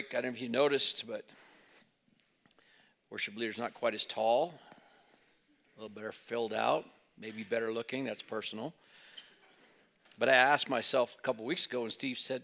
break, 0.00 0.14
I 0.14 0.22
don't 0.22 0.32
know 0.32 0.36
if 0.36 0.42
you 0.42 0.48
noticed, 0.48 1.06
but 1.06 1.24
worship 3.10 3.36
leader's 3.36 3.58
not 3.58 3.74
quite 3.74 3.92
as 3.92 4.06
tall, 4.06 4.54
a 5.76 5.80
little 5.80 5.94
better 5.94 6.12
filled 6.12 6.54
out, 6.54 6.86
maybe 7.18 7.42
better 7.42 7.70
looking. 7.70 8.04
That's 8.04 8.22
personal. 8.22 8.72
But 10.18 10.30
I 10.30 10.34
asked 10.34 10.70
myself 10.70 11.16
a 11.18 11.22
couple 11.22 11.44
weeks 11.44 11.66
ago, 11.66 11.82
and 11.82 11.92
Steve 11.92 12.18
said 12.18 12.42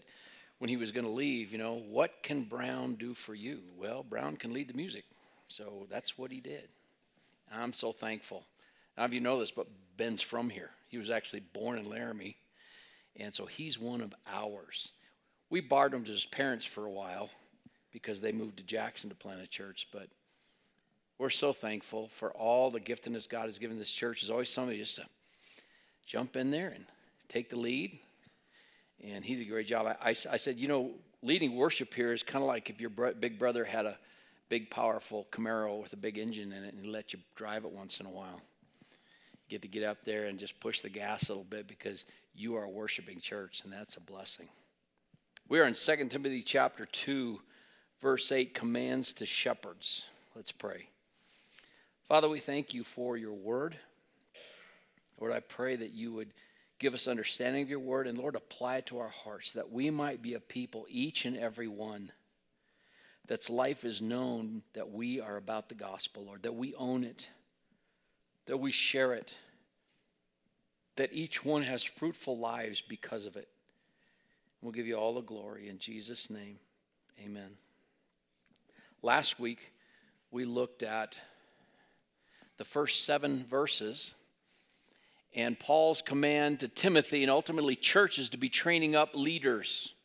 when 0.59 0.69
he 0.69 0.77
was 0.77 0.91
going 0.91 1.05
to 1.05 1.11
leave, 1.11 1.51
you 1.51 1.57
know, 1.57 1.81
what 1.89 2.21
can 2.21 2.43
Brown 2.43 2.93
do 2.95 3.15
for 3.15 3.33
you? 3.33 3.61
Well, 3.75 4.03
Brown 4.03 4.35
can 4.35 4.53
lead 4.53 4.67
the 4.67 4.75
music. 4.75 5.05
So 5.47 5.87
that's 5.89 6.17
what 6.17 6.31
he 6.31 6.41
did. 6.41 6.67
I'm 7.51 7.73
so 7.73 7.91
thankful. 7.91 8.43
Now, 8.97 9.05
if 9.05 9.13
you 9.13 9.19
know 9.19 9.39
this, 9.39 9.51
but 9.51 9.67
Ben's 9.95 10.21
from 10.21 10.49
here. 10.49 10.69
He 10.89 10.99
was 10.99 11.09
actually 11.09 11.41
born 11.53 11.79
in 11.79 11.89
Laramie. 11.89 12.37
And 13.15 13.33
so 13.33 13.47
he's 13.47 13.79
one 13.79 14.01
of 14.01 14.13
ours. 14.31 14.91
We 15.49 15.61
borrowed 15.61 15.93
him 15.93 16.03
to 16.03 16.11
his 16.11 16.25
parents 16.25 16.65
for 16.65 16.85
a 16.85 16.91
while 16.91 17.29
because 17.97 18.21
they 18.21 18.31
moved 18.31 18.57
to 18.57 18.63
Jackson 18.63 19.09
to 19.09 19.15
plant 19.15 19.41
a 19.41 19.47
church. 19.47 19.87
But 19.91 20.07
we're 21.17 21.31
so 21.31 21.51
thankful 21.51 22.09
for 22.09 22.31
all 22.31 22.69
the 22.69 22.79
giftedness 22.79 23.27
God 23.27 23.45
has 23.45 23.57
given 23.57 23.79
this 23.79 23.91
church. 23.91 24.21
There's 24.21 24.29
always 24.29 24.49
somebody 24.49 24.77
just 24.77 24.97
to 24.97 25.05
jump 26.05 26.35
in 26.35 26.51
there 26.51 26.69
and 26.69 26.85
take 27.27 27.49
the 27.49 27.55
lead. 27.55 27.97
And 29.03 29.25
he 29.25 29.35
did 29.35 29.47
a 29.47 29.49
great 29.49 29.65
job. 29.65 29.87
I, 29.87 30.09
I, 30.09 30.09
I 30.09 30.37
said, 30.37 30.59
you 30.59 30.67
know, 30.67 30.91
leading 31.23 31.55
worship 31.55 31.91
here 31.91 32.13
is 32.13 32.21
kind 32.21 32.43
of 32.43 32.47
like 32.47 32.69
if 32.69 32.79
your 32.79 32.91
bro- 32.91 33.15
big 33.15 33.39
brother 33.39 33.65
had 33.65 33.87
a 33.87 33.97
big, 34.47 34.69
powerful 34.69 35.27
Camaro 35.31 35.81
with 35.81 35.93
a 35.93 35.97
big 35.97 36.19
engine 36.19 36.53
in 36.53 36.63
it 36.63 36.75
and 36.75 36.85
he 36.85 36.87
let 36.87 37.13
you 37.13 37.19
drive 37.35 37.65
it 37.65 37.71
once 37.71 37.99
in 37.99 38.05
a 38.05 38.11
while. 38.11 38.41
You 38.91 39.49
get 39.49 39.63
to 39.63 39.67
get 39.67 39.83
up 39.83 40.03
there 40.03 40.25
and 40.25 40.37
just 40.37 40.59
push 40.59 40.81
the 40.81 40.89
gas 40.89 41.29
a 41.29 41.31
little 41.31 41.43
bit 41.45 41.67
because 41.67 42.05
you 42.35 42.55
are 42.55 42.65
a 42.65 42.69
worshiping 42.69 43.19
church, 43.19 43.61
and 43.63 43.73
that's 43.73 43.95
a 43.95 44.01
blessing. 44.01 44.47
We 45.49 45.59
are 45.59 45.65
in 45.65 45.73
2 45.73 46.07
Timothy 46.09 46.43
chapter 46.43 46.85
2, 46.85 47.39
verse 48.01 48.31
8, 48.31 48.53
commands 48.53 49.13
to 49.13 49.25
shepherds. 49.25 50.09
Let's 50.35 50.51
pray. 50.51 50.89
Father, 52.07 52.29
we 52.29 52.39
thank 52.39 52.73
you 52.73 52.83
for 52.83 53.17
your 53.17 53.33
word. 53.33 53.77
Lord, 55.19 55.33
I 55.33 55.39
pray 55.39 55.75
that 55.75 55.93
you 55.93 56.13
would 56.13 56.31
give 56.79 56.93
us 56.93 57.07
understanding 57.07 57.63
of 57.63 57.69
your 57.69 57.79
word 57.79 58.07
and, 58.07 58.17
Lord, 58.17 58.35
apply 58.35 58.77
it 58.77 58.85
to 58.87 58.99
our 58.99 59.09
hearts 59.09 59.53
that 59.53 59.71
we 59.71 59.89
might 59.89 60.21
be 60.21 60.35
a 60.35 60.39
people, 60.39 60.85
each 60.89 61.25
and 61.25 61.35
every 61.35 61.67
one, 61.67 62.11
that's 63.27 63.49
life 63.49 63.83
is 63.83 64.01
known 64.01 64.61
that 64.73 64.91
we 64.91 65.19
are 65.19 65.35
about 65.35 65.69
the 65.69 65.75
gospel, 65.75 66.25
Lord, 66.25 66.43
that 66.43 66.55
we 66.55 66.73
own 66.75 67.03
it, 67.03 67.29
that 68.45 68.57
we 68.57 68.71
share 68.71 69.13
it, 69.13 69.35
that 70.95 71.09
each 71.11 71.43
one 71.43 71.63
has 71.63 71.83
fruitful 71.83 72.37
lives 72.37 72.81
because 72.81 73.25
of 73.25 73.35
it. 73.35 73.49
We'll 74.61 74.71
give 74.71 74.87
you 74.87 74.95
all 74.95 75.13
the 75.13 75.21
glory 75.21 75.67
in 75.67 75.77
Jesus' 75.77 76.29
name. 76.29 76.57
Amen. 77.23 77.57
Last 79.07 79.39
week, 79.39 79.71
we 80.31 80.43
looked 80.43 80.83
at 80.83 81.17
the 82.57 82.65
first 82.65 83.05
seven 83.05 83.45
verses 83.45 84.13
and 85.33 85.57
Paul's 85.57 86.01
command 86.01 86.59
to 86.59 86.67
Timothy 86.67 87.23
and 87.23 87.31
ultimately 87.31 87.77
churches 87.77 88.27
to 88.31 88.37
be 88.37 88.49
training 88.49 88.97
up 88.97 89.15
leaders. 89.15 89.95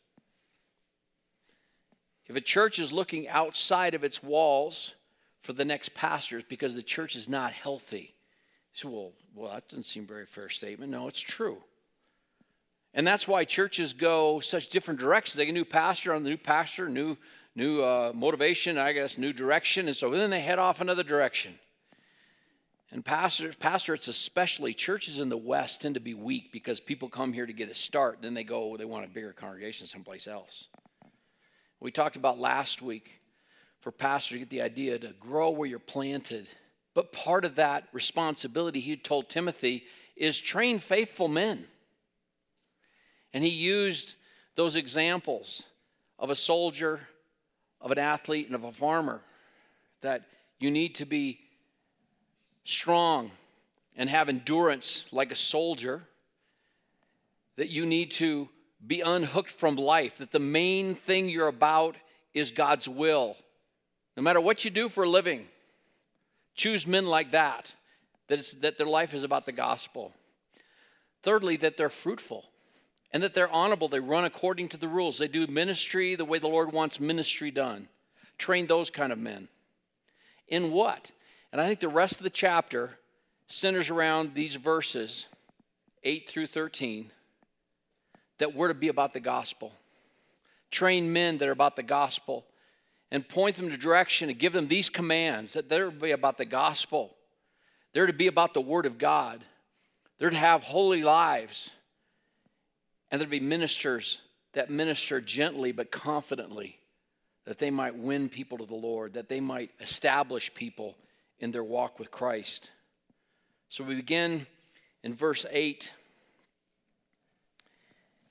If 2.27 2.37
a 2.37 2.39
church 2.39 2.79
is 2.79 2.93
looking 2.93 3.27
outside 3.27 3.93
of 3.93 4.05
its 4.05 4.23
walls 4.23 4.95
for 5.41 5.51
the 5.51 5.65
next 5.65 5.93
pastors 5.93 6.45
because 6.47 6.73
the 6.73 6.81
church 6.81 7.17
is 7.17 7.27
not 7.27 7.51
healthy, 7.51 8.15
so 8.71 8.87
well, 8.87 9.11
well, 9.35 9.51
that 9.51 9.67
doesn't 9.67 9.83
seem 9.83 10.07
very 10.07 10.25
fair 10.25 10.47
statement. 10.47 10.93
No, 10.93 11.09
it's 11.09 11.19
true. 11.19 11.61
And 12.93 13.05
that's 13.05 13.27
why 13.27 13.43
churches 13.43 13.91
go 13.91 14.39
such 14.39 14.69
different 14.69 14.99
directions. 15.01 15.35
They 15.35 15.45
get 15.45 15.51
a 15.51 15.55
new 15.55 15.65
pastor 15.65 16.13
on 16.13 16.23
the 16.23 16.29
new 16.29 16.37
pastor, 16.37 16.87
new 16.87 17.17
new 17.55 17.81
uh, 17.81 18.11
motivation, 18.13 18.77
I 18.77 18.93
guess, 18.93 19.17
new 19.17 19.33
direction, 19.33 19.87
and 19.87 19.95
so 19.95 20.09
then 20.09 20.29
they 20.29 20.41
head 20.41 20.59
off 20.59 20.81
another 20.81 21.03
direction. 21.03 21.53
And 22.91 23.03
pastor, 23.03 23.49
pastorates, 23.53 24.07
especially 24.07 24.73
churches 24.73 25.19
in 25.19 25.29
the 25.29 25.37
West, 25.37 25.81
tend 25.81 25.95
to 25.95 26.01
be 26.01 26.13
weak 26.13 26.51
because 26.51 26.79
people 26.79 27.09
come 27.09 27.33
here 27.33 27.45
to 27.45 27.53
get 27.53 27.69
a 27.69 27.73
start, 27.73 28.19
then 28.21 28.35
they 28.35 28.43
go, 28.43 28.77
they 28.77 28.85
want 28.85 29.05
a 29.05 29.09
bigger 29.09 29.33
congregation 29.33 29.87
someplace 29.87 30.27
else. 30.27 30.67
We 31.79 31.91
talked 31.91 32.15
about 32.15 32.39
last 32.39 32.81
week 32.81 33.19
for 33.79 33.91
pastor 33.91 34.35
to 34.35 34.39
get 34.39 34.49
the 34.49 34.61
idea 34.61 34.99
to 34.99 35.13
grow 35.19 35.49
where 35.49 35.67
you're 35.67 35.79
planted. 35.79 36.49
But 36.93 37.11
part 37.11 37.45
of 37.45 37.55
that 37.55 37.87
responsibility, 37.91 38.79
he 38.79 38.95
told 38.95 39.27
Timothy, 39.27 39.85
is 40.15 40.39
train 40.39 40.79
faithful 40.79 41.27
men. 41.27 41.65
And 43.33 43.43
he 43.43 43.49
used 43.49 44.15
those 44.55 44.75
examples 44.75 45.63
of 46.19 46.29
a 46.29 46.35
soldier, 46.35 47.01
of 47.83 47.91
an 47.91 47.99
athlete, 47.99 48.47
and 48.47 48.55
of 48.55 48.63
a 48.63 48.71
farmer 48.71 49.21
that 50.01 50.23
you 50.57 50.71
need 50.71 50.95
to 50.95 51.05
be 51.05 51.39
strong 52.63 53.29
and 53.97 54.09
have 54.09 54.29
endurance 54.29 55.05
like 55.11 55.31
a 55.31 55.35
soldier, 55.35 56.01
that 57.57 57.69
you 57.69 57.85
need 57.85 58.09
to 58.09 58.49
be 58.87 59.01
unhooked 59.01 59.51
from 59.51 59.75
life, 59.75 60.17
that 60.17 60.31
the 60.31 60.39
main 60.39 60.95
thing 60.95 61.29
you're 61.29 61.47
about 61.47 61.95
is 62.33 62.51
God's 62.51 62.87
will. 62.87 63.35
No 64.15 64.23
matter 64.23 64.41
what 64.41 64.65
you 64.65 64.71
do 64.71 64.89
for 64.89 65.03
a 65.03 65.09
living, 65.09 65.45
choose 66.55 66.87
men 66.87 67.05
like 67.05 67.31
that, 67.31 67.73
that, 68.27 68.53
that 68.61 68.77
their 68.77 68.87
life 68.87 69.13
is 69.13 69.23
about 69.23 69.45
the 69.45 69.51
gospel. 69.51 70.13
Thirdly, 71.21 71.57
that 71.57 71.77
they're 71.77 71.89
fruitful 71.89 72.45
and 73.13 73.21
that 73.21 73.35
they're 73.35 73.51
honorable. 73.51 73.87
They 73.87 73.99
run 73.99 74.25
according 74.25 74.69
to 74.69 74.77
the 74.77 74.87
rules. 74.87 75.19
They 75.19 75.27
do 75.27 75.45
ministry 75.47 76.15
the 76.15 76.25
way 76.25 76.39
the 76.39 76.47
Lord 76.47 76.73
wants 76.73 76.99
ministry 76.99 77.51
done. 77.51 77.87
Train 78.39 78.65
those 78.65 78.89
kind 78.89 79.13
of 79.13 79.19
men. 79.19 79.47
In 80.47 80.71
what? 80.71 81.11
And 81.51 81.61
I 81.61 81.67
think 81.67 81.79
the 81.79 81.87
rest 81.87 82.17
of 82.17 82.23
the 82.23 82.31
chapter 82.31 82.97
centers 83.47 83.91
around 83.91 84.33
these 84.33 84.55
verses 84.55 85.27
8 86.03 86.27
through 86.27 86.47
13 86.47 87.11
that 88.39 88.55
we're 88.55 88.69
to 88.69 88.73
be 88.73 88.87
about 88.87 89.13
the 89.13 89.19
gospel. 89.19 89.71
Train 90.71 91.13
men 91.13 91.37
that 91.37 91.47
are 91.47 91.51
about 91.51 91.75
the 91.75 91.83
gospel 91.83 92.45
and 93.11 93.29
point 93.29 93.55
them 93.57 93.69
to 93.69 93.77
direction 93.77 94.29
and 94.29 94.39
give 94.39 94.53
them 94.53 94.67
these 94.67 94.89
commands 94.89 95.53
that 95.53 95.69
they're 95.69 95.85
to 95.85 95.91
be 95.91 96.11
about 96.11 96.39
the 96.39 96.45
gospel. 96.45 97.15
They're 97.93 98.07
to 98.07 98.13
be 98.13 98.25
about 98.25 98.55
the 98.55 98.61
word 98.61 98.87
of 98.87 98.97
God. 98.97 99.43
They're 100.17 100.31
to 100.31 100.35
have 100.35 100.63
holy 100.63 101.03
lives 101.03 101.69
and 103.13 103.21
there'd 103.21 103.29
be 103.29 103.39
ministers 103.39 104.23
that 104.53 104.71
minister 104.71 105.21
gently 105.21 105.71
but 105.71 105.91
confidently, 105.91 106.79
that 107.45 107.59
they 107.59 107.69
might 107.69 107.95
win 107.95 108.27
people 108.27 108.57
to 108.57 108.65
the 108.65 108.73
Lord, 108.73 109.13
that 109.13 109.29
they 109.29 109.39
might 109.39 109.69
establish 109.79 110.51
people 110.55 110.95
in 111.39 111.51
their 111.51 111.63
walk 111.63 111.99
with 111.99 112.09
Christ. 112.09 112.71
So 113.69 113.83
we 113.83 113.93
begin 113.93 114.47
in 115.03 115.13
verse 115.13 115.45
8, 115.51 115.93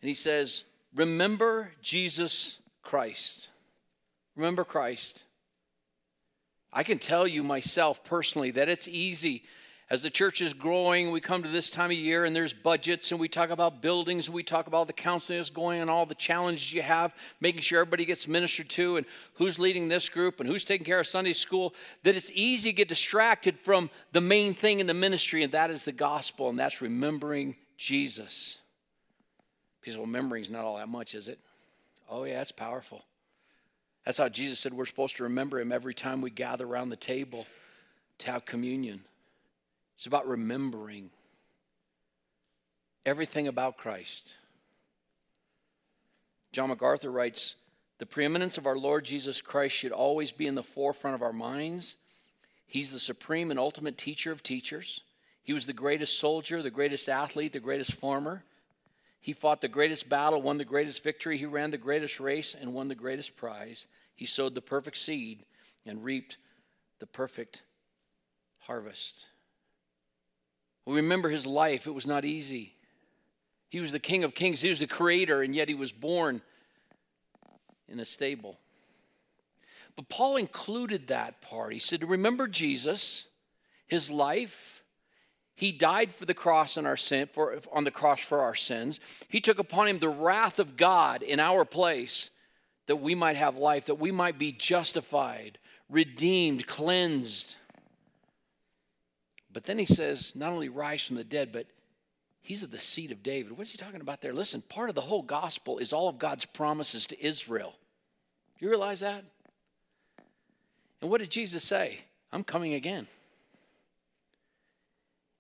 and 0.01 0.09
he 0.09 0.15
says, 0.15 0.65
Remember 0.97 1.71
Jesus 1.81 2.59
Christ. 2.83 3.51
Remember 4.35 4.65
Christ. 4.65 5.27
I 6.73 6.83
can 6.83 6.99
tell 6.99 7.29
you 7.29 7.45
myself 7.45 8.03
personally 8.03 8.51
that 8.51 8.69
it's 8.69 8.89
easy 8.89 9.45
as 9.91 10.01
the 10.01 10.11
church 10.11 10.41
is 10.41 10.55
growing, 10.55 11.11
we 11.11 11.21
come 11.21 11.43
to 11.43 11.49
this 11.49 11.71
time 11.71 11.91
of 11.91 11.97
year 11.97 12.25
and 12.25 12.35
there's 12.35 12.53
budgets 12.53 13.11
and 13.11 13.21
we 13.21 13.29
talk 13.29 13.51
about 13.51 13.83
buildings 13.83 14.27
and 14.27 14.35
we 14.35 14.43
talk 14.43 14.67
about 14.67 14.87
the 14.87 14.93
counseling 14.93 15.39
that's 15.39 15.51
going 15.51 15.81
and 15.81 15.91
all 15.91 16.07
the 16.07 16.15
challenges 16.15 16.73
you 16.73 16.81
have, 16.81 17.15
making 17.41 17.61
sure 17.61 17.81
everybody 17.81 18.05
gets 18.05 18.27
ministered 18.27 18.71
to 18.71 18.97
and 18.97 19.05
who's 19.35 19.59
leading 19.59 19.89
this 19.89 20.09
group 20.09 20.41
and 20.41 20.49
who's 20.49 20.65
taking 20.65 20.87
care 20.87 21.01
of 21.01 21.07
Sunday 21.07 21.35
school, 21.35 21.75
that 22.05 22.17
it's 22.17 22.31
easy 22.33 22.71
to 22.71 22.77
get 22.77 22.89
distracted 22.89 23.59
from 23.59 23.91
the 24.13 24.21
main 24.21 24.55
thing 24.55 24.81
in 24.81 24.87
the 24.87 24.95
ministry, 24.95 25.43
and 25.43 25.53
that 25.53 25.71
is 25.71 25.85
the 25.85 25.93
gospel, 25.93 26.49
and 26.49 26.59
that's 26.59 26.81
remembering 26.81 27.55
Jesus. 27.77 28.59
Because 29.81 29.99
remembering 29.99 30.43
is 30.43 30.51
not 30.51 30.65
all 30.65 30.77
that 30.77 30.89
much, 30.89 31.15
is 31.15 31.29
it? 31.29 31.39
Oh, 32.09 32.25
yeah, 32.25 32.39
that's 32.39 32.53
powerful. 32.53 33.05
That's 34.05 34.19
how 34.19 34.29
Jesus 34.29 34.59
said 34.59 34.73
we're 34.73 34.87
supposed 34.87 35.17
to 35.17 35.25
remember 35.25 35.61
him 35.61 35.73
every 35.73 35.95
time 35.95 36.21
we 36.21 36.31
gather 36.31 36.67
around 36.67 36.89
the 36.89 36.97
table 36.97 37.47
to 38.19 38.31
have 38.31 38.45
communion. 38.45 39.03
It's 40.03 40.09
about 40.09 40.27
remembering 40.27 41.11
everything 43.07 43.47
about 43.47 43.77
Christ. 43.77 44.37
John 46.51 46.71
MacArthur 46.71 47.09
writes 47.09 47.55
The 47.99 48.07
preeminence 48.07 48.59
of 48.59 48.67
our 48.67 48.77
Lord 48.77 49.05
Jesus 49.05 49.41
Christ 49.41 49.77
should 49.77 49.93
always 49.93 50.33
be 50.33 50.49
in 50.49 50.57
the 50.57 50.65
forefront 50.65 51.15
of 51.15 51.23
our 51.23 51.33
minds. 51.33 51.95
He's 52.67 52.91
the 52.91 52.99
supreme 52.99 53.53
and 53.53 53.61
ultimate 53.61 53.97
teacher 53.97 54.33
of 54.33 54.43
teachers. 54.43 55.03
He 55.45 55.53
was 55.53 55.67
the 55.67 55.73
greatest 55.73 56.19
soldier, 56.19 56.63
the 56.63 56.71
greatest 56.73 57.09
athlete, 57.09 57.53
the 57.53 57.61
greatest 57.61 57.93
farmer. 57.93 58.43
He 59.21 59.33
fought 59.33 59.61
the 59.61 59.69
greatest 59.69 60.09
battle, 60.09 60.43
won 60.43 60.59
the 60.59 60.65
greatest 60.65 61.05
victory. 61.05 61.39
He 61.39 61.47
ran 61.47 61.71
the 61.71 61.79
greatest 61.79 62.19
race 62.19 62.57
and 62.61 62.75
won 62.75 62.89
the 62.89 62.97
greatest 62.97 63.37
prize. 63.37 63.87
He 64.17 64.27
sowed 64.27 64.57
the 64.57 64.63
perfect 64.63 64.99
seed 64.99 65.45
and 65.87 66.03
reaped 66.03 66.39
the 66.99 67.07
perfect 67.07 67.63
harvest. 68.59 69.27
We 70.85 70.97
remember 70.97 71.29
his 71.29 71.47
life, 71.47 71.87
it 71.87 71.95
was 71.95 72.07
not 72.07 72.25
easy. 72.25 72.75
He 73.69 73.81
was 73.81 73.93
the 73.93 73.99
King 73.99 74.25
of 74.25 74.35
Kings, 74.35 74.61
he 74.61 74.69
was 74.69 74.81
the 74.81 74.87
Creator, 74.87 75.43
and 75.43 75.55
yet 75.55 75.69
he 75.69 75.75
was 75.75 75.93
born 75.93 76.43
in 77.89 78.01
a 78.01 78.05
stable. 78.05 78.59
But 79.97 80.09
Paul 80.09 80.37
included 80.37 81.09
that 81.09 81.41
part. 81.41 81.73
He 81.73 81.79
said, 81.79 82.03
Remember 82.09 82.49
Jesus, 82.49 83.27
his 83.87 84.11
life. 84.11 84.83
He 85.55 85.71
died 85.71 86.13
for 86.13 86.25
the 86.25 86.35
cross 86.35 86.79
on 86.79 86.87
our 86.87 86.97
sin, 86.97 87.29
for, 87.33 87.61
on 87.73 87.85
the 87.85 87.91
cross 87.91 88.21
for 88.21 88.41
our 88.41 88.55
sins. 88.55 88.99
He 89.29 89.41
took 89.41 89.59
upon 89.59 89.87
him 89.87 89.99
the 89.99 90.09
wrath 90.09 90.59
of 90.59 90.77
God 90.77 91.23
in 91.23 91.39
our 91.39 91.65
place 91.65 92.31
that 92.87 92.97
we 92.97 93.15
might 93.15 93.37
have 93.37 93.57
life, 93.57 93.87
that 93.87 93.97
we 93.97 94.11
might 94.11 94.39
be 94.39 94.51
justified, 94.51 95.59
redeemed, 95.89 96.67
cleansed. 96.67 97.57
But 99.53 99.65
then 99.65 99.79
he 99.79 99.87
says, 99.87 100.35
not 100.35 100.53
only 100.53 100.69
rise 100.69 101.07
from 101.07 101.17
the 101.17 101.25
dead, 101.25 101.53
but 101.53 101.67
he's 102.41 102.63
at 102.65 102.71
the 102.71 102.79
seat 102.79 103.13
of 103.13 103.23
David. 103.23 103.57
What's 103.57 103.73
he 103.73 103.79
talking 103.79 104.01
about 104.01 104.21
there? 104.21 104.33
Listen, 104.33 104.63
part 104.63 104.89
of 104.89 104.95
the 104.95 105.03
whole 105.03 105.23
gospel 105.23 105.79
is 105.79 105.93
all 105.93 106.09
of 106.09 106.19
God's 106.19 106.45
promises 106.45 107.07
to 107.09 107.25
Israel. 107.25 107.75
Do 108.59 108.65
you 108.65 108.71
realize 108.71 109.01
that? 109.01 109.25
And 111.01 111.11
what 111.11 111.21
did 111.21 111.31
Jesus 111.31 111.65
say? 111.65 111.99
I'm 112.33 112.45
coming 112.45 112.75
again. 112.75 113.07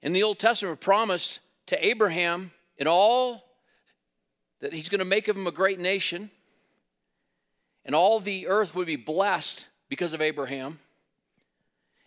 In 0.02 0.12
the 0.12 0.24
Old 0.24 0.38
Testament, 0.38 0.80
promise 0.80 1.40
to 1.66 1.86
Abraham 1.86 2.50
in 2.76 2.88
all 2.88 3.44
that 4.60 4.72
he's 4.72 4.88
going 4.88 4.98
to 4.98 5.04
make 5.04 5.28
of 5.28 5.36
him 5.36 5.46
a 5.46 5.52
great 5.52 5.80
nation, 5.80 6.30
and 7.84 7.94
all 7.94 8.20
the 8.20 8.48
earth 8.48 8.74
would 8.74 8.86
be 8.86 8.96
blessed 8.96 9.68
because 9.88 10.12
of 10.12 10.20
Abraham. 10.20 10.78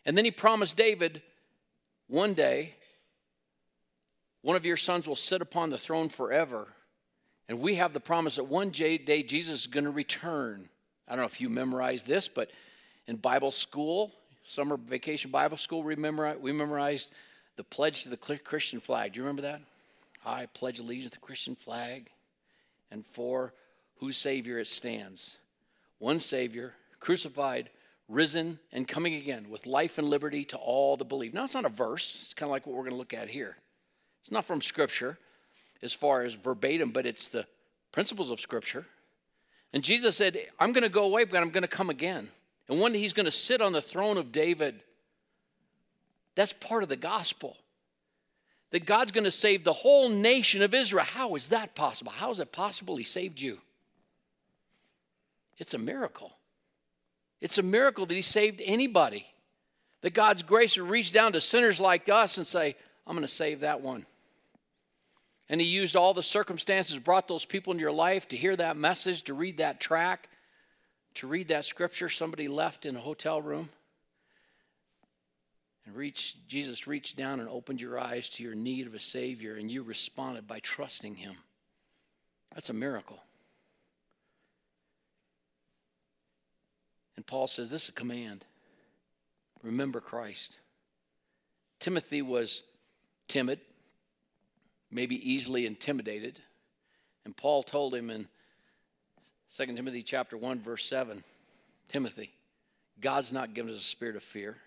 And 0.06 0.18
then 0.18 0.26
he 0.26 0.32
promised 0.32 0.78
David 0.78 1.22
one 2.08 2.34
day, 2.34 2.74
one 4.42 4.56
of 4.56 4.66
your 4.66 4.78
sons 4.78 5.08
will 5.08 5.16
sit 5.16 5.42
upon 5.42 5.70
the 5.70 5.78
throne 5.78 6.10
forever. 6.10 6.68
And 7.48 7.60
we 7.60 7.76
have 7.76 7.94
the 7.94 8.00
promise 8.00 8.36
that 8.36 8.46
one 8.46 8.70
day 8.70 9.24
Jesus 9.24 9.62
is 9.62 9.68
going 9.68 9.86
to 9.86 9.92
return. 9.92 10.70
I 11.08 11.12
don't 11.12 11.22
know 11.22 11.26
if 11.26 11.42
you 11.42 11.50
memorized 11.50 12.08
this, 12.08 12.28
but 12.28 12.50
in 13.08 13.18
Bible 13.18 13.52
school, 13.52 14.12
summer 14.44 14.78
vacation 14.78 15.32
Bible 15.32 15.58
school, 15.58 15.84
we 15.84 15.96
memorized, 15.96 16.42
we 16.42 16.52
memorized 16.52 17.12
the 17.56 17.64
pledge 17.64 18.04
to 18.04 18.10
the 18.10 18.18
Christian 18.18 18.80
flag. 18.80 19.14
Do 19.14 19.20
you 19.20 19.24
remember 19.24 19.44
that? 19.44 19.62
I 20.26 20.48
pledge 20.48 20.80
allegiance 20.80 21.12
to 21.12 21.20
the 21.20 21.26
Christian 21.26 21.56
flag 21.56 22.10
and 22.92 23.06
for 23.06 23.54
whose 23.98 24.18
Savior 24.18 24.60
it 24.60 24.68
stands. 24.68 25.38
One 26.00 26.20
Savior, 26.20 26.74
crucified, 27.00 27.70
risen, 28.08 28.60
and 28.72 28.88
coming 28.88 29.16
again 29.16 29.50
with 29.50 29.66
life 29.66 29.98
and 29.98 30.10
liberty 30.10 30.46
to 30.46 30.58
all 30.58 30.96
that 30.96 31.06
believe. 31.06 31.34
Now, 31.34 31.44
it's 31.44 31.56
not 31.56 31.66
a 31.66 31.70
verse, 31.70 32.22
it's 32.24 32.34
kind 32.34 32.48
of 32.48 32.52
like 32.52 32.68
what 32.68 32.76
we're 32.76 32.84
going 32.84 32.92
to 32.92 32.98
look 32.98 33.14
at 33.14 33.30
here. 33.30 33.58
It's 34.22 34.32
not 34.32 34.46
from 34.46 34.62
Scripture 34.62 35.18
as 35.82 35.94
far 35.94 36.22
as 36.22 36.34
verbatim, 36.34 36.92
but 36.92 37.06
it's 37.06 37.28
the 37.28 37.46
principles 37.92 38.30
of 38.30 38.40
Scripture. 38.40 38.86
And 39.74 39.84
Jesus 39.84 40.16
said, 40.16 40.38
I'm 40.60 40.72
going 40.72 40.84
to 40.84 40.90
go 40.90 41.06
away, 41.06 41.26
but 41.26 41.42
I'm 41.42 41.50
going 41.50 41.64
to 41.64 41.68
come 41.68 41.90
again. 41.90 42.30
And 42.70 42.80
one 42.80 42.94
day 42.94 43.00
he's 43.00 43.14
going 43.14 43.26
to 43.26 43.32
sit 43.32 43.62
on 43.62 43.74
the 43.74 43.82
throne 43.82 44.18
of 44.18 44.32
David. 44.32 44.82
That's 46.36 46.54
part 46.54 46.84
of 46.84 46.90
the 46.90 46.96
gospel. 46.96 47.58
That 48.72 48.86
God's 48.86 49.12
going 49.12 49.26
to 49.26 49.32
save 49.32 49.64
the 49.64 49.74
whole 49.74 50.10
nation 50.10 50.62
of 50.62 50.74
Israel. 50.74 51.06
How 51.06 51.36
is 51.36 51.50
that 51.50 51.76
possible? 51.76 52.12
How 52.12 52.32
is 52.32 52.40
it 52.40 52.52
possible 52.52 52.96
he 52.96 53.04
saved 53.04 53.40
you? 53.40 53.60
It's 55.58 55.74
a 55.74 55.78
miracle. 55.78 56.36
It's 57.46 57.60
a 57.60 57.64
miracle 57.64 58.08
that 58.08 58.16
he 58.16 58.24
saved 58.24 58.60
anybody. 58.66 59.24
That 60.02 60.16
God's 60.16 60.42
grace 60.42 60.80
would 60.80 60.90
reach 60.90 61.14
down 61.14 61.34
to 61.34 61.40
sinners 61.40 61.80
like 61.80 62.10
us 62.10 62.40
and 62.40 62.48
say, 62.48 62.76
I'm 63.06 63.16
going 63.16 63.22
to 63.22 63.28
save 63.28 63.60
that 63.60 63.82
one. 63.82 64.08
And 65.48 65.62
he 65.62 65.68
used 65.68 65.96
all 65.96 66.16
the 66.16 66.24
circumstances, 66.24 66.98
brought 66.98 67.28
those 67.28 67.46
people 67.46 67.72
into 67.72 67.84
your 67.84 67.92
life 67.92 68.28
to 68.30 68.36
hear 68.36 68.56
that 68.56 68.78
message, 68.78 69.22
to 69.26 69.36
read 69.36 69.58
that 69.58 69.80
track, 69.80 70.28
to 71.14 71.28
read 71.28 71.50
that 71.50 71.66
scripture 71.66 72.10
somebody 72.10 72.48
left 72.48 72.84
in 72.84 72.96
a 72.96 73.00
hotel 73.00 73.40
room. 73.40 73.70
And 75.86 75.96
reach, 75.96 76.38
Jesus 76.48 76.88
reached 76.88 77.16
down 77.16 77.40
and 77.40 77.48
opened 77.48 77.80
your 77.80 78.00
eyes 78.00 78.28
to 78.30 78.44
your 78.44 78.56
need 78.56 78.88
of 78.88 78.96
a 78.96 79.00
Savior, 79.00 79.58
and 79.58 79.70
you 79.70 79.84
responded 79.84 80.48
by 80.48 80.62
trusting 80.62 81.14
Him. 81.14 81.36
That's 82.56 82.72
a 82.72 82.74
miracle. 82.74 83.20
And 87.16 87.26
Paul 87.26 87.48
says 87.48 87.70
this 87.70 87.84
is 87.84 87.90
a 87.90 87.94
command 87.94 88.46
remember 89.64 90.00
Christ. 90.00 90.60
Timothy 91.80 92.22
was 92.22 92.62
timid, 93.28 93.60
maybe 94.92 95.32
easily 95.32 95.66
intimidated. 95.66 96.40
And 97.26 97.36
Paul 97.36 97.64
told 97.64 97.96
him 97.96 98.10
in 98.10 98.28
2 99.56 99.66
Timothy 99.76 100.04
chapter 100.04 100.38
1 100.38 100.62
verse 100.62 100.86
7, 100.86 101.24
Timothy, 101.88 102.32
God's 103.00 103.34
not 103.34 103.54
given 103.54 103.72
us 103.72 103.80
a 103.80 103.84
spirit 103.84 104.16
of 104.16 104.24
fear, 104.24 104.58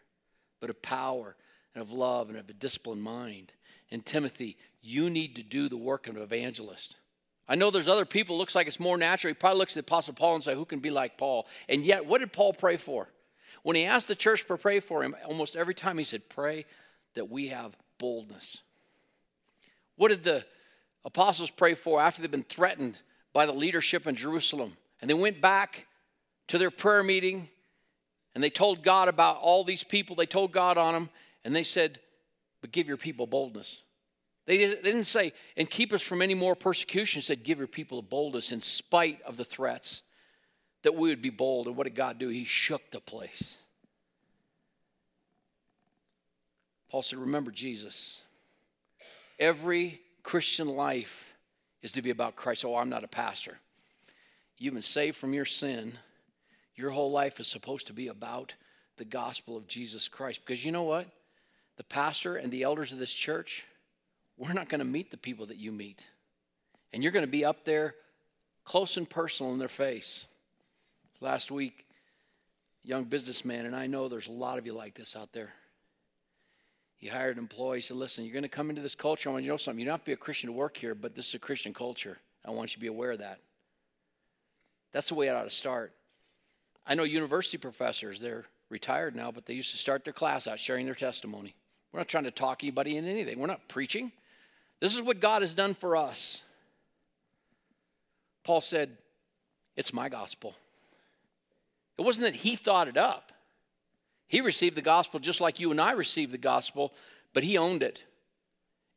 but 0.61 0.71
of 0.71 0.83
power 0.83 1.37
and 1.75 1.83
of 1.83 1.93
love 1.93 2.29
and 2.29 2.39
of 2.39 2.49
a 2.49 2.53
disciplined 2.53 3.03
mind. 3.03 3.53
And 3.91 4.05
Timothy, 4.05 4.57
you 4.83 5.11
need 5.11 5.37
to 5.37 5.43
do 5.43 5.69
the 5.69 5.77
work 5.77 6.09
of 6.09 6.17
an 6.17 6.23
evangelist. 6.23 6.97
I 7.49 7.55
know 7.55 7.71
there's 7.71 7.89
other 7.89 8.05
people, 8.05 8.37
looks 8.37 8.55
like 8.55 8.67
it's 8.67 8.79
more 8.79 8.99
natural. 8.99 9.31
He 9.31 9.35
probably 9.35 9.59
looks 9.59 9.77
at 9.77 9.81
Apostle 9.81 10.15
Paul 10.15 10.35
and 10.35 10.45
say, 10.45 10.55
Who 10.55 10.65
can 10.65 10.81
be 10.81 10.91
like 10.91 11.17
Paul? 11.17 11.47
And 11.69 11.83
yet, 11.83 12.05
what 12.05 12.21
did 12.21 12.33
Paul 12.33 12.53
pray 12.53 12.77
for? 12.77 13.09
When 13.63 13.75
he 13.75 13.85
asked 13.85 14.09
the 14.09 14.15
church 14.15 14.47
to 14.47 14.57
pray 14.57 14.81
for 14.81 15.03
him, 15.03 15.17
almost 15.27 15.57
every 15.57 15.75
time 15.75 15.99
he 15.99 16.05
said, 16.05 16.29
Pray 16.29 16.67
that 17.15 17.31
we 17.31 17.49
have 17.49 17.77
boldness. 17.99 18.63
What 19.97 20.09
did 20.09 20.25
the 20.25 20.45
apostles 21.05 21.51
pray 21.51 21.75
for 21.75 22.01
after 22.01 22.23
they'd 22.23 22.31
been 22.31 22.43
threatened 22.43 23.01
by 23.33 23.47
the 23.47 23.53
leadership 23.53 24.07
in 24.07 24.15
Jerusalem? 24.15 24.77
And 25.01 25.09
they 25.09 25.15
went 25.15 25.41
back 25.41 25.87
to 26.49 26.59
their 26.59 26.71
prayer 26.71 27.03
meeting 27.03 27.49
and 28.35 28.45
they 28.45 28.51
told 28.51 28.83
God 28.83 29.09
about 29.09 29.39
all 29.39 29.65
these 29.65 29.83
people. 29.83 30.15
They 30.15 30.27
told 30.27 30.53
God 30.53 30.79
on 30.79 30.95
them 30.95 31.11
and 31.45 31.57
they 31.57 31.65
said, 31.65 31.99
But 32.61 32.73
give 32.73 32.87
your 32.87 32.97
people 32.97 33.27
boldness. 33.27 33.83
They 34.49 34.57
didn't 34.57 35.05
say, 35.05 35.35
and 35.59 35.69
keep 35.69 35.93
us 35.93 36.01
from 36.01 36.23
any 36.23 36.33
more 36.33 36.57
persecution. 36.57 37.21
Said, 37.21 37.45
give 37.45 37.59
your 37.59 37.67
people 37.67 37.99
a 37.99 38.03
boldness 38.03 38.51
in 38.51 38.63
spite 38.63 39.21
of 39.27 39.37
the 39.37 39.45
threats, 39.45 40.03
that 40.85 40.95
we 40.95 41.11
would 41.11 41.21
be 41.21 41.29
bold. 41.29 41.67
And 41.67 41.77
what 41.77 41.85
did 41.85 41.95
God 41.95 42.19
do? 42.19 42.29
He 42.29 42.47
shook 42.47 42.91
the 42.91 42.99
place. 42.99 43.59
Paul 46.91 47.03
said, 47.03 47.19
remember 47.19 47.51
Jesus. 47.51 48.23
Every 49.39 50.01
Christian 50.23 50.69
life 50.69 51.35
is 51.83 51.93
to 51.93 52.01
be 52.01 52.09
about 52.09 52.35
Christ. 52.35 52.65
Oh, 52.65 52.75
I'm 52.75 52.89
not 52.89 53.05
a 53.05 53.09
pastor. 53.09 53.59
You've 54.57 54.73
been 54.73 54.83
saved 54.83 55.19
from 55.19 55.35
your 55.35 55.45
sin. 55.45 55.99
Your 56.75 56.91
whole 56.91 57.11
life 57.11 57.39
is 57.39 57.49
supposed 57.49 57.89
to 57.89 57.93
be 57.93 58.09
about 58.09 58.55
the 58.97 59.05
gospel 59.05 59.59
of 59.59 59.67
Jesus 59.67 60.09
Christ. 60.09 60.41
Because 60.47 60.65
you 60.65 60.73
know 60.73 60.85
what? 60.85 61.07
The 61.77 61.85
pastor 61.85 62.37
and 62.37 62.51
the 62.51 62.63
elders 62.63 62.95
of 62.95 62.99
this 62.99 63.13
church, 63.13 63.67
we're 64.39 64.53
not 64.53 64.69
going 64.69 64.79
to 64.79 64.85
meet 64.85 65.11
the 65.11 65.17
people 65.17 65.47
that 65.47 65.59
you 65.59 65.73
meet. 65.73 66.07
And 66.93 67.03
you're 67.03 67.13
going 67.13 67.27
to 67.27 67.31
be 67.31 67.45
up 67.45 67.65
there 67.65 67.95
close 68.65 68.97
and 68.97 69.09
personal 69.09 69.53
in 69.53 69.59
their 69.59 69.69
face. 69.69 70.27
Last 71.21 71.51
week, 71.51 71.87
young 72.85 73.05
businessman, 73.05 73.67
and 73.67 73.75
I 73.75 73.89
know 73.89 74.09
there's 74.09 74.29
a 74.29 74.33
lot 74.33 74.59
of 74.59 74.67
you 74.67 74.73
like 74.73 74.95
this 74.95 75.17
out 75.17 75.33
there. 75.33 75.53
He 76.97 77.09
hired 77.09 77.37
an 77.37 77.43
employee. 77.43 77.79
He 77.79 77.83
said, 77.83 77.97
Listen, 77.97 78.25
you're 78.25 78.33
going 78.33 78.43
to 78.43 78.49
come 78.49 78.71
into 78.71 78.83
this 78.83 78.95
culture. 78.95 79.29
I 79.29 79.33
want 79.33 79.45
you 79.45 79.49
to 79.49 79.53
know 79.53 79.57
something. 79.57 79.81
You 79.81 79.85
don't 79.87 79.95
have 79.95 80.01
to 80.01 80.07
be 80.07 80.13
a 80.13 80.17
Christian 80.17 80.49
to 80.49 80.53
work 80.53 80.77
here, 80.77 80.95
but 80.95 81.15
this 81.15 81.29
is 81.29 81.35
a 81.35 81.39
Christian 81.39 81.75
culture. 81.75 82.19
I 82.45 82.51
want 82.51 82.71
you 82.71 82.75
to 82.75 82.81
be 82.81 82.87
aware 82.87 83.13
of 83.13 83.19
that. 83.19 83.41
That's 84.93 85.09
the 85.09 85.15
way 85.15 85.29
it 85.29 85.35
ought 85.35 85.45
to 85.45 85.51
start. 85.51 85.93
I 86.87 86.95
know 86.95 87.03
university 87.03 87.59
professors, 87.59 88.21
they're 88.21 88.47
retired 88.71 89.15
now, 89.15 89.31
but 89.31 89.45
they 89.45 89.55
used 89.55 89.71
to 89.73 89.77
start 89.77 90.05
their 90.05 90.13
class 90.13 90.47
out 90.47 90.59
sharing 90.59 90.87
their 90.87 90.95
testimony. 90.95 91.55
We're 91.93 92.01
not 92.01 92.09
trying 92.09 92.25
to 92.25 92.31
talk 92.31 92.63
anybody 92.63 92.97
into 92.97 93.11
anything, 93.11 93.39
we're 93.39 93.47
not 93.47 93.69
preaching. 93.69 94.13
This 94.81 94.95
is 94.95 95.03
what 95.03 95.21
God 95.21 95.43
has 95.43 95.55
done 95.55 95.75
for 95.75 95.97
us. 95.97 96.43
Paul 98.45 98.61
said, 98.61 98.97
It's 99.77 99.93
my 99.93 100.09
gospel. 100.09 100.55
It 101.99 102.03
wasn't 102.03 102.27
that 102.27 102.37
he 102.37 102.57
thought 102.57 102.89
it 102.89 102.97
up. 102.97 103.33
He 104.29 104.41
received 104.41 104.77
the 104.77 104.83
gospel 104.83 105.21
just 105.21 105.41
like 105.41 105.59
you 105.59 105.71
and 105.71 105.81
I 105.81 105.93
received 105.93 106.33
the 106.33 106.39
gospel, 106.39 106.93
but 107.33 107.43
he 107.43 107.59
owned 107.59 107.83
it. 107.83 108.05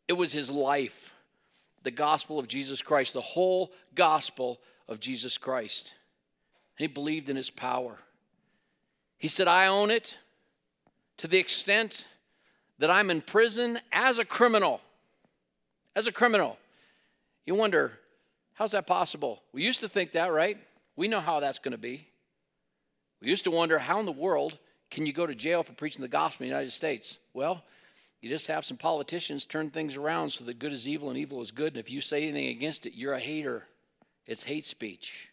It 0.08 0.14
was 0.14 0.32
his 0.32 0.52
life, 0.52 1.14
the 1.84 1.92
gospel 1.92 2.38
of 2.38 2.48
Jesus 2.48 2.82
Christ, 2.82 3.14
the 3.14 3.22
whole 3.22 3.72
gospel 3.96 4.60
of 4.88 5.00
Jesus 5.00 5.38
Christ. 5.38 5.94
he 6.78 6.88
believed 6.88 7.30
in 7.30 7.36
his 7.36 7.50
power. 7.50 7.98
He 9.18 9.28
said, 9.28 9.48
I 9.48 9.68
own 9.68 9.90
it 9.90 10.18
to 11.18 11.28
the 11.28 11.38
extent 11.38 12.06
that 12.80 12.92
I'm 12.92 13.10
in 13.10 13.22
prison 13.22 13.80
as 13.92 14.20
a 14.20 14.26
criminal 14.26 14.82
as 15.96 16.08
a 16.08 16.12
criminal. 16.12 16.58
You 17.46 17.56
wonder, 17.56 17.94
how's 18.54 18.72
that 18.72 18.88
possible? 18.88 19.42
We 19.54 19.64
used 19.64 19.80
to 19.82 19.90
think 19.90 20.14
that, 20.14 20.32
right? 20.32 20.58
We 20.96 21.08
know 21.08 21.20
how 21.20 21.40
that's 21.40 21.60
going 21.60 21.74
to 21.74 21.78
be. 21.78 22.08
We 23.22 23.30
used 23.30 23.44
to 23.46 23.52
wonder, 23.52 23.80
how 23.80 24.00
in 24.00 24.06
the 24.06 24.12
world 24.12 24.58
can 24.90 25.06
you 25.06 25.14
go 25.14 25.26
to 25.26 25.36
jail 25.36 25.64
for 25.64 25.74
preaching 25.74 26.02
the 26.02 26.08
gospel 26.08 26.44
in 26.44 26.50
the 26.50 26.56
United 26.56 26.72
States? 26.72 27.18
Well, 27.34 27.64
you 28.22 28.30
just 28.30 28.48
have 28.48 28.66
some 28.66 28.78
politicians 28.78 29.46
turn 29.46 29.70
things 29.70 29.98
around 29.98 30.30
so 30.30 30.46
that 30.46 30.60
good 30.60 30.74
is 30.74 30.88
evil 30.88 31.10
and 31.10 31.18
evil 31.18 31.42
is 31.42 31.52
good. 31.52 31.74
And 31.74 31.78
if 31.78 31.90
you 31.90 32.02
say 32.02 32.24
anything 32.24 32.50
against 32.50 32.86
it, 32.86 32.94
you're 32.94 33.14
a 33.14 33.20
hater. 33.20 33.66
It's 34.28 34.44
hate 34.44 34.66
speech. 34.66 35.32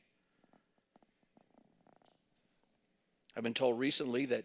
I've 3.36 3.42
been 3.42 3.54
told 3.54 3.78
recently 3.78 4.26
that 4.26 4.44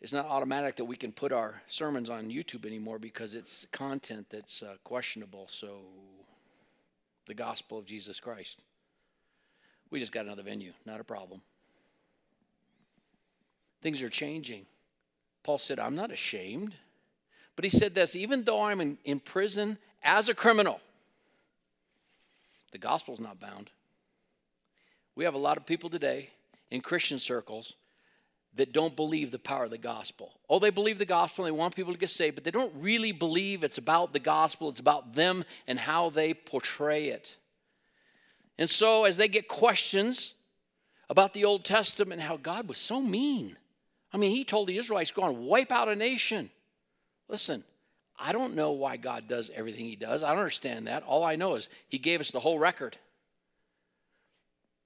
it's 0.00 0.12
not 0.12 0.26
automatic 0.26 0.76
that 0.76 0.84
we 0.84 0.96
can 0.96 1.12
put 1.12 1.32
our 1.32 1.62
sermons 1.66 2.10
on 2.10 2.30
YouTube 2.30 2.66
anymore 2.66 2.98
because 2.98 3.34
it's 3.34 3.66
content 3.72 4.26
that's 4.30 4.62
uh, 4.62 4.76
questionable. 4.84 5.46
So, 5.48 5.80
the 7.26 7.34
gospel 7.34 7.78
of 7.78 7.86
Jesus 7.86 8.20
Christ. 8.20 8.64
We 9.90 9.98
just 9.98 10.12
got 10.12 10.26
another 10.26 10.42
venue, 10.42 10.72
not 10.84 11.00
a 11.00 11.04
problem. 11.04 11.40
Things 13.82 14.02
are 14.02 14.08
changing. 14.08 14.66
Paul 15.42 15.58
said, 15.58 15.78
I'm 15.78 15.94
not 15.94 16.10
ashamed. 16.10 16.74
But 17.54 17.64
he 17.64 17.70
said 17.70 17.94
this 17.94 18.14
even 18.14 18.44
though 18.44 18.62
I'm 18.62 18.80
in, 18.80 18.98
in 19.04 19.20
prison 19.20 19.78
as 20.02 20.28
a 20.28 20.34
criminal, 20.34 20.80
the 22.72 22.78
gospel's 22.78 23.20
not 23.20 23.40
bound. 23.40 23.70
We 25.14 25.24
have 25.24 25.34
a 25.34 25.38
lot 25.38 25.56
of 25.56 25.64
people 25.64 25.88
today 25.88 26.30
in 26.70 26.82
Christian 26.82 27.18
circles 27.18 27.76
that 28.56 28.72
don't 28.72 28.96
believe 28.96 29.30
the 29.30 29.38
power 29.38 29.64
of 29.64 29.70
the 29.70 29.78
gospel. 29.78 30.32
Oh, 30.48 30.58
they 30.58 30.70
believe 30.70 30.98
the 30.98 31.04
gospel 31.04 31.44
and 31.44 31.54
they 31.54 31.58
want 31.58 31.76
people 31.76 31.92
to 31.92 31.98
get 31.98 32.10
saved, 32.10 32.34
but 32.34 32.44
they 32.44 32.50
don't 32.50 32.72
really 32.76 33.12
believe 33.12 33.62
it's 33.62 33.78
about 33.78 34.12
the 34.12 34.18
gospel. 34.18 34.68
It's 34.70 34.80
about 34.80 35.14
them 35.14 35.44
and 35.66 35.78
how 35.78 36.10
they 36.10 36.34
portray 36.34 37.08
it. 37.08 37.36
And 38.58 38.68
so, 38.68 39.04
as 39.04 39.18
they 39.18 39.28
get 39.28 39.48
questions 39.48 40.32
about 41.10 41.34
the 41.34 41.44
Old 41.44 41.64
Testament, 41.64 42.22
how 42.22 42.38
God 42.38 42.68
was 42.68 42.78
so 42.78 43.00
mean. 43.00 43.56
I 44.12 44.16
mean, 44.16 44.34
He 44.34 44.44
told 44.44 44.68
the 44.68 44.78
Israelites, 44.78 45.10
go 45.10 45.24
and 45.24 45.40
wipe 45.40 45.70
out 45.70 45.88
a 45.88 45.96
nation. 45.96 46.50
Listen, 47.28 47.62
I 48.18 48.32
don't 48.32 48.54
know 48.54 48.72
why 48.72 48.96
God 48.96 49.28
does 49.28 49.50
everything 49.54 49.84
He 49.84 49.96
does. 49.96 50.22
I 50.22 50.30
don't 50.30 50.38
understand 50.38 50.86
that. 50.86 51.02
All 51.02 51.22
I 51.22 51.36
know 51.36 51.54
is 51.54 51.68
He 51.88 51.98
gave 51.98 52.20
us 52.20 52.30
the 52.30 52.40
whole 52.40 52.58
record. 52.58 52.96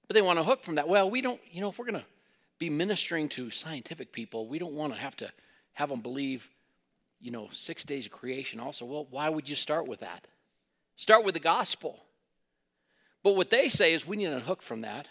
But 0.07 0.15
they 0.15 0.21
want 0.21 0.39
to 0.39 0.43
hook 0.43 0.63
from 0.63 0.75
that. 0.75 0.89
Well, 0.89 1.09
we 1.09 1.21
don't, 1.21 1.39
you 1.49 1.61
know, 1.61 1.69
if 1.69 1.79
we're 1.79 1.85
going 1.85 2.01
to 2.01 2.05
be 2.61 2.69
ministering 2.69 3.27
to 3.27 3.49
scientific 3.49 4.11
people, 4.11 4.47
we 4.47 4.59
don't 4.59 4.73
want 4.73 4.93
to 4.93 4.99
have 4.99 5.15
to 5.17 5.29
have 5.73 5.89
them 5.89 5.99
believe, 5.99 6.47
you 7.19 7.31
know, 7.31 7.49
six 7.51 7.83
days 7.83 8.05
of 8.05 8.11
creation 8.11 8.59
also. 8.59 8.85
Well, 8.85 9.07
why 9.09 9.29
would 9.29 9.49
you 9.49 9.55
start 9.55 9.87
with 9.87 10.01
that? 10.01 10.27
Start 10.95 11.25
with 11.25 11.33
the 11.33 11.39
gospel. 11.39 12.05
But 13.23 13.35
what 13.35 13.49
they 13.49 13.67
say 13.67 13.93
is 13.93 14.05
we 14.05 14.15
need 14.15 14.25
to 14.25 14.35
unhook 14.35 14.61
from 14.61 14.81
that. 14.81 15.07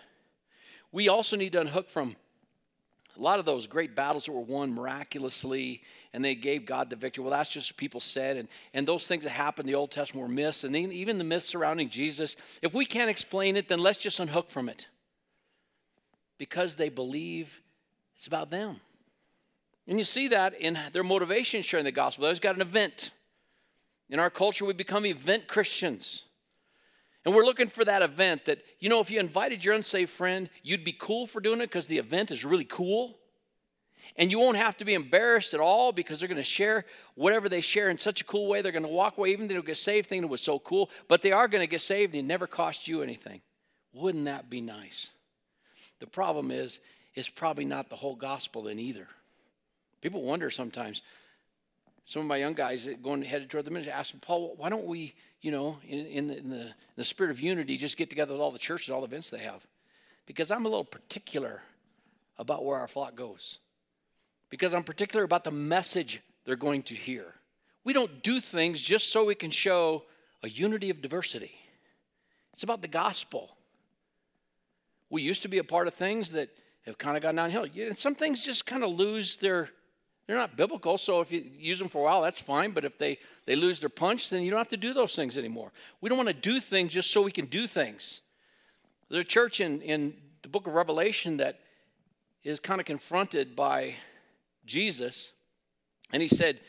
We 0.92 1.09
also 1.09 1.37
need 1.37 1.50
to 1.52 1.61
unhook 1.61 1.90
from 1.90 2.14
a 3.19 3.21
lot 3.21 3.40
of 3.40 3.47
those 3.47 3.66
great 3.66 3.97
battles 3.97 4.26
that 4.26 4.33
were 4.33 4.40
won 4.40 4.73
miraculously 4.73 5.83
and 6.12 6.25
they 6.25 6.37
gave 6.37 6.64
God 6.64 6.88
the 6.88 6.95
victory. 6.95 7.25
Well, 7.25 7.33
that's 7.33 7.50
just 7.50 7.73
what 7.73 7.78
people 7.78 8.00
said. 8.00 8.37
And, 8.37 8.49
and 8.75 8.87
those 8.87 9.09
things 9.09 9.25
that 9.25 9.30
happened 9.30 9.69
in 9.69 9.73
the 9.73 9.78
Old 9.78 9.90
Testament 9.90 10.28
were 10.28 10.33
myths. 10.33 10.62
And 10.62 10.76
even 10.76 11.19
the 11.19 11.25
myths 11.25 11.47
surrounding 11.47 11.88
Jesus, 11.88 12.37
if 12.62 12.75
we 12.75 12.85
can't 12.85 13.11
explain 13.11 13.57
it, 13.57 13.66
then 13.66 13.80
let's 13.80 13.99
just 13.99 14.21
unhook 14.21 14.50
from 14.50 14.69
it 14.69 14.87
because 16.40 16.75
they 16.75 16.88
believe 16.88 17.61
it's 18.16 18.26
about 18.26 18.50
them. 18.50 18.80
And 19.87 19.99
you 19.99 20.04
see 20.04 20.28
that 20.28 20.59
in 20.59 20.78
their 20.92 21.04
motivation 21.04 21.61
sharing 21.61 21.85
the 21.85 21.92
gospel. 21.92 22.26
They've 22.26 22.40
got 22.40 22.56
an 22.56 22.62
event. 22.62 23.11
In 24.09 24.18
our 24.18 24.30
culture, 24.30 24.64
we 24.64 24.73
become 24.73 25.04
event 25.04 25.47
Christians. 25.47 26.25
And 27.26 27.35
we're 27.35 27.44
looking 27.44 27.68
for 27.68 27.85
that 27.85 28.00
event 28.00 28.47
that, 28.47 28.62
you 28.78 28.88
know, 28.88 29.00
if 29.00 29.11
you 29.11 29.20
invited 29.20 29.62
your 29.62 29.75
unsaved 29.75 30.11
friend, 30.11 30.49
you'd 30.62 30.82
be 30.82 30.97
cool 30.99 31.26
for 31.26 31.42
doing 31.42 31.61
it 31.61 31.66
because 31.66 31.87
the 31.87 31.99
event 31.99 32.30
is 32.30 32.42
really 32.42 32.64
cool. 32.64 33.18
And 34.16 34.30
you 34.30 34.38
won't 34.38 34.56
have 34.56 34.78
to 34.78 34.87
be 34.87 34.94
embarrassed 34.94 35.52
at 35.52 35.61
all 35.61 35.92
because 35.92 36.18
they're 36.18 36.28
going 36.28 36.38
to 36.38 36.42
share 36.42 36.87
whatever 37.16 37.50
they 37.50 37.61
share 37.61 37.90
in 37.90 37.99
such 37.99 38.23
a 38.23 38.25
cool 38.25 38.49
way. 38.49 38.62
They're 38.62 38.73
going 38.73 38.82
to 38.82 38.88
walk 38.88 39.18
away, 39.18 39.32
even 39.32 39.47
though 39.47 39.54
they'll 39.54 39.62
get 39.62 39.76
saved, 39.76 40.09
thinking 40.09 40.25
it 40.25 40.30
was 40.30 40.40
so 40.40 40.59
cool. 40.59 40.88
But 41.06 41.20
they 41.20 41.32
are 41.32 41.49
going 41.49 41.62
to 41.62 41.70
get 41.70 41.82
saved 41.82 42.14
and 42.14 42.25
it 42.25 42.26
never 42.26 42.47
cost 42.47 42.88
you 42.88 43.02
anything. 43.02 43.42
Wouldn't 43.92 44.25
that 44.25 44.49
be 44.49 44.62
nice? 44.62 45.11
The 46.00 46.07
problem 46.07 46.50
is, 46.50 46.80
it's 47.14 47.28
probably 47.28 47.64
not 47.64 47.88
the 47.88 47.97
whole 47.97 48.16
gospel 48.16 48.62
then 48.62 48.78
either. 48.78 49.07
People 50.00 50.23
wonder 50.23 50.50
sometimes. 50.50 51.02
Some 52.07 52.23
of 52.23 52.28
my 52.28 52.38
young 52.38 52.54
guys 52.54 52.88
going 53.02 53.23
headed 53.23 53.50
toward 53.50 53.66
the 53.66 53.71
ministry 53.71 53.92
ask 53.92 54.19
Paul, 54.21 54.54
why 54.57 54.69
don't 54.69 54.87
we, 54.87 55.14
you 55.42 55.52
know, 55.52 55.78
in, 55.87 56.07
in, 56.07 56.26
the, 56.26 56.38
in, 56.38 56.50
the, 56.50 56.61
in 56.61 56.75
the 56.97 57.04
spirit 57.04 57.30
of 57.30 57.40
unity, 57.40 57.76
just 57.76 57.97
get 57.97 58.11
together 58.11 58.33
with 58.33 58.40
all 58.40 58.50
the 58.50 58.59
churches, 58.59 58.90
all 58.90 59.00
the 59.00 59.07
events 59.07 59.30
they 59.30 59.38
have? 59.38 59.64
Because 60.26 60.50
I'm 60.50 60.66
a 60.66 60.69
little 60.69 60.85
particular 60.85 61.62
about 62.38 62.64
where 62.64 62.78
our 62.78 62.88
flock 62.88 63.14
goes. 63.14 63.59
Because 64.49 64.75
I'm 64.75 64.83
particular 64.83 65.25
about 65.25 65.45
the 65.45 65.50
message 65.50 66.21
they're 66.45 66.57
going 66.57 66.83
to 66.85 66.95
hear. 66.95 67.26
We 67.85 67.92
don't 67.92 68.23
do 68.23 68.40
things 68.40 68.80
just 68.80 69.12
so 69.12 69.25
we 69.25 69.35
can 69.35 69.50
show 69.50 70.04
a 70.42 70.49
unity 70.49 70.90
of 70.90 71.02
diversity. 71.02 71.52
It's 72.52 72.62
about 72.62 72.83
the 72.83 72.88
gospel. 72.88 73.57
We 75.11 75.23
used 75.23 75.43
to 75.43 75.49
be 75.49 75.59
a 75.59 75.64
part 75.64 75.88
of 75.88 75.95
things 75.95 76.31
that 76.33 76.49
have 76.87 76.97
kind 76.97 77.17
of 77.17 77.23
gone 77.23 77.35
downhill. 77.35 77.67
And 77.76 77.99
some 77.99 78.14
things 78.14 78.45
just 78.45 78.64
kind 78.64 78.83
of 78.83 78.90
lose 78.90 79.37
their, 79.37 79.69
they're 80.26 80.37
not 80.37 80.57
biblical. 80.57 80.97
So 80.97 81.21
if 81.21 81.33
you 81.33 81.45
use 81.59 81.79
them 81.79 81.88
for 81.88 81.99
a 81.99 82.05
while, 82.05 82.23
that's 82.23 82.40
fine. 82.40 82.71
But 82.71 82.85
if 82.85 82.97
they, 82.97 83.19
they 83.47 83.57
lose 83.57 83.81
their 83.81 83.88
punch, 83.88 84.31
then 84.31 84.43
you 84.43 84.50
don't 84.50 84.59
have 84.59 84.69
to 84.69 84.76
do 84.76 84.95
those 84.95 85.14
things 85.14 85.37
anymore. 85.37 85.73
We 86.00 86.09
don't 86.09 86.17
want 86.17 86.29
to 86.29 86.35
do 86.35 86.61
things 86.61 86.93
just 86.93 87.11
so 87.11 87.23
we 87.23 87.33
can 87.33 87.47
do 87.47 87.67
things. 87.67 88.21
There's 89.09 89.25
a 89.25 89.26
church 89.26 89.61
in, 89.61 89.83
in 89.83 90.14
the 90.43 90.49
book 90.49 90.67
of 90.67 90.75
Revelation 90.75 91.38
that 91.38 91.59
is 92.45 92.61
kind 92.61 92.81
of 92.81 92.87
confronted 92.87 93.57
by 93.57 93.97
Jesus. 94.64 95.33
And 96.12 96.23
he 96.23 96.29
said, 96.29 96.61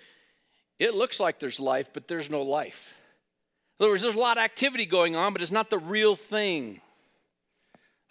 It 0.80 0.96
looks 0.96 1.20
like 1.20 1.40
there's 1.40 1.60
life, 1.60 1.90
but 1.94 2.08
there's 2.08 2.30
no 2.30 2.42
life. 2.42 2.98
In 3.80 3.86
other 3.86 3.94
words, 3.94 4.04
there's 4.04 4.16
a 4.16 4.20
lot 4.20 4.38
of 4.38 4.44
activity 4.44 4.86
going 4.86 5.16
on, 5.16 5.34
but 5.34 5.42
it's 5.42 5.52
not 5.52 5.70
the 5.70 5.80
real 5.80 6.16
thing. 6.16 6.82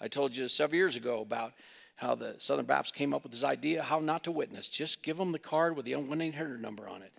I 0.00 0.08
told 0.08 0.34
you 0.36 0.48
several 0.48 0.76
years 0.76 0.96
ago 0.96 1.20
about 1.20 1.52
how 1.96 2.14
the 2.14 2.34
Southern 2.38 2.64
Baptists 2.64 2.96
came 2.96 3.12
up 3.12 3.22
with 3.22 3.32
this 3.32 3.44
idea 3.44 3.82
how 3.82 3.98
not 3.98 4.24
to 4.24 4.32
witness. 4.32 4.68
Just 4.68 5.02
give 5.02 5.18
them 5.18 5.32
the 5.32 5.38
card 5.38 5.76
with 5.76 5.84
the 5.84 5.94
1 5.94 6.20
800 6.20 6.62
number 6.62 6.88
on 6.88 7.02
it. 7.02 7.12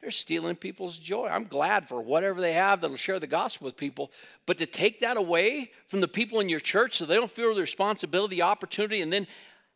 They're 0.00 0.10
stealing 0.10 0.56
people's 0.56 0.98
joy. 0.98 1.28
I'm 1.30 1.44
glad 1.44 1.88
for 1.88 2.02
whatever 2.02 2.40
they 2.40 2.52
have 2.52 2.80
that'll 2.80 2.96
share 2.96 3.18
the 3.18 3.26
gospel 3.26 3.64
with 3.64 3.76
people. 3.76 4.10
But 4.44 4.58
to 4.58 4.66
take 4.66 5.00
that 5.00 5.16
away 5.16 5.70
from 5.86 6.02
the 6.02 6.08
people 6.08 6.40
in 6.40 6.50
your 6.50 6.60
church 6.60 6.96
so 6.96 7.06
they 7.06 7.14
don't 7.14 7.30
feel 7.30 7.54
the 7.54 7.60
responsibility, 7.62 8.36
the 8.36 8.42
opportunity, 8.42 9.00
and 9.00 9.10
then 9.10 9.26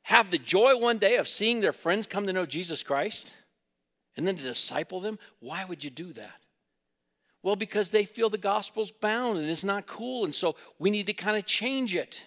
have 0.03 0.31
the 0.31 0.39
joy 0.39 0.77
one 0.77 0.99
day 0.99 1.17
of 1.17 1.29
seeing 1.29 1.61
their 1.61 1.73
friends 1.73 2.07
come 2.07 2.27
to 2.27 2.33
know 2.33 2.45
Jesus 2.45 2.83
Christ 2.83 3.35
and 4.19 4.27
then 4.27 4.37
to 4.37 4.43
disciple 4.43 5.01
them, 5.01 5.19
why 5.41 5.65
would 5.65 5.83
you 5.83 5.91
do 5.91 6.13
that? 6.15 6.38
Well, 7.43 7.57
because 7.57 7.91
they 7.91 8.05
feel 8.05 8.31
the 8.31 8.39
gospel's 8.39 8.91
bound 8.91 9.39
and 9.39 9.49
it's 9.49 9.65
not 9.65 9.87
cool. 9.87 10.25
And 10.25 10.35
so 10.35 10.57
we 10.79 10.91
need 10.91 11.07
to 11.07 11.13
kind 11.13 11.37
of 11.37 11.47
change 11.47 11.95
it. 11.95 12.25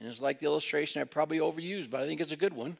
And 0.00 0.08
it's 0.08 0.22
like 0.22 0.38
the 0.38 0.46
illustration 0.46 1.02
I 1.02 1.04
probably 1.04 1.38
overused, 1.38 1.90
but 1.90 2.02
I 2.02 2.06
think 2.06 2.20
it's 2.20 2.32
a 2.32 2.36
good 2.36 2.54
one. 2.54 2.76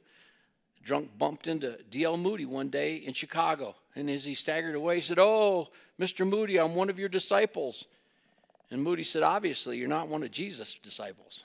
A 0.80 0.84
drunk 0.84 1.10
bumped 1.18 1.46
into 1.46 1.78
D.L. 1.90 2.16
Moody 2.16 2.46
one 2.46 2.68
day 2.68 2.96
in 2.96 3.12
Chicago. 3.12 3.74
And 3.94 4.08
as 4.08 4.24
he 4.24 4.34
staggered 4.34 4.74
away, 4.74 4.96
he 4.96 5.00
said, 5.00 5.18
Oh, 5.18 5.68
Mr. 6.00 6.26
Moody, 6.26 6.58
I'm 6.58 6.74
one 6.74 6.88
of 6.88 6.98
your 6.98 7.08
disciples. 7.08 7.86
And 8.70 8.82
Moody 8.82 9.02
said, 9.02 9.22
Obviously, 9.22 9.78
you're 9.78 9.88
not 9.88 10.08
one 10.08 10.22
of 10.22 10.30
Jesus' 10.30 10.76
disciples. 10.76 11.44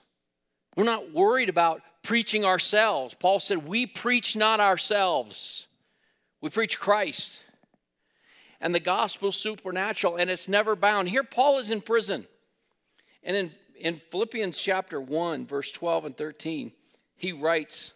We're 0.76 0.84
not 0.84 1.12
worried 1.12 1.50
about 1.50 1.82
preaching 2.04 2.46
ourselves. 2.46 3.16
Paul 3.20 3.40
said, 3.40 3.68
We 3.68 3.86
preach 3.86 4.36
not 4.36 4.60
ourselves, 4.60 5.68
we 6.40 6.50
preach 6.50 6.80
Christ 6.80 7.44
and 8.64 8.74
the 8.74 8.80
gospel 8.80 9.34
supernatural 9.34 10.16
and 10.16 10.30
it's 10.30 10.48
never 10.48 10.76
bound. 10.76 11.10
Here, 11.10 11.24
Paul 11.24 11.60
is 11.60 11.70
in 11.70 11.82
prison. 11.82 12.26
And 13.22 13.36
in, 13.36 13.52
in 13.78 14.02
Philippians 14.10 14.58
chapter 14.58 15.02
1, 15.02 15.46
verse 15.46 15.70
12 15.72 16.06
and 16.06 16.18
13, 16.18 16.72
he 17.18 17.34
writes, 17.34 17.94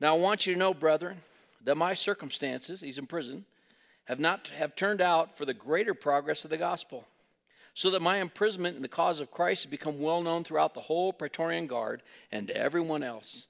Now 0.00 0.16
I 0.16 0.18
want 0.18 0.44
you 0.44 0.52
to 0.52 0.58
know, 0.58 0.74
brethren, 0.74 1.18
that 1.64 1.76
my 1.76 1.94
circumstances, 1.94 2.80
he's 2.80 2.98
in 2.98 3.06
prison, 3.06 3.44
have 4.04 4.18
not 4.18 4.48
have 4.48 4.74
turned 4.74 5.00
out 5.00 5.38
for 5.38 5.44
the 5.44 5.54
greater 5.54 5.94
progress 5.94 6.44
of 6.44 6.50
the 6.50 6.56
gospel, 6.56 7.06
so 7.72 7.90
that 7.90 8.02
my 8.02 8.16
imprisonment 8.18 8.74
in 8.74 8.82
the 8.82 8.88
cause 8.88 9.20
of 9.20 9.30
Christ 9.30 9.64
has 9.64 9.70
become 9.70 10.00
well 10.00 10.22
known 10.22 10.42
throughout 10.42 10.74
the 10.74 10.80
whole 10.80 11.12
Praetorian 11.12 11.68
Guard 11.68 12.02
and 12.32 12.48
to 12.48 12.56
everyone 12.56 13.04
else. 13.04 13.46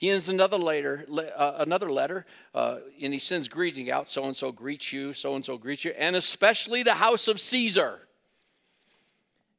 He 0.00 0.08
ends 0.08 0.30
another 0.30 0.56
letter, 0.56 1.04
uh, 1.36 1.56
another 1.58 1.90
letter, 1.90 2.24
uh, 2.54 2.78
and 3.02 3.12
he 3.12 3.18
sends 3.18 3.48
greeting 3.48 3.90
out. 3.90 4.08
So 4.08 4.24
and 4.24 4.34
so 4.34 4.50
greets 4.50 4.94
you. 4.94 5.12
So 5.12 5.34
and 5.34 5.44
so 5.44 5.58
greets 5.58 5.84
you, 5.84 5.90
and 5.90 6.16
especially 6.16 6.82
the 6.82 6.94
house 6.94 7.28
of 7.28 7.38
Caesar, 7.38 7.98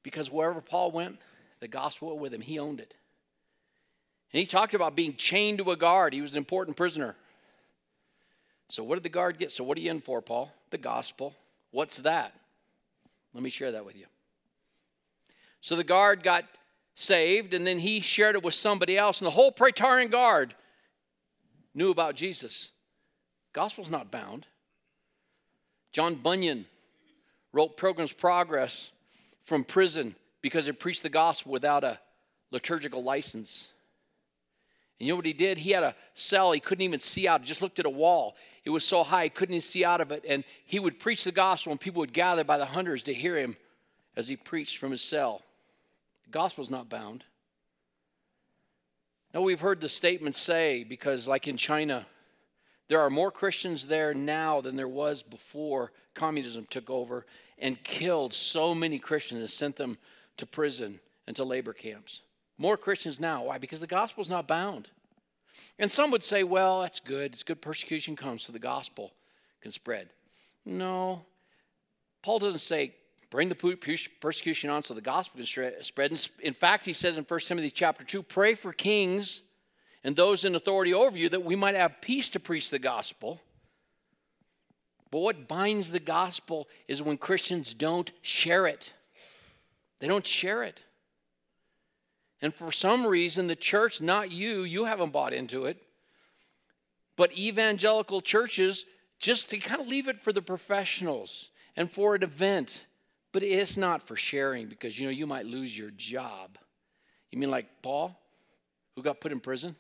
because 0.02 0.32
wherever 0.32 0.60
Paul 0.60 0.90
went, 0.90 1.20
the 1.60 1.68
gospel 1.68 2.08
went 2.08 2.22
with 2.22 2.34
him. 2.34 2.42
He 2.42 2.58
owned 2.58 2.80
it. 2.80 2.96
And 4.34 4.40
he 4.40 4.48
talked 4.48 4.74
about 4.74 4.96
being 4.96 5.14
chained 5.14 5.60
to 5.60 5.70
a 5.70 5.76
guard. 5.76 6.12
He 6.12 6.22
was 6.22 6.32
an 6.32 6.40
important 6.40 6.76
prisoner. 6.76 7.16
So 8.68 8.84
what 8.84 8.96
did 8.96 9.04
the 9.04 9.10
guard 9.10 9.38
get? 9.38 9.52
So 9.52 9.64
what 9.64 9.78
are 9.78 9.82
you 9.82 9.92
in 9.92 10.02
for, 10.02 10.24
Paul? 10.24 10.52
The 10.72 10.80
gospel. 10.80 11.36
What's 11.70 11.98
that? 11.98 12.34
Let 13.36 13.44
me 13.44 13.52
share 13.52 13.74
that 13.74 13.86
with 13.86 13.96
you. 13.96 14.06
So 15.60 15.76
the 15.76 15.84
guard 15.84 16.24
got 16.24 16.46
saved, 16.96 17.54
and 17.54 17.66
then 17.66 17.80
he 17.80 18.00
shared 18.00 18.36
it 18.36 18.44
with 18.44 18.54
somebody 18.54 18.98
else, 18.98 19.22
and 19.22 19.28
the 19.28 19.32
whole 19.32 19.52
Praetorian 19.52 20.10
Guard 20.10 20.56
knew 21.74 21.92
about 21.92 22.16
Jesus. 22.16 22.72
Gospel's 23.54 23.90
not 23.90 24.12
bound. 24.12 24.48
John 25.92 26.16
Bunyan 26.16 26.66
wrote 27.54 27.78
Pilgrim's 27.78 28.14
Progress 28.14 28.92
from 29.44 29.64
prison 29.64 30.16
because 30.42 30.66
he 30.66 30.72
preached 30.72 31.04
the 31.04 31.10
gospel 31.10 31.52
without 31.52 31.84
a 31.84 32.00
liturgical 32.52 33.04
license. 33.04 33.72
And 35.00 35.08
you 35.08 35.14
know 35.14 35.18
what 35.18 35.26
he 35.26 35.34
did? 35.34 35.58
He 35.58 35.72
had 35.72 35.84
a 35.84 35.96
cell 36.14 36.52
he 36.52 36.60
couldn't 36.60 36.84
even 36.84 37.00
see 37.00 37.28
out. 37.28 37.44
Just 37.44 37.62
looked 37.62 37.80
at 37.80 37.86
a 37.86 37.90
wall. 37.90 38.36
It 38.64 38.70
was 38.70 38.86
so 38.86 39.04
high 39.04 39.24
he 39.24 39.30
couldn't 39.30 39.56
even 39.56 39.62
see 39.62 39.84
out 39.84 40.00
of 40.00 40.12
it. 40.12 40.24
And 40.28 40.44
he 40.66 40.80
would 40.80 41.00
preach 41.00 41.24
the 41.24 41.32
gospel, 41.32 41.72
and 41.72 41.80
people 41.80 42.02
would 42.02 42.14
gather 42.14 42.44
by 42.44 42.58
the 42.58 42.66
hundreds 42.66 43.04
to 43.04 43.14
hear 43.14 43.38
him 43.38 43.58
as 44.16 44.28
he 44.28 44.36
preached 44.36 44.78
from 44.78 44.92
his 44.92 45.02
cell. 45.02 45.42
Gospel's 46.32 46.72
not 46.72 46.90
bound. 46.90 47.24
Now, 49.34 49.42
we've 49.42 49.62
heard 49.62 49.80
the 49.80 49.90
statement 49.90 50.36
say, 50.36 50.84
because 50.84 51.28
like 51.28 51.48
in 51.48 51.58
China, 51.58 52.06
there 52.90 53.00
are 53.00 53.10
more 53.10 53.32
Christians 53.32 53.88
there 53.88 54.14
now 54.14 54.60
than 54.60 54.76
there 54.76 54.88
was 54.88 55.24
before 55.24 55.94
communism 56.14 56.66
took 56.70 56.90
over 56.90 57.26
and 57.58 57.82
killed 57.84 58.34
so 58.34 58.76
many 58.76 59.00
Christians 59.00 59.40
and 59.40 59.50
sent 59.50 59.76
them 59.78 59.98
to 60.38 60.46
prison 60.46 61.00
and 61.28 61.36
to 61.38 61.44
labor 61.46 61.72
camps. 61.72 62.22
More 62.58 62.76
Christians 62.76 63.20
now. 63.20 63.44
Why? 63.44 63.58
Because 63.58 63.80
the 63.80 63.88
gospel's 63.88 64.30
not 64.30 64.48
bound. 64.48 64.90
And 65.80 65.90
some 65.90 66.12
would 66.12 66.24
say, 66.24 66.44
well, 66.44 66.82
that's 66.82 67.00
good. 67.00 67.34
It's 67.34 67.44
good 67.44 67.62
persecution 67.62 68.16
comes 68.16 68.44
so 68.44 68.52
the 68.54 68.60
gospel 68.60 69.14
can 69.62 69.72
spread. 69.72 70.10
No. 70.66 71.26
Paul 72.22 72.40
doesn't 72.40 72.60
say 72.60 72.94
bring 73.32 73.50
the 73.50 73.56
persecution 74.20 74.70
on 74.70 74.84
so 74.84 74.94
the 74.94 75.02
gospel 75.02 75.42
can 75.42 75.84
spread. 75.84 76.12
In 76.44 76.54
fact, 76.54 76.86
he 76.86 76.94
says 76.94 77.18
in 77.18 77.24
1 77.24 77.40
Timothy 77.40 77.72
chapter 77.72 78.04
2, 78.04 78.22
pray 78.22 78.54
for 78.54 78.74
kings 78.74 79.42
and 80.04 80.16
those 80.16 80.46
in 80.46 80.54
authority 80.54 80.94
over 80.94 81.18
you 81.18 81.30
that 81.30 81.44
we 81.44 81.56
might 81.56 81.76
have 81.76 82.02
peace 82.02 82.30
to 82.32 82.40
preach 82.40 82.70
the 82.70 82.78
gospel. 82.78 83.40
But 85.12 85.20
what 85.20 85.48
binds 85.48 85.92
the 85.92 86.00
gospel 86.00 86.68
is 86.88 87.02
when 87.02 87.18
Christians 87.18 87.74
don't 87.74 88.12
share 88.22 88.68
it. 88.68 88.94
They 90.00 90.08
don't 90.08 90.28
share 90.28 90.64
it. 90.64 90.84
And 92.42 92.54
for 92.54 92.72
some 92.72 93.06
reason, 93.06 93.48
the 93.48 93.56
church, 93.56 94.02
not 94.02 94.32
you, 94.32 94.64
you 94.64 94.86
haven't 94.86 95.14
bought 95.14 95.34
into 95.34 95.66
it, 95.66 95.78
but 97.16 97.38
evangelical 97.38 98.20
churches 98.20 98.86
just 99.20 99.52
to 99.52 99.58
kind 99.58 99.80
of 99.80 99.88
leave 99.88 100.08
it 100.08 100.20
for 100.20 100.34
the 100.34 100.42
professionals 100.42 101.52
and 101.78 101.92
for 101.92 102.16
an 102.16 102.24
event. 102.24 102.86
But 103.32 103.44
it's 103.44 103.78
not 103.78 104.04
for 104.04 104.16
sharing 104.16 104.68
because 104.68 105.00
you 105.00 105.06
know 105.06 105.12
you 105.12 105.26
might 105.26 105.46
lose 105.46 105.78
your 105.78 105.92
job. 105.92 106.58
You 107.32 107.40
mean 107.40 107.52
like 107.52 107.82
Paul, 107.82 108.20
who 108.96 109.02
got 109.02 109.22
put 109.22 109.32
in 109.32 109.40
prison? 109.40 109.76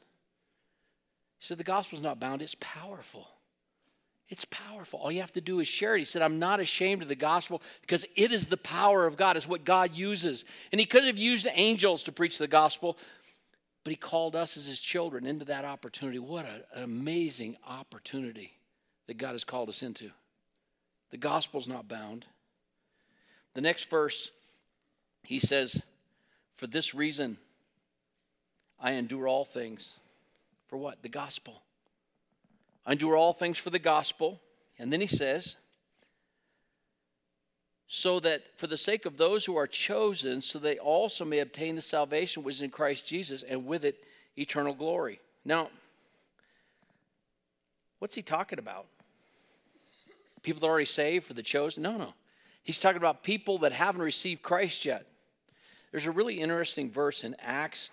He 1.39 1.46
said 1.46 1.58
the 1.58 1.63
gospel's 1.63 2.01
not 2.01 2.20
bound, 2.20 2.41
it's 2.41 2.55
powerful. 2.60 3.27
It's 4.29 4.46
powerful. 4.46 5.00
All 5.00 5.12
you 5.12 5.20
have 5.20 5.34
to 5.34 5.41
do 5.41 5.60
is 5.60 5.67
share 5.67 5.96
it. 5.96 6.00
He 6.00 6.05
said, 6.05 6.22
I'm 6.22 6.39
not 6.39 6.62
ashamed 6.62 7.01
of 7.01 7.10
the 7.10 7.15
gospel 7.15 7.62
because 7.81 8.05
it 8.15 8.31
is 8.31 8.48
the 8.48 8.55
power 8.55 9.05
of 9.05 9.17
God, 9.17 9.36
it's 9.36 9.48
what 9.48 9.65
God 9.65 9.93
uses. 9.93 10.46
And 10.72 10.79
He 10.79 10.86
could 10.86 11.03
have 11.03 11.17
used 11.17 11.46
the 11.46 11.60
angels 11.60 12.03
to 12.03 12.13
preach 12.13 12.38
the 12.38 12.48
gospel, 12.48 12.98
but 13.84 13.91
He 13.91 13.98
called 13.98 14.38
us 14.38 14.55
as 14.55 14.67
His 14.67 14.79
children 14.79 15.25
into 15.25 15.43
that 15.46 15.65
opportunity. 15.65 16.17
What 16.17 16.46
an 16.46 16.84
amazing 16.84 17.58
opportunity 17.67 18.53
that 19.08 19.17
God 19.17 19.34
has 19.34 19.43
called 19.43 19.67
us 19.67 19.84
into. 19.84 20.12
The 21.10 21.17
gospel's 21.17 21.67
not 21.67 21.89
bound. 21.89 22.25
The 23.53 23.62
next 23.62 23.89
verse, 23.89 24.31
he 25.24 25.39
says, 25.39 25.84
For 26.55 26.67
this 26.67 26.96
reason 26.96 27.38
I 28.79 28.93
endure 28.93 29.27
all 29.27 29.46
things. 29.46 30.00
For 30.67 30.77
what? 30.77 31.01
The 31.01 31.10
gospel. 31.10 31.62
I 32.86 32.93
endure 32.93 33.15
all 33.15 33.34
things 33.34 33.58
for 33.58 33.70
the 33.70 33.79
gospel. 33.79 34.39
And 34.79 34.91
then 34.91 35.01
he 35.01 35.08
says, 35.08 35.58
so 37.93 38.22
that 38.22 38.58
for 38.58 38.67
the 38.67 38.77
sake 38.77 39.05
of 39.05 39.17
those 39.17 39.43
who 39.43 39.58
are 39.58 39.67
chosen, 39.67 40.39
so 40.39 40.58
they 40.58 40.79
also 40.79 41.25
may 41.25 41.39
obtain 41.39 41.75
the 41.75 41.81
salvation 41.81 42.41
which 42.41 42.55
is 42.55 42.62
in 42.62 42.70
Christ 42.70 43.05
Jesus, 43.05 43.43
and 43.43 43.65
with 43.65 43.84
it 43.84 44.01
eternal 44.38 44.74
glory. 44.74 45.20
Now, 45.43 45.67
what's 48.00 48.15
he 48.15 48.22
talking 48.22 48.60
about? 48.60 48.86
People 50.42 50.61
that 50.61 50.68
are 50.68 50.70
already 50.70 50.85
saved 50.85 51.25
for 51.25 51.33
the 51.33 51.44
chosen? 51.44 51.83
No, 51.83 51.98
no. 51.98 52.14
He's 52.63 52.79
talking 52.79 52.97
about 52.97 53.24
people 53.24 53.59
that 53.59 53.71
haven't 53.71 54.01
received 54.01 54.41
Christ 54.41 54.85
yet. 54.85 55.05
There's 55.91 56.05
a 56.05 56.11
really 56.11 56.39
interesting 56.39 56.89
verse 56.89 57.24
in 57.24 57.35
Acts 57.39 57.91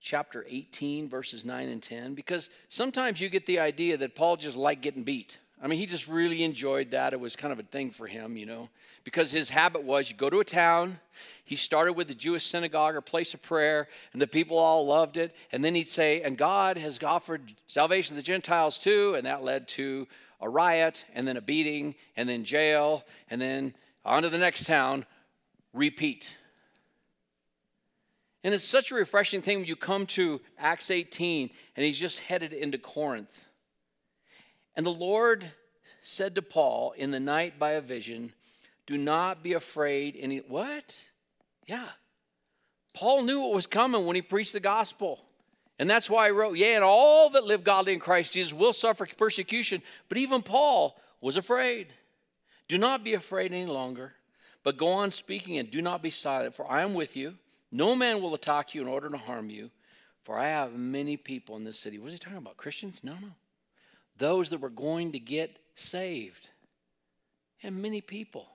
chapter 0.00 0.44
18, 0.48 1.08
verses 1.08 1.44
9 1.44 1.68
and 1.68 1.82
10, 1.82 2.14
because 2.14 2.50
sometimes 2.68 3.20
you 3.20 3.28
get 3.28 3.46
the 3.46 3.60
idea 3.60 3.96
that 3.96 4.14
Paul 4.14 4.36
just 4.36 4.56
liked 4.56 4.82
getting 4.82 5.04
beat. 5.04 5.38
I 5.62 5.68
mean, 5.68 5.78
he 5.78 5.86
just 5.86 6.08
really 6.08 6.42
enjoyed 6.42 6.90
that. 6.90 7.12
It 7.12 7.20
was 7.20 7.36
kind 7.36 7.52
of 7.52 7.60
a 7.60 7.62
thing 7.62 7.92
for 7.92 8.08
him, 8.08 8.36
you 8.36 8.46
know, 8.46 8.68
because 9.04 9.30
his 9.30 9.48
habit 9.48 9.84
was 9.84 10.10
you 10.10 10.16
go 10.16 10.28
to 10.28 10.40
a 10.40 10.44
town, 10.44 10.98
he 11.44 11.54
started 11.54 11.92
with 11.92 12.08
the 12.08 12.14
Jewish 12.14 12.44
synagogue 12.44 12.96
or 12.96 13.00
place 13.00 13.32
of 13.32 13.42
prayer, 13.42 13.86
and 14.12 14.20
the 14.20 14.26
people 14.26 14.58
all 14.58 14.84
loved 14.86 15.16
it. 15.16 15.36
And 15.52 15.64
then 15.64 15.76
he'd 15.76 15.88
say, 15.88 16.20
and 16.22 16.36
God 16.36 16.78
has 16.78 17.00
offered 17.00 17.52
salvation 17.68 18.16
to 18.16 18.20
the 18.20 18.26
Gentiles 18.26 18.76
too. 18.78 19.14
And 19.14 19.24
that 19.24 19.44
led 19.44 19.68
to 19.68 20.08
a 20.42 20.48
riot, 20.48 21.06
and 21.14 21.26
then 21.26 21.36
a 21.36 21.40
beating, 21.40 21.94
and 22.16 22.28
then 22.28 22.44
jail, 22.44 23.04
and 23.30 23.40
then 23.40 23.72
on 24.04 24.24
to 24.24 24.28
the 24.28 24.38
next 24.38 24.66
town, 24.66 25.06
repeat. 25.72 26.36
And 28.44 28.52
it's 28.52 28.64
such 28.64 28.90
a 28.90 28.96
refreshing 28.96 29.40
thing 29.40 29.58
when 29.58 29.66
you 29.66 29.76
come 29.76 30.06
to 30.06 30.40
Acts 30.58 30.90
18 30.90 31.50
and 31.76 31.86
he's 31.86 31.98
just 31.98 32.20
headed 32.20 32.52
into 32.52 32.76
Corinth. 32.76 33.48
And 34.74 34.84
the 34.84 34.90
Lord 34.90 35.44
said 36.02 36.34
to 36.34 36.42
Paul 36.42 36.92
in 36.96 37.12
the 37.12 37.20
night 37.20 37.58
by 37.58 37.72
a 37.72 37.80
vision, 37.80 38.32
Do 38.86 38.98
not 38.98 39.42
be 39.44 39.52
afraid. 39.52 40.16
Any 40.18 40.38
what? 40.38 40.98
Yeah. 41.66 41.86
Paul 42.94 43.22
knew 43.22 43.40
what 43.40 43.54
was 43.54 43.68
coming 43.68 44.04
when 44.04 44.16
he 44.16 44.22
preached 44.22 44.52
the 44.52 44.60
gospel. 44.60 45.24
And 45.78 45.88
that's 45.88 46.08
why 46.08 46.26
he 46.26 46.32
wrote, 46.32 46.56
Yeah, 46.56 46.76
and 46.76 46.84
all 46.84 47.30
that 47.30 47.44
live 47.44 47.64
godly 47.64 47.92
in 47.92 47.98
Christ 47.98 48.32
Jesus 48.32 48.52
will 48.52 48.72
suffer 48.72 49.06
persecution. 49.06 49.82
But 50.08 50.18
even 50.18 50.42
Paul 50.42 51.00
was 51.20 51.36
afraid. 51.36 51.88
Do 52.68 52.78
not 52.78 53.04
be 53.04 53.14
afraid 53.14 53.52
any 53.52 53.66
longer, 53.66 54.14
but 54.62 54.76
go 54.76 54.88
on 54.88 55.10
speaking 55.10 55.58
and 55.58 55.70
do 55.70 55.82
not 55.82 56.02
be 56.02 56.10
silent, 56.10 56.54
for 56.54 56.70
I 56.70 56.82
am 56.82 56.94
with 56.94 57.16
you 57.16 57.34
no 57.72 57.96
man 57.96 58.20
will 58.20 58.34
attack 58.34 58.74
you 58.74 58.82
in 58.82 58.86
order 58.86 59.08
to 59.08 59.16
harm 59.16 59.48
you, 59.48 59.70
for 60.24 60.38
I 60.38 60.48
have 60.48 60.74
many 60.74 61.16
people 61.16 61.56
in 61.56 61.64
this 61.64 61.78
city. 61.78 61.98
Was 61.98 62.12
he 62.12 62.18
talking 62.18 62.38
about 62.38 62.58
Christians? 62.58 63.02
No, 63.02 63.14
no. 63.14 63.30
Those 64.18 64.50
that 64.50 64.60
were 64.60 64.68
going 64.68 65.12
to 65.12 65.18
get 65.18 65.58
saved. 65.74 66.50
And 67.62 67.80
many 67.80 68.02
people. 68.02 68.46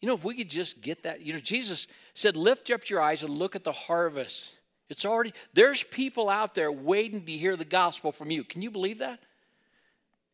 You 0.00 0.08
know, 0.08 0.14
if 0.14 0.24
we 0.24 0.34
could 0.34 0.50
just 0.50 0.80
get 0.80 1.04
that, 1.04 1.20
you 1.20 1.32
know, 1.32 1.38
Jesus 1.38 1.86
said, 2.14 2.36
lift 2.36 2.70
up 2.70 2.90
your 2.90 3.00
eyes 3.00 3.22
and 3.22 3.32
look 3.32 3.54
at 3.54 3.62
the 3.62 3.72
harvest. 3.72 4.56
It's 4.90 5.04
already, 5.04 5.32
there's 5.54 5.84
people 5.84 6.28
out 6.28 6.54
there 6.54 6.70
waiting 6.70 7.24
to 7.24 7.32
hear 7.32 7.56
the 7.56 7.64
gospel 7.64 8.10
from 8.10 8.30
you. 8.30 8.42
Can 8.42 8.60
you 8.60 8.70
believe 8.70 8.98
that? 8.98 9.20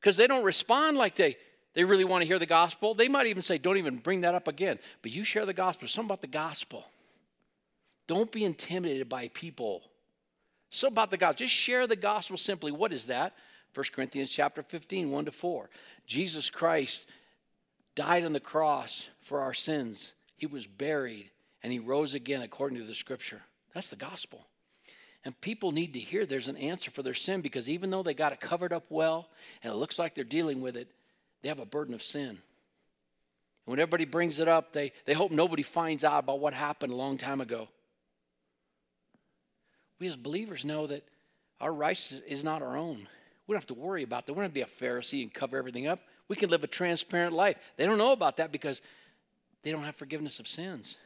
Because 0.01 0.17
they 0.17 0.27
don't 0.27 0.45
respond 0.45 0.97
like 0.97 1.15
they, 1.15 1.37
they 1.75 1.85
really 1.85 2.05
want 2.05 2.23
to 2.23 2.27
hear 2.27 2.39
the 2.39 2.47
gospel. 2.47 2.95
They 2.95 3.09
might 3.09 3.27
even 3.27 3.43
say, 3.43 3.59
Don't 3.59 3.77
even 3.77 3.99
bring 3.99 4.23
that 4.23 4.35
up 4.35 4.49
again. 4.49 4.79
But 5.03 5.13
you 5.13 5.25
share 5.25 5.45
the 5.45 5.53
gospel. 5.53 5.87
Something 5.87 6.09
about 6.09 6.23
the 6.23 6.27
gospel. 6.27 6.87
Don't 8.07 8.33
be 8.33 8.45
intimidated 8.45 9.09
by 9.11 9.29
people. 9.29 9.83
Something 10.71 10.95
about 10.95 11.11
the 11.11 11.19
gospel. 11.19 11.45
Just 11.45 11.55
share 11.55 11.87
the 11.87 11.97
gospel 11.97 12.39
simply. 12.39 12.73
What 12.73 12.95
is 12.95 13.07
that? 13.07 13.35
1 13.75 13.85
Corinthians 13.93 14.33
chapter 14.33 14.63
15, 14.63 15.11
1 15.11 15.25
to 15.27 15.31
4. 15.31 15.69
Jesus 16.07 16.49
Christ 16.49 17.11
died 17.95 18.25
on 18.25 18.33
the 18.33 18.41
cross 18.41 19.09
for 19.21 19.41
our 19.41 19.53
sins. 19.53 20.15
He 20.37 20.47
was 20.47 20.67
buried 20.67 21.31
and 21.63 21.71
he 21.71 21.79
rose 21.79 22.15
again 22.15 22.41
according 22.41 22.79
to 22.79 22.85
the 22.85 22.95
scripture. 22.95 23.43
That's 23.77 23.91
the 23.91 23.97
gospel. 23.97 24.47
And 25.23 25.39
people 25.43 25.71
need 25.71 25.93
to 25.93 25.99
hear 25.99 26.25
there's 26.25 26.49
an 26.49 26.57
answer 26.57 26.91
for 26.91 27.03
their 27.03 27.13
sin 27.13 27.43
because 27.43 27.69
even 27.69 27.91
though 27.91 28.03
they 28.03 28.15
got 28.15 28.33
it 28.33 28.41
covered 28.41 28.73
up 28.73 28.87
well 28.89 29.29
and 29.63 29.71
it 29.71 29.77
looks 29.77 29.99
like 29.99 30.15
they're 30.15 30.25
dealing 30.25 30.63
with 30.63 30.79
it, 30.79 30.91
they 31.43 31.51
have 31.51 31.59
a 31.59 31.67
burden 31.67 31.93
of 31.93 32.03
sin. 32.03 32.31
And 32.31 32.39
when 33.67 33.79
everybody 33.79 34.07
brings 34.07 34.41
it 34.41 34.49
up, 34.49 34.73
they, 34.73 34.93
they 35.05 35.13
hope 35.13 35.31
nobody 35.31 35.63
finds 35.63 36.05
out 36.05 36.21
about 36.21 36.41
what 36.41 36.55
happened 36.55 36.91
a 36.91 36.97
long 36.97 37.19
time 37.19 37.43
ago. 37.43 37.69
We 40.01 40.07
as 40.07 40.17
believers 40.17 40.65
know 40.65 40.87
that 40.87 41.07
our 41.61 41.71
righteousness 41.71 42.23
is 42.27 42.43
not 42.43 42.63
our 42.63 42.79
own. 42.79 43.07
We 43.47 43.53
don't 43.53 43.61
have 43.61 43.67
to 43.67 43.75
worry 43.75 44.05
about 44.05 44.25
that. 44.25 44.33
We 44.33 44.37
don't 44.37 44.45
have 44.45 44.53
to 44.53 44.55
be 44.55 44.63
a 44.63 44.91
Pharisee 44.91 45.21
and 45.21 45.35
cover 45.35 45.59
everything 45.59 45.87
up. 45.87 46.01
We 46.29 46.37
can 46.37 46.49
live 46.49 46.65
a 46.65 46.67
transparent 46.67 47.35
life. 47.35 47.59
They 47.77 47.85
don't 47.85 47.99
know 47.99 48.13
about 48.13 48.39
that 48.39 48.53
because 48.53 48.81
they 49.65 49.71
don't 49.71 49.85
have 49.85 49.97
forgiveness 49.97 50.41
of 50.41 50.49
sins. 50.49 50.97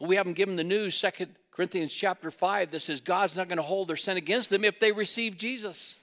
And 0.00 0.06
we 0.06 0.16
haven't 0.16 0.34
given 0.34 0.56
the 0.56 0.64
news, 0.64 0.94
Second 0.94 1.34
Corinthians 1.58 1.92
chapter 1.92 2.30
5, 2.30 2.70
that 2.70 2.78
says 2.78 3.00
God's 3.00 3.36
not 3.36 3.48
going 3.48 3.56
to 3.56 3.64
hold 3.64 3.88
their 3.88 3.96
sin 3.96 4.16
against 4.16 4.48
them 4.48 4.64
if 4.64 4.78
they 4.78 4.92
receive 4.92 5.36
Jesus. 5.36 5.98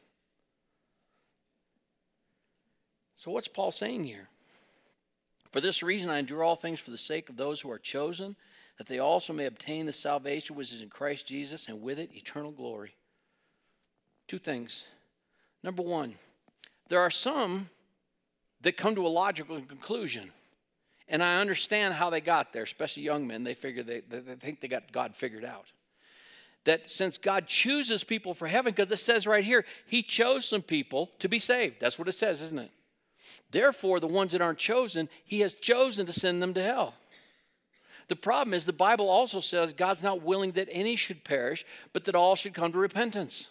So, 3.16 3.32
what's 3.32 3.48
Paul 3.48 3.72
saying 3.72 4.04
here? 4.04 4.28
For 5.54 5.62
this 5.62 5.82
reason, 5.82 6.10
I 6.10 6.20
endure 6.20 6.44
all 6.44 6.58
things 6.58 6.82
for 6.82 6.92
the 6.92 6.98
sake 6.98 7.30
of 7.30 7.38
those 7.38 7.62
who 7.62 7.72
are 7.72 7.80
chosen, 7.80 8.36
that 8.78 8.88
they 8.88 9.00
also 9.00 9.32
may 9.32 9.46
obtain 9.46 9.86
the 9.86 9.94
salvation 9.94 10.58
which 10.58 10.74
is 10.74 10.82
in 10.82 10.90
Christ 10.90 11.26
Jesus, 11.26 11.70
and 11.70 11.82
with 11.82 12.00
it 12.00 12.14
eternal 12.14 12.52
glory. 12.52 12.94
Two 14.28 14.40
things. 14.40 14.88
Number 15.64 15.84
one, 15.84 16.16
there 16.90 17.00
are 17.00 17.10
some 17.10 17.70
that 18.60 18.76
come 18.76 18.96
to 18.96 19.08
a 19.08 19.08
logical 19.08 19.62
conclusion. 19.62 20.34
And 21.08 21.24
I 21.24 21.40
understand 21.40 21.94
how 21.94 22.10
they 22.10 22.22
got 22.22 22.52
there, 22.52 22.64
especially 22.64 23.04
young 23.04 23.28
men. 23.28 23.44
They 23.44 23.54
figure 23.54 23.84
they, 23.84 24.00
they 24.00 24.20
think 24.20 24.62
they 24.62 24.68
got 24.68 24.92
God 24.92 25.16
figured 25.16 25.46
out. 25.46 25.72
that 26.64 26.90
since 26.90 27.18
God 27.18 27.48
chooses 27.48 28.04
people 28.04 28.34
for 28.34 28.48
heaven, 28.48 28.72
because 28.72 28.92
it 28.92 28.98
says 28.98 29.28
right 29.28 29.44
here, 29.44 29.66
He 29.86 30.02
chose 30.02 30.46
some 30.46 30.64
people 30.64 31.12
to 31.20 31.30
be 31.30 31.40
saved. 31.40 31.76
That's 31.80 32.00
what 32.00 32.08
it 32.08 32.14
says, 32.14 32.42
isn't 32.42 32.60
it? 32.60 32.72
Therefore, 33.52 34.00
the 34.00 34.08
ones 34.08 34.34
that 34.34 34.42
aren't 34.42 34.58
chosen, 34.58 35.10
He 35.26 35.42
has 35.42 35.54
chosen 35.54 36.06
to 36.08 36.14
send 36.14 36.42
them 36.42 36.54
to 36.56 36.64
hell. 36.64 36.96
The 38.08 38.16
problem 38.16 38.54
is, 38.54 38.66
the 38.66 38.74
Bible 38.74 39.10
also 39.10 39.40
says 39.40 39.74
God's 39.74 40.04
not 40.04 40.22
willing 40.22 40.52
that 40.52 40.70
any 40.72 40.96
should 40.96 41.24
perish, 41.24 41.66
but 41.94 42.04
that 42.06 42.16
all 42.16 42.36
should 42.36 42.54
come 42.54 42.72
to 42.72 42.78
repentance. 42.78 43.48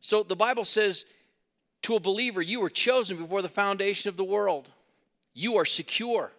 So 0.00 0.22
the 0.22 0.36
Bible 0.36 0.64
says 0.64 1.04
to 1.82 1.96
a 1.96 2.00
believer, 2.00 2.40
You 2.42 2.60
were 2.60 2.70
chosen 2.70 3.16
before 3.16 3.42
the 3.42 3.48
foundation 3.48 4.08
of 4.08 4.16
the 4.16 4.24
world, 4.24 4.70
you 5.34 5.56
are 5.56 5.64
secure. 5.64 6.32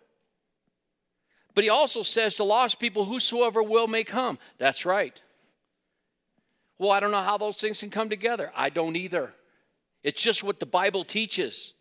But 1.54 1.64
he 1.64 1.70
also 1.70 2.02
says 2.02 2.36
to 2.36 2.44
lost 2.44 2.80
people, 2.80 3.06
Whosoever 3.06 3.62
will 3.62 3.88
may 3.88 4.04
come. 4.04 4.40
That's 4.58 4.86
right. 4.86 5.22
Well, 6.78 6.92
I 6.92 7.00
don't 7.00 7.12
know 7.12 7.22
how 7.22 7.38
those 7.38 7.58
things 7.58 7.80
can 7.80 7.90
come 7.90 8.10
together. 8.10 8.52
I 8.56 8.70
don't 8.70 8.96
either. 8.96 9.34
It's 10.04 10.22
just 10.22 10.44
what 10.44 10.60
the 10.60 10.66
Bible 10.66 11.04
teaches. 11.04 11.74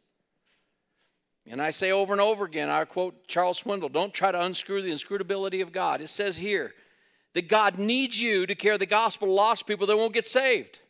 And 1.48 1.60
I 1.60 1.70
say 1.70 1.90
over 1.90 2.12
and 2.12 2.20
over 2.20 2.44
again, 2.44 2.68
I 2.68 2.84
quote 2.84 3.26
Charles 3.26 3.62
Swindoll 3.62 3.90
don't 3.90 4.12
try 4.12 4.30
to 4.30 4.42
unscrew 4.42 4.82
the 4.82 4.90
inscrutability 4.90 5.62
of 5.62 5.72
God. 5.72 6.00
It 6.00 6.10
says 6.10 6.36
here 6.36 6.74
that 7.32 7.48
God 7.48 7.78
needs 7.78 8.20
you 8.20 8.46
to 8.46 8.54
carry 8.54 8.76
the 8.76 8.86
gospel 8.86 9.28
to 9.28 9.32
lost 9.32 9.66
people 9.66 9.86
that 9.86 9.96
won't 9.96 10.12
get 10.12 10.26
saved. 10.26 10.80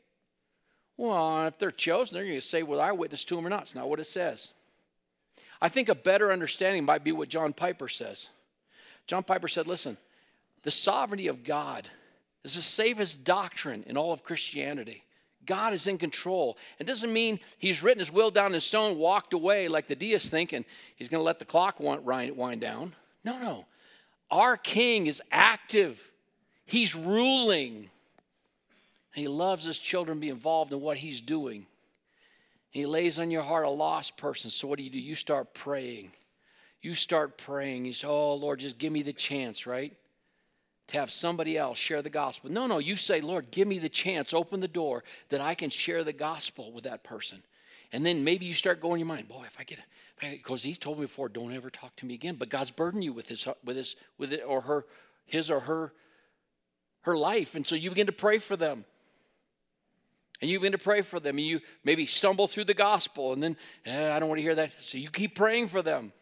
Well, 0.97 1.47
if 1.47 1.59
they're 1.59 1.71
chosen, 1.71 2.15
they're 2.15 2.25
going 2.25 2.33
to 2.33 2.37
get 2.37 2.45
saved 2.45 2.69
whether 2.69 2.83
I 2.83 2.93
witness 2.93 3.25
to 3.27 3.37
them 3.37 3.47
or 3.47 3.51
not. 3.51 3.63
It's 3.63 3.75
not 3.75 3.89
what 3.89 4.01
it 4.01 4.05
says. 4.05 4.53
I 5.61 5.69
think 5.69 5.89
a 5.89 5.95
better 5.95 6.33
understanding 6.33 6.85
might 6.85 7.05
be 7.05 7.13
what 7.13 7.29
John 7.29 7.53
Piper 7.53 7.89
says. 7.89 8.29
John 9.07 9.23
Piper 9.23 9.49
said, 9.49 9.67
listen, 9.67 9.97
the 10.63 10.71
sovereignty 10.71 11.27
of 11.27 11.45
God 11.45 11.89
is 12.45 12.55
the 12.55 12.63
safest 12.63 13.25
doctrine 13.25 13.85
in 13.87 13.97
all 13.97 14.13
of 14.13 14.23
Christianity. 14.23 15.05
God 15.47 15.73
is 15.73 15.87
in 15.87 15.99
control. 15.99 16.57
It 16.79 16.87
doesn't 16.87 17.13
mean 17.13 17.41
he's 17.59 17.83
written 17.83 17.99
his 17.99 18.13
will 18.13 18.31
down 18.31 18.55
in 18.55 18.61
stone, 18.61 18.99
walked 18.99 19.33
away 19.33 19.69
like 19.69 19.87
the 19.87 19.97
deists 19.97 20.31
thinking 20.31 20.65
he's 20.97 21.09
going 21.09 21.21
to 21.21 21.25
let 21.25 21.39
the 21.39 21.45
clock 21.45 21.81
wind 21.81 22.61
down. 22.61 22.93
No, 23.25 23.39
no. 23.39 23.67
Our 24.31 24.57
king 24.57 25.07
is 25.07 25.21
active, 25.31 26.01
he's 26.67 26.95
ruling. 26.95 27.91
He 29.13 29.27
loves 29.27 29.65
his 29.65 29.81
children 29.81 30.19
to 30.19 30.21
be 30.21 30.29
involved 30.29 30.73
in 30.73 30.81
what 30.81 30.97
he's 30.97 31.21
doing. 31.21 31.67
He 32.71 32.87
lays 32.87 33.19
on 33.19 33.31
your 33.31 33.43
heart 33.43 33.67
a 33.67 33.71
lost 33.71 34.17
person. 34.17 34.51
So, 34.51 34.69
what 34.69 34.79
do 34.79 34.85
you 34.85 34.91
do? 34.91 34.99
You 34.99 35.15
start 35.15 35.55
praying. 35.55 36.13
You 36.81 36.95
start 36.95 37.37
praying. 37.37 37.85
You 37.85 37.93
say, 37.93 38.07
Oh, 38.07 38.35
Lord, 38.35 38.61
just 38.61 38.79
give 38.79 38.93
me 38.93 39.03
the 39.03 39.13
chance, 39.13 39.67
right? 39.67 39.95
to 40.91 40.99
have 40.99 41.11
somebody 41.11 41.57
else 41.57 41.79
share 41.79 42.03
the 42.03 42.11
gospel. 42.11 42.51
No, 42.51 42.67
no, 42.67 42.79
you 42.79 42.97
say, 42.97 43.21
Lord, 43.21 43.51
give 43.51 43.67
me 43.67 43.79
the 43.79 43.89
chance, 43.89 44.35
open 44.35 44.61
the 44.61 44.69
door 44.69 45.05
that 45.29 45.41
I 45.41 45.55
can 45.55 45.71
share 45.71 46.05
the 46.05 46.13
gospel 46.13 46.73
with 46.73 46.85
that 46.85 47.05
person. 47.05 47.43
And 47.93 48.05
then 48.05 48.23
maybe 48.23 48.47
you 48.47 48.55
start 48.55 48.81
going 48.81 49.01
in 49.01 49.07
your 49.07 49.09
mind, 49.09 49.29
boy, 49.29 49.45
if 49.47 49.57
I 49.59 49.65
get 49.65 49.79
it, 49.79 50.31
because 50.43 50.63
he's 50.63 50.79
told 50.79 50.99
me 50.99 51.05
before, 51.05 51.29
don't 51.29 51.53
ever 51.53 51.71
talk 51.71 51.95
to 51.97 52.07
me 52.07 52.15
again. 52.15 52.37
But 52.37 52.51
God's 52.51 52.71
burdened 52.71 53.05
you 53.05 53.13
with 53.13 53.29
his 53.29 53.49
with 53.65 53.77
his 53.77 53.97
with 54.19 54.33
it 54.33 54.43
or 54.47 54.61
her, 54.61 54.85
his 55.27 55.51
or 55.51 55.61
her 55.61 55.93
her 57.03 57.17
life. 57.17 57.55
And 57.55 57.67
so 57.67 57.75
you 57.75 57.89
begin 57.89 58.07
to 58.07 58.13
pray 58.13 58.39
for 58.39 58.57
them. 58.57 58.85
And 60.41 60.51
you 60.51 60.59
begin 60.59 60.73
to 60.73 60.79
pray 60.79 61.03
for 61.03 61.21
them. 61.21 61.39
And 61.39 61.47
you 61.47 61.61
maybe 61.85 62.07
stumble 62.07 62.49
through 62.49 62.65
the 62.65 62.75
gospel, 62.75 63.33
and 63.33 63.43
then 63.43 63.57
eh, 63.85 64.15
I 64.15 64.19
don't 64.19 64.29
want 64.29 64.39
to 64.39 64.43
hear 64.43 64.55
that. 64.55 64.83
So 64.83 64.99
you 64.99 65.11
keep 65.11 65.35
praying 65.35 65.69
for 65.69 65.83
them. 65.83 66.13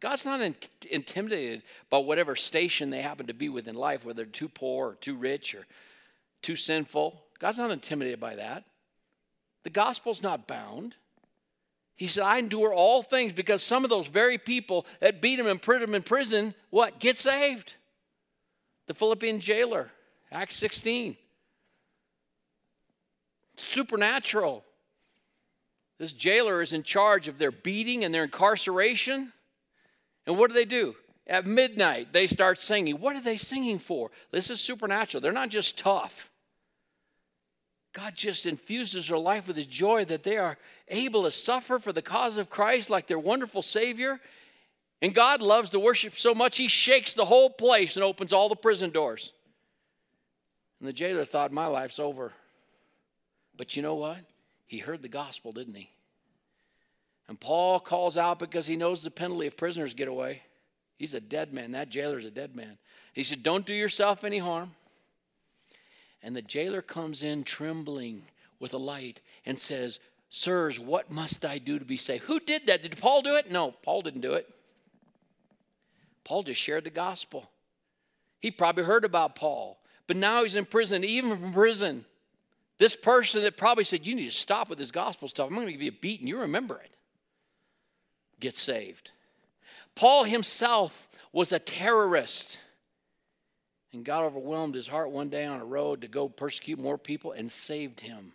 God's 0.00 0.24
not 0.24 0.40
in, 0.40 0.54
intimidated 0.90 1.62
by 1.90 1.98
whatever 1.98 2.34
station 2.34 2.90
they 2.90 3.02
happen 3.02 3.26
to 3.26 3.34
be 3.34 3.48
within 3.48 3.74
life, 3.74 4.04
whether 4.04 4.22
they're 4.22 4.32
too 4.32 4.48
poor 4.48 4.90
or 4.90 4.94
too 4.94 5.14
rich 5.14 5.54
or 5.54 5.66
too 6.42 6.56
sinful. 6.56 7.22
God's 7.38 7.58
not 7.58 7.70
intimidated 7.70 8.18
by 8.18 8.36
that. 8.36 8.64
The 9.62 9.70
gospel's 9.70 10.22
not 10.22 10.46
bound. 10.46 10.94
He 11.96 12.06
said, 12.06 12.24
I 12.24 12.38
endure 12.38 12.72
all 12.72 13.02
things 13.02 13.34
because 13.34 13.62
some 13.62 13.84
of 13.84 13.90
those 13.90 14.08
very 14.08 14.38
people 14.38 14.86
that 15.00 15.20
beat 15.20 15.38
him 15.38 15.46
and 15.46 15.60
put 15.60 15.82
him 15.82 15.94
in 15.94 16.02
prison, 16.02 16.54
what? 16.70 16.98
Get 16.98 17.18
saved. 17.18 17.74
The 18.86 18.94
Philippian 18.94 19.38
jailer, 19.38 19.90
Acts 20.32 20.56
16. 20.56 21.16
Supernatural. 23.60 24.64
This 25.98 26.12
jailer 26.12 26.62
is 26.62 26.72
in 26.72 26.82
charge 26.82 27.28
of 27.28 27.38
their 27.38 27.50
beating 27.50 28.04
and 28.04 28.14
their 28.14 28.24
incarceration. 28.24 29.32
And 30.26 30.38
what 30.38 30.48
do 30.48 30.54
they 30.54 30.64
do? 30.64 30.96
At 31.26 31.46
midnight, 31.46 32.12
they 32.12 32.26
start 32.26 32.58
singing. 32.58 33.00
What 33.00 33.16
are 33.16 33.20
they 33.20 33.36
singing 33.36 33.78
for? 33.78 34.10
This 34.30 34.50
is 34.50 34.60
supernatural. 34.60 35.20
They're 35.20 35.30
not 35.30 35.50
just 35.50 35.78
tough. 35.78 36.30
God 37.92 38.14
just 38.14 38.46
infuses 38.46 39.08
their 39.08 39.18
life 39.18 39.46
with 39.46 39.56
his 39.56 39.66
joy 39.66 40.04
that 40.06 40.22
they 40.22 40.36
are 40.36 40.56
able 40.88 41.24
to 41.24 41.30
suffer 41.30 41.78
for 41.78 41.92
the 41.92 42.02
cause 42.02 42.36
of 42.36 42.48
Christ 42.48 42.88
like 42.88 43.06
their 43.06 43.18
wonderful 43.18 43.62
Savior. 43.62 44.20
And 45.02 45.14
God 45.14 45.42
loves 45.42 45.70
to 45.70 45.80
worship 45.80 46.16
so 46.16 46.34
much, 46.34 46.56
he 46.56 46.68
shakes 46.68 47.14
the 47.14 47.24
whole 47.24 47.50
place 47.50 47.96
and 47.96 48.04
opens 48.04 48.32
all 48.32 48.48
the 48.48 48.56
prison 48.56 48.90
doors. 48.90 49.32
And 50.78 50.88
the 50.88 50.92
jailer 50.92 51.24
thought, 51.24 51.52
My 51.52 51.66
life's 51.66 51.98
over. 51.98 52.32
But 53.60 53.76
you 53.76 53.82
know 53.82 53.96
what? 53.96 54.20
He 54.66 54.78
heard 54.78 55.02
the 55.02 55.08
gospel, 55.08 55.52
didn't 55.52 55.74
he? 55.74 55.90
And 57.28 57.38
Paul 57.38 57.78
calls 57.78 58.16
out 58.16 58.38
because 58.38 58.66
he 58.66 58.74
knows 58.74 59.02
the 59.02 59.10
penalty 59.10 59.48
if 59.48 59.58
prisoners 59.58 59.92
get 59.92 60.08
away. 60.08 60.40
He's 60.96 61.12
a 61.12 61.20
dead 61.20 61.52
man. 61.52 61.72
That 61.72 61.90
jailer's 61.90 62.24
a 62.24 62.30
dead 62.30 62.56
man. 62.56 62.78
He 63.12 63.22
said, 63.22 63.42
Don't 63.42 63.66
do 63.66 63.74
yourself 63.74 64.24
any 64.24 64.38
harm. 64.38 64.70
And 66.22 66.34
the 66.34 66.40
jailer 66.40 66.80
comes 66.80 67.22
in 67.22 67.44
trembling 67.44 68.22
with 68.60 68.72
a 68.72 68.78
light 68.78 69.20
and 69.44 69.58
says, 69.58 69.98
Sirs, 70.30 70.80
what 70.80 71.10
must 71.10 71.44
I 71.44 71.58
do 71.58 71.78
to 71.78 71.84
be 71.84 71.98
saved? 71.98 72.24
Who 72.24 72.40
did 72.40 72.66
that? 72.66 72.80
Did 72.80 72.96
Paul 72.96 73.20
do 73.20 73.34
it? 73.34 73.50
No, 73.50 73.72
Paul 73.82 74.00
didn't 74.00 74.22
do 74.22 74.32
it. 74.32 74.48
Paul 76.24 76.44
just 76.44 76.62
shared 76.62 76.84
the 76.84 76.90
gospel. 76.90 77.50
He 78.40 78.50
probably 78.50 78.84
heard 78.84 79.04
about 79.04 79.36
Paul, 79.36 79.78
but 80.06 80.16
now 80.16 80.44
he's 80.44 80.56
in 80.56 80.64
prison, 80.64 81.04
even 81.04 81.36
from 81.36 81.52
prison. 81.52 82.06
This 82.80 82.96
person 82.96 83.42
that 83.42 83.58
probably 83.58 83.84
said, 83.84 84.06
You 84.06 84.14
need 84.14 84.24
to 84.24 84.30
stop 84.30 84.70
with 84.70 84.78
this 84.78 84.90
gospel 84.90 85.28
stuff. 85.28 85.48
I'm 85.48 85.54
going 85.54 85.66
to 85.66 85.72
give 85.72 85.82
you 85.82 85.90
a 85.90 86.00
beat 86.00 86.20
and 86.20 86.28
you 86.28 86.40
remember 86.40 86.80
it 86.82 86.90
get 88.40 88.56
saved. 88.56 89.12
Paul 89.94 90.24
himself 90.24 91.06
was 91.30 91.52
a 91.52 91.58
terrorist. 91.58 92.58
And 93.92 94.02
God 94.02 94.24
overwhelmed 94.24 94.74
his 94.74 94.88
heart 94.88 95.10
one 95.10 95.28
day 95.28 95.44
on 95.44 95.60
a 95.60 95.64
road 95.64 96.00
to 96.00 96.08
go 96.08 96.26
persecute 96.30 96.78
more 96.78 96.96
people 96.96 97.32
and 97.32 97.52
saved 97.52 98.00
him. 98.00 98.32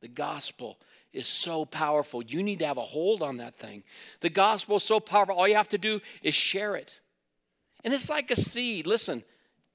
The 0.00 0.06
gospel 0.06 0.78
is 1.12 1.26
so 1.26 1.64
powerful. 1.64 2.22
You 2.22 2.40
need 2.40 2.60
to 2.60 2.66
have 2.66 2.76
a 2.76 2.82
hold 2.82 3.20
on 3.20 3.38
that 3.38 3.56
thing. 3.56 3.82
The 4.20 4.30
gospel 4.30 4.76
is 4.76 4.84
so 4.84 5.00
powerful. 5.00 5.34
All 5.34 5.48
you 5.48 5.56
have 5.56 5.70
to 5.70 5.78
do 5.78 6.00
is 6.22 6.36
share 6.36 6.76
it. 6.76 7.00
And 7.82 7.92
it's 7.92 8.08
like 8.08 8.30
a 8.30 8.36
seed. 8.36 8.86
Listen, 8.86 9.24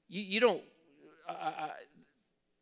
you, 0.08 0.22
you 0.22 0.40
don't. 0.40 0.62
Uh, 1.28 1.68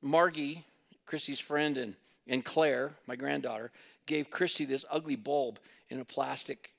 Margie, 0.02 0.64
Christy's 1.06 1.40
friend, 1.40 1.78
and, 1.78 1.94
and 2.26 2.44
Claire, 2.44 2.92
my 3.06 3.16
granddaughter, 3.16 3.70
gave 4.06 4.30
Christy 4.30 4.64
this 4.64 4.84
ugly 4.90 5.16
bulb 5.16 5.58
in 5.88 6.00
a 6.00 6.04
plastic 6.04 6.72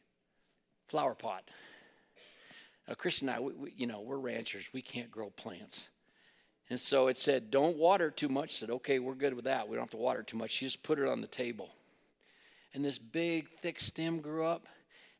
flower 0.88 1.16
pot. 1.16 1.44
Now, 2.88 2.94
Chris 2.94 3.22
and 3.22 3.32
I, 3.32 3.40
we, 3.40 3.54
we, 3.54 3.74
you 3.76 3.88
know, 3.88 4.02
we're 4.02 4.18
ranchers. 4.18 4.70
We 4.74 4.82
can't 4.82 5.12
grow 5.12 5.30
plants. 5.30 5.90
And 6.70 6.80
so 6.80 7.08
it 7.08 7.18
said, 7.18 7.50
don't 7.50 7.78
water 7.78 8.12
too 8.12 8.30
much. 8.30 8.50
I 8.50 8.54
said, 8.54 8.70
okay, 8.70 9.00
we're 9.00 9.14
good 9.16 9.34
with 9.34 9.46
that. 9.46 9.68
We 9.68 9.76
don't 9.76 9.84
have 9.84 9.92
to 9.92 9.98
water 9.98 10.24
too 10.24 10.38
much. 10.38 10.52
She 10.52 10.66
just 10.66 10.84
put 10.84 11.00
it 11.00 11.08
on 11.08 11.22
the 11.22 11.28
table. 11.28 11.70
And 12.74 12.84
this 12.84 13.00
big, 13.00 13.50
thick 13.50 13.80
stem 13.80 14.20
grew 14.20 14.46
up, 14.46 14.68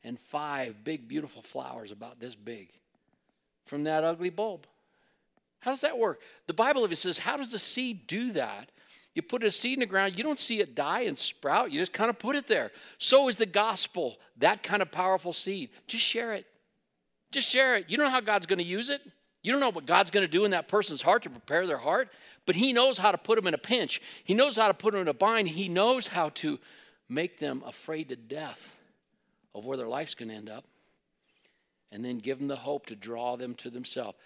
and 0.04 0.20
five 0.20 0.84
big, 0.84 1.08
beautiful 1.08 1.42
flowers 1.42 1.92
about 1.92 2.20
this 2.20 2.36
big 2.36 2.70
from 3.66 3.84
that 3.86 4.04
ugly 4.04 4.30
bulb. 4.30 4.68
How 5.60 5.72
does 5.72 5.82
that 5.82 5.98
work? 5.98 6.22
The 6.46 6.54
Bible 6.54 6.84
even 6.84 6.96
says, 6.96 7.20
how 7.20 7.38
does 7.38 7.52
the 7.52 7.60
seed 7.60 8.08
do 8.08 8.32
that? 8.34 8.72
You 9.14 9.24
put 9.24 9.44
a 9.44 9.50
seed 9.50 9.74
in 9.74 9.80
the 9.80 9.88
ground, 9.88 10.18
you 10.18 10.24
don't 10.24 10.38
see 10.38 10.60
it 10.60 10.76
die 10.76 11.02
and 11.02 11.18
sprout, 11.18 11.72
you 11.72 11.80
just 11.80 11.94
kind 11.94 12.10
of 12.10 12.20
put 12.20 12.36
it 12.36 12.46
there. 12.46 12.72
So 13.00 13.28
is 13.30 13.38
the 13.38 13.48
gospel, 13.48 14.18
that 14.38 14.62
kind 14.62 14.82
of 14.82 14.92
powerful 14.92 15.34
seed. 15.34 15.72
Just 15.88 16.04
share 16.04 16.34
it. 16.34 16.46
Just 17.32 17.50
share 17.50 17.78
it. 17.78 17.86
You 17.90 17.98
don't 17.98 18.06
know 18.06 18.12
how 18.12 18.22
God's 18.22 18.46
going 18.46 18.60
to 18.60 18.66
use 18.66 18.90
it. 18.90 19.02
You 19.42 19.52
don't 19.52 19.62
know 19.62 19.70
what 19.70 19.86
God's 19.86 20.12
going 20.12 20.26
to 20.26 20.32
do 20.32 20.46
in 20.46 20.52
that 20.52 20.68
person's 20.68 21.02
heart 21.02 21.24
to 21.24 21.30
prepare 21.30 21.66
their 21.66 21.78
heart, 21.78 22.10
but 22.46 22.56
He 22.56 22.74
knows 22.74 22.98
how 22.98 23.12
to 23.12 23.18
put 23.18 23.38
them 23.38 23.48
in 23.48 23.54
a 23.54 23.58
pinch. 23.58 24.02
He 24.24 24.34
knows 24.34 24.56
how 24.56 24.68
to 24.68 24.74
put 24.74 24.92
them 24.92 25.02
in 25.02 25.08
a 25.08 25.14
bind. 25.14 25.48
He 25.48 25.68
knows 25.68 26.08
how 26.08 26.30
to 26.30 26.60
make 27.10 27.40
them 27.40 27.64
afraid 27.66 28.10
to 28.10 28.16
death 28.16 28.76
of 29.56 29.66
where 29.66 29.78
their 29.78 29.88
life's 29.88 30.14
going 30.14 30.30
to 30.30 30.36
end 30.36 30.50
up, 30.50 30.66
and 31.92 32.06
then 32.06 32.20
give 32.20 32.38
them 32.38 32.48
the 32.48 32.56
hope 32.56 32.86
to 32.88 32.96
draw 32.96 33.36
them 33.36 33.56
to 33.56 33.70
themselves. 33.72 34.18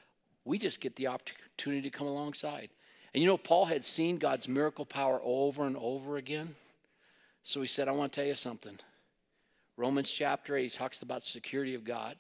We 0.45 0.57
just 0.57 0.81
get 0.81 0.95
the 0.95 1.07
opportunity 1.07 1.89
to 1.89 1.89
come 1.89 2.07
alongside. 2.07 2.69
And 3.13 3.21
you 3.21 3.27
know, 3.27 3.37
Paul 3.37 3.65
had 3.65 3.83
seen 3.83 4.17
God's 4.17 4.47
miracle 4.47 4.85
power 4.85 5.21
over 5.23 5.65
and 5.65 5.77
over 5.77 6.17
again. 6.17 6.55
So 7.43 7.61
he 7.61 7.67
said, 7.67 7.87
I 7.87 7.91
want 7.91 8.11
to 8.11 8.19
tell 8.19 8.27
you 8.27 8.35
something. 8.35 8.77
Romans 9.77 10.11
chapter 10.11 10.55
8, 10.55 10.63
he 10.63 10.69
talks 10.69 11.01
about 11.01 11.23
security 11.23 11.75
of 11.75 11.83
God. 11.83 12.15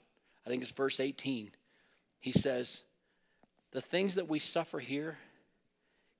I 0.45 0.49
think 0.49 0.63
it's 0.63 0.71
verse 0.71 0.99
18. 0.99 1.51
He 2.19 2.31
says, 2.31 2.81
The 3.71 3.81
things 3.81 4.15
that 4.15 4.27
we 4.27 4.39
suffer 4.39 4.79
here, 4.79 5.17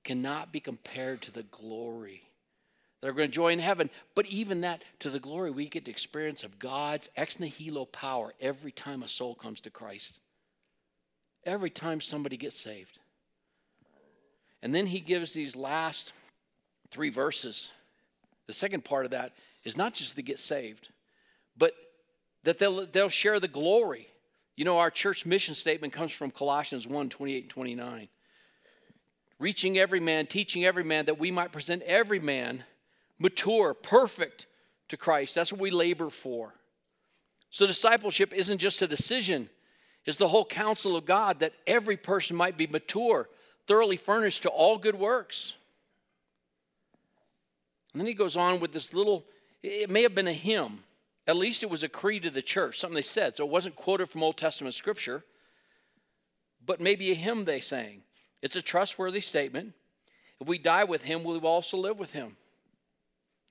cannot 0.04 0.52
be 0.52 0.60
compared 0.60 1.22
to 1.22 1.30
the 1.30 1.44
glory 1.44 2.22
they're 3.02 3.12
going 3.12 3.28
to 3.28 3.34
join 3.34 3.54
in 3.54 3.58
heaven. 3.58 3.90
But 4.14 4.26
even 4.26 4.62
that, 4.62 4.84
to 5.00 5.10
the 5.10 5.18
glory, 5.18 5.50
we 5.50 5.68
get 5.68 5.84
the 5.84 5.90
experience 5.90 6.44
of 6.44 6.58
God's 6.58 7.10
ex 7.16 7.38
nihilo 7.40 7.84
power 7.86 8.32
every 8.40 8.70
time 8.70 9.02
a 9.02 9.08
soul 9.08 9.34
comes 9.34 9.60
to 9.62 9.70
Christ. 9.70 10.20
Every 11.44 11.70
time 11.70 12.00
somebody 12.00 12.36
gets 12.36 12.56
saved. 12.56 12.98
And 14.62 14.74
then 14.74 14.86
he 14.86 15.00
gives 15.00 15.32
these 15.32 15.56
last 15.56 16.12
three 16.90 17.10
verses. 17.10 17.70
The 18.46 18.52
second 18.52 18.84
part 18.84 19.04
of 19.04 19.10
that 19.10 19.32
is 19.64 19.76
not 19.76 19.94
just 19.94 20.16
to 20.16 20.22
get 20.22 20.38
saved, 20.38 20.88
but 21.56 21.74
that 22.44 22.58
they'll, 22.58 22.86
they'll 22.86 23.08
share 23.08 23.40
the 23.40 23.48
glory. 23.48 24.06
You 24.56 24.64
know, 24.64 24.78
our 24.78 24.90
church 24.90 25.26
mission 25.26 25.54
statement 25.54 25.92
comes 25.92 26.12
from 26.12 26.30
Colossians 26.30 26.86
1 26.86 27.08
28 27.08 27.42
and 27.42 27.50
29. 27.50 28.08
Reaching 29.38 29.78
every 29.78 30.00
man, 30.00 30.26
teaching 30.26 30.64
every 30.64 30.84
man, 30.84 31.06
that 31.06 31.18
we 31.18 31.30
might 31.30 31.50
present 31.50 31.82
every 31.82 32.20
man 32.20 32.62
mature, 33.18 33.72
perfect 33.72 34.46
to 34.88 34.96
Christ. 34.96 35.34
That's 35.34 35.52
what 35.52 35.60
we 35.60 35.70
labor 35.70 36.10
for. 36.10 36.54
So, 37.50 37.66
discipleship 37.66 38.32
isn't 38.32 38.58
just 38.58 38.82
a 38.82 38.86
decision, 38.86 39.48
it's 40.04 40.18
the 40.18 40.28
whole 40.28 40.44
counsel 40.44 40.96
of 40.96 41.04
God 41.04 41.40
that 41.40 41.52
every 41.66 41.96
person 41.96 42.36
might 42.36 42.56
be 42.56 42.66
mature, 42.66 43.28
thoroughly 43.66 43.96
furnished 43.96 44.42
to 44.42 44.48
all 44.48 44.78
good 44.78 44.96
works. 44.96 45.54
And 47.92 48.00
then 48.00 48.06
he 48.06 48.14
goes 48.14 48.36
on 48.36 48.60
with 48.60 48.72
this 48.72 48.92
little, 48.92 49.24
it 49.62 49.90
may 49.90 50.02
have 50.02 50.14
been 50.14 50.28
a 50.28 50.32
hymn. 50.32 50.80
At 51.26 51.36
least 51.36 51.62
it 51.62 51.70
was 51.70 51.84
a 51.84 51.88
creed 51.88 52.24
of 52.24 52.34
the 52.34 52.42
church, 52.42 52.80
something 52.80 52.96
they 52.96 53.02
said. 53.02 53.36
So 53.36 53.44
it 53.44 53.50
wasn't 53.50 53.76
quoted 53.76 54.10
from 54.10 54.24
Old 54.24 54.36
Testament 54.36 54.74
scripture, 54.74 55.22
but 56.64 56.80
maybe 56.80 57.12
a 57.12 57.14
hymn 57.14 57.44
they 57.44 57.60
sang. 57.60 58.02
It's 58.40 58.56
a 58.56 58.62
trustworthy 58.62 59.20
statement. 59.20 59.74
If 60.40 60.48
we 60.48 60.58
die 60.58 60.84
with 60.84 61.04
him, 61.04 61.22
we 61.22 61.38
will 61.38 61.46
also 61.46 61.76
live 61.76 61.98
with 61.98 62.12
him. 62.12 62.36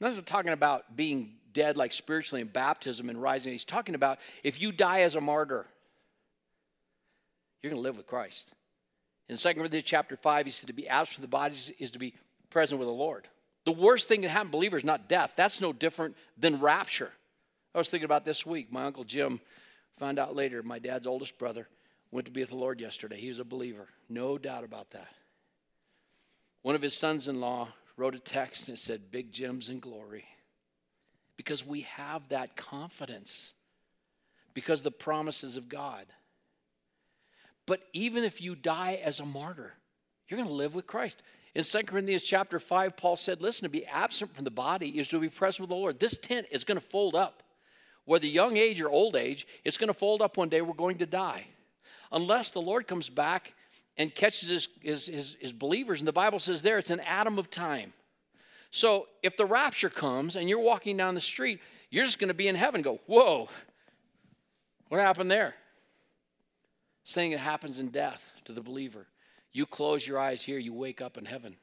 That's 0.02 0.16
not 0.18 0.26
talking 0.26 0.52
about 0.52 0.98
being 0.98 1.36
dead 1.54 1.78
like 1.78 1.94
spiritually 1.94 2.42
in 2.42 2.48
baptism 2.48 3.10
and 3.10 3.22
rising. 3.22 3.52
He's 3.54 3.64
talking 3.64 3.96
about 3.96 4.20
if 4.44 4.62
you 4.62 4.72
die 4.72 5.02
as 5.02 5.16
a 5.16 5.22
martyr, 5.22 5.66
you're 7.62 7.72
going 7.72 7.82
to 7.82 7.84
live 7.84 7.98
with 7.98 8.08
Christ. 8.08 8.54
In 9.30 9.38
2 9.38 9.54
Corinthians 9.54 9.86
chapter 9.86 10.16
5, 10.18 10.46
he 10.46 10.52
said 10.52 10.68
to 10.68 10.74
be 10.74 10.88
absent 10.88 11.16
from 11.16 11.22
the 11.22 11.28
body 11.28 11.56
is 11.80 11.92
to 11.92 12.00
be 12.00 12.14
present 12.50 12.80
with 12.80 12.88
the 12.88 12.94
Lord. 12.94 13.28
The 13.66 13.72
worst 13.72 14.08
thing 14.08 14.22
that 14.22 14.30
happened 14.30 14.52
to 14.52 14.58
believers 14.58 14.82
is 14.82 14.86
not 14.86 15.08
death. 15.08 15.32
That's 15.36 15.62
no 15.62 15.72
different 15.72 16.18
than 16.38 16.60
rapture. 16.60 17.12
I 17.74 17.78
was 17.78 17.90
thinking 17.90 18.06
about 18.06 18.26
this 18.26 18.46
week. 18.46 18.72
My 18.72 18.86
uncle 18.86 19.04
Jim 19.04 19.40
found 19.98 20.20
out 20.20 20.36
later, 20.36 20.64
my 20.64 20.80
dad's 20.80 21.08
oldest 21.08 21.38
brother 21.38 21.68
went 22.12 22.26
to 22.26 22.32
be 22.32 22.42
with 22.42 22.50
the 22.50 22.56
Lord 22.56 22.82
yesterday. 22.82 23.18
He 23.18 23.30
was 23.30 23.40
a 23.40 23.46
believer. 23.46 23.88
No 24.10 24.38
doubt 24.38 24.64
about 24.64 24.92
that. 24.92 25.08
One 26.64 26.76
of 26.76 26.82
his 26.82 26.98
sons 26.98 27.28
in 27.28 27.40
law 27.40 27.70
wrote 27.98 28.16
a 28.16 28.20
text 28.20 28.68
and 28.68 28.78
it 28.78 28.82
said, 28.82 29.12
Big 29.12 29.32
Jim's 29.32 29.70
in 29.70 29.80
glory. 29.80 30.26
Because 31.38 31.66
we 31.66 31.82
have 31.82 32.28
that 32.30 32.56
confidence, 32.56 33.54
because 34.54 34.84
the 34.84 34.92
promises 34.92 35.58
of 35.58 35.70
God. 35.70 36.06
But 37.72 37.88
even 37.94 38.26
if 38.26 38.42
you 38.42 38.54
die 38.54 39.00
as 39.02 39.22
a 39.22 39.26
martyr, 39.26 39.72
you're 40.28 40.36
going 40.36 40.50
to 40.50 40.54
live 40.54 40.76
with 40.76 40.88
Christ. 40.88 41.24
In 41.56 41.64
2 41.64 41.84
Corinthians 41.84 42.22
chapter 42.22 42.60
5, 42.60 42.98
Paul 42.98 43.16
said, 43.16 43.42
Listen, 43.42 43.64
to 43.64 43.70
be 43.70 43.86
absent 43.86 44.36
from 44.36 44.44
the 44.44 44.52
body 44.52 45.00
is 45.00 45.08
to 45.08 45.20
be 45.20 45.30
present 45.30 45.62
with 45.62 45.70
the 45.70 45.78
Lord. 45.78 45.98
This 45.98 46.18
tent 46.18 46.48
is 46.52 46.66
going 46.66 46.78
to 46.78 46.86
fold 46.86 47.16
up. 47.16 47.44
Whether 48.04 48.28
young 48.28 48.58
age 48.58 48.82
or 48.82 48.90
old 48.90 49.16
age, 49.16 49.48
it's 49.64 49.78
going 49.78 49.88
to 49.88 49.94
fold 49.94 50.22
up 50.22 50.36
one 50.36 50.50
day. 50.50 50.62
We're 50.62 50.74
going 50.74 50.98
to 50.98 51.06
die. 51.06 51.46
Unless 52.12 52.52
the 52.52 52.62
Lord 52.62 52.90
comes 52.90 53.10
back 53.10 53.54
and 53.96 54.14
catches 54.14 54.50
his, 54.50 54.68
his, 54.82 55.06
his, 55.08 55.38
his 55.40 55.54
believers. 55.54 56.02
And 56.02 56.08
the 56.10 56.12
Bible 56.12 56.40
says 56.40 56.64
there 56.64 56.78
it's 56.78 56.90
an 56.90 57.00
atom 57.00 57.40
of 57.40 57.50
time. 57.50 57.94
So 58.70 59.08
if 59.24 59.38
the 59.38 59.46
rapture 59.46 59.90
comes 59.90 60.36
and 60.36 60.50
you're 60.50 60.60
walking 60.60 60.98
down 60.98 61.16
the 61.16 61.22
street, 61.22 61.62
you're 61.90 62.04
just 62.04 62.20
going 62.20 62.28
to 62.28 62.34
be 62.34 62.50
in 62.50 62.56
heaven 62.56 62.82
go, 62.82 63.00
whoa, 63.06 63.48
what 64.90 65.00
happened 65.00 65.32
there? 65.32 65.56
Saying 67.04 67.32
it 67.32 67.40
happens 67.40 67.80
in 67.80 67.90
death 67.90 68.32
to 68.46 68.54
the 68.54 68.62
believer. 68.62 69.08
You 69.52 69.66
close 69.66 70.08
your 70.08 70.20
eyes 70.20 70.44
here, 70.44 70.58
you 70.58 70.74
wake 70.74 71.02
up 71.02 71.18
in 71.18 71.26
heaven. 71.26 71.56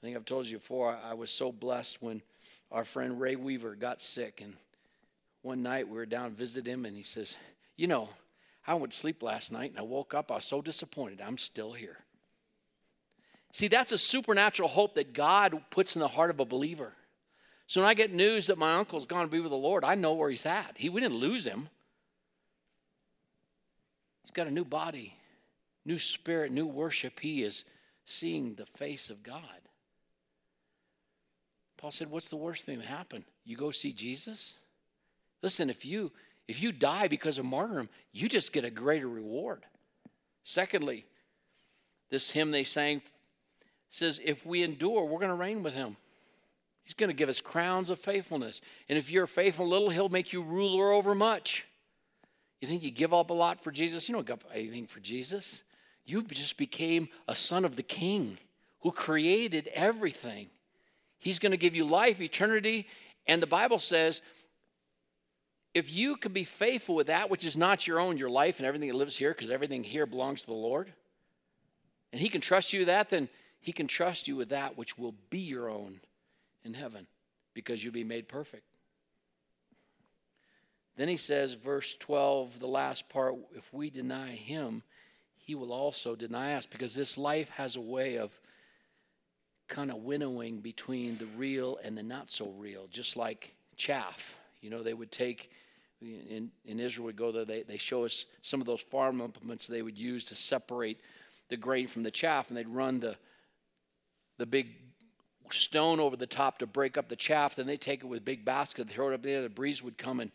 I 0.00 0.06
think 0.06 0.16
I've 0.16 0.24
told 0.24 0.46
you 0.46 0.58
before, 0.58 0.98
I 1.04 1.14
was 1.14 1.30
so 1.30 1.52
blessed 1.52 2.02
when 2.02 2.22
our 2.72 2.84
friend 2.84 3.20
Ray 3.20 3.36
Weaver 3.36 3.74
got 3.74 4.00
sick. 4.00 4.40
And 4.42 4.54
one 5.42 5.62
night 5.62 5.88
we 5.88 5.96
were 5.96 6.06
down 6.06 6.30
to 6.30 6.36
visit 6.36 6.66
him, 6.66 6.84
and 6.86 6.96
he 6.96 7.02
says, 7.02 7.36
You 7.76 7.86
know, 7.86 8.08
I 8.66 8.74
went 8.74 8.92
to 8.92 8.98
sleep 8.98 9.22
last 9.22 9.52
night 9.52 9.70
and 9.70 9.78
I 9.78 9.82
woke 9.82 10.14
up. 10.14 10.30
I 10.30 10.36
was 10.36 10.44
so 10.44 10.62
disappointed. 10.62 11.20
I'm 11.20 11.38
still 11.38 11.72
here. 11.72 11.98
See, 13.52 13.68
that's 13.68 13.92
a 13.92 13.98
supernatural 13.98 14.68
hope 14.68 14.94
that 14.94 15.12
God 15.12 15.60
puts 15.70 15.96
in 15.96 16.00
the 16.00 16.08
heart 16.08 16.30
of 16.30 16.40
a 16.40 16.44
believer. 16.44 16.92
So 17.66 17.80
when 17.80 17.88
I 17.88 17.94
get 17.94 18.12
news 18.12 18.46
that 18.46 18.58
my 18.58 18.74
uncle's 18.74 19.06
gone 19.06 19.22
to 19.22 19.30
be 19.30 19.40
with 19.40 19.50
the 19.50 19.56
Lord, 19.56 19.84
I 19.84 19.94
know 19.94 20.12
where 20.12 20.30
he's 20.30 20.46
at. 20.46 20.76
He, 20.76 20.88
we 20.88 21.00
didn't 21.00 21.18
lose 21.18 21.44
him. 21.44 21.68
He's 24.30 24.36
got 24.36 24.46
a 24.46 24.52
new 24.52 24.64
body, 24.64 25.16
new 25.84 25.98
spirit, 25.98 26.52
new 26.52 26.64
worship. 26.64 27.18
He 27.18 27.42
is 27.42 27.64
seeing 28.04 28.54
the 28.54 28.64
face 28.64 29.10
of 29.10 29.24
God. 29.24 29.42
Paul 31.76 31.90
said, 31.90 32.08
What's 32.08 32.28
the 32.28 32.36
worst 32.36 32.64
thing 32.64 32.78
that 32.78 32.86
happened? 32.86 33.24
You 33.44 33.56
go 33.56 33.72
see 33.72 33.92
Jesus? 33.92 34.56
Listen, 35.42 35.68
if 35.68 35.84
you 35.84 36.12
if 36.46 36.62
you 36.62 36.70
die 36.70 37.08
because 37.08 37.38
of 37.38 37.44
martyrdom, 37.44 37.88
you 38.12 38.28
just 38.28 38.52
get 38.52 38.64
a 38.64 38.70
greater 38.70 39.08
reward. 39.08 39.66
Secondly, 40.44 41.06
this 42.08 42.30
hymn 42.30 42.52
they 42.52 42.62
sang 42.62 43.02
says, 43.88 44.20
if 44.24 44.46
we 44.46 44.62
endure, 44.62 45.06
we're 45.06 45.18
going 45.18 45.30
to 45.30 45.34
reign 45.34 45.64
with 45.64 45.74
him. 45.74 45.96
He's 46.84 46.94
going 46.94 47.10
to 47.10 47.14
give 47.14 47.28
us 47.28 47.40
crowns 47.40 47.90
of 47.90 47.98
faithfulness. 47.98 48.60
And 48.88 48.96
if 48.96 49.10
you're 49.10 49.26
faithful 49.26 49.66
little, 49.66 49.90
he'll 49.90 50.08
make 50.08 50.32
you 50.32 50.40
ruler 50.40 50.92
over 50.92 51.16
much. 51.16 51.66
You 52.60 52.68
think 52.68 52.82
you 52.82 52.90
give 52.90 53.14
up 53.14 53.30
a 53.30 53.34
lot 53.34 53.62
for 53.62 53.70
Jesus? 53.70 54.08
You 54.08 54.14
don't 54.14 54.26
give 54.26 54.34
up 54.34 54.44
anything 54.54 54.86
for 54.86 55.00
Jesus. 55.00 55.62
You 56.04 56.22
just 56.22 56.56
became 56.56 57.08
a 57.26 57.34
son 57.34 57.64
of 57.64 57.76
the 57.76 57.82
king 57.82 58.38
who 58.80 58.90
created 58.90 59.68
everything. 59.74 60.48
He's 61.18 61.38
going 61.38 61.52
to 61.52 61.58
give 61.58 61.74
you 61.74 61.84
life, 61.84 62.20
eternity. 62.20 62.86
And 63.26 63.42
the 63.42 63.46
Bible 63.46 63.78
says 63.78 64.22
if 65.72 65.92
you 65.92 66.16
can 66.16 66.32
be 66.32 66.44
faithful 66.44 66.94
with 66.94 67.06
that 67.06 67.30
which 67.30 67.44
is 67.44 67.56
not 67.56 67.86
your 67.86 68.00
own, 68.00 68.18
your 68.18 68.30
life 68.30 68.58
and 68.58 68.66
everything 68.66 68.88
that 68.88 68.96
lives 68.96 69.16
here, 69.16 69.30
because 69.30 69.50
everything 69.50 69.84
here 69.84 70.06
belongs 70.06 70.40
to 70.40 70.46
the 70.48 70.52
Lord, 70.52 70.92
and 72.12 72.20
He 72.20 72.28
can 72.28 72.40
trust 72.40 72.72
you 72.72 72.80
with 72.80 72.88
that, 72.88 73.08
then 73.10 73.28
He 73.60 73.72
can 73.72 73.86
trust 73.86 74.26
you 74.26 74.34
with 74.36 74.48
that 74.48 74.76
which 74.76 74.98
will 74.98 75.14
be 75.30 75.38
your 75.38 75.70
own 75.70 76.00
in 76.64 76.74
heaven 76.74 77.06
because 77.54 77.84
you'll 77.84 77.94
be 77.94 78.04
made 78.04 78.28
perfect. 78.28 78.64
Then 81.00 81.08
he 81.08 81.16
says, 81.16 81.54
verse 81.54 81.94
12, 81.94 82.60
the 82.60 82.66
last 82.66 83.08
part, 83.08 83.34
if 83.54 83.72
we 83.72 83.88
deny 83.88 84.32
him, 84.32 84.82
he 85.34 85.54
will 85.54 85.72
also 85.72 86.14
deny 86.14 86.52
us 86.52 86.66
because 86.66 86.94
this 86.94 87.16
life 87.16 87.48
has 87.48 87.76
a 87.76 87.80
way 87.80 88.18
of 88.18 88.38
kind 89.66 89.90
of 89.90 89.96
winnowing 90.02 90.60
between 90.60 91.16
the 91.16 91.24
real 91.38 91.78
and 91.82 91.96
the 91.96 92.02
not 92.02 92.30
so 92.30 92.50
real, 92.58 92.86
just 92.90 93.16
like 93.16 93.54
chaff. 93.76 94.36
You 94.60 94.68
know, 94.68 94.82
they 94.82 94.92
would 94.92 95.10
take 95.10 95.50
in, 96.02 96.50
in 96.66 96.78
Israel 96.78 97.06
would 97.06 97.16
go 97.16 97.32
there, 97.32 97.46
they, 97.46 97.62
they 97.62 97.78
show 97.78 98.04
us 98.04 98.26
some 98.42 98.60
of 98.60 98.66
those 98.66 98.82
farm 98.82 99.22
implements 99.22 99.66
they 99.66 99.80
would 99.80 99.96
use 99.96 100.26
to 100.26 100.34
separate 100.34 101.00
the 101.48 101.56
grain 101.56 101.86
from 101.86 102.02
the 102.02 102.10
chaff, 102.10 102.48
and 102.48 102.58
they'd 102.58 102.68
run 102.68 103.00
the, 103.00 103.16
the 104.36 104.44
big 104.44 104.68
stone 105.50 105.98
over 105.98 106.16
the 106.16 106.26
top 106.26 106.58
to 106.58 106.66
break 106.66 106.98
up 106.98 107.08
the 107.08 107.16
chaff. 107.16 107.56
Then 107.56 107.66
they 107.66 107.78
take 107.78 108.00
it 108.00 108.06
with 108.06 108.18
a 108.18 108.22
big 108.22 108.44
basket, 108.44 108.90
throw 108.90 109.08
it 109.08 109.14
up 109.14 109.22
there, 109.22 109.40
the 109.40 109.48
breeze 109.48 109.82
would 109.82 109.96
come 109.96 110.20
and 110.20 110.30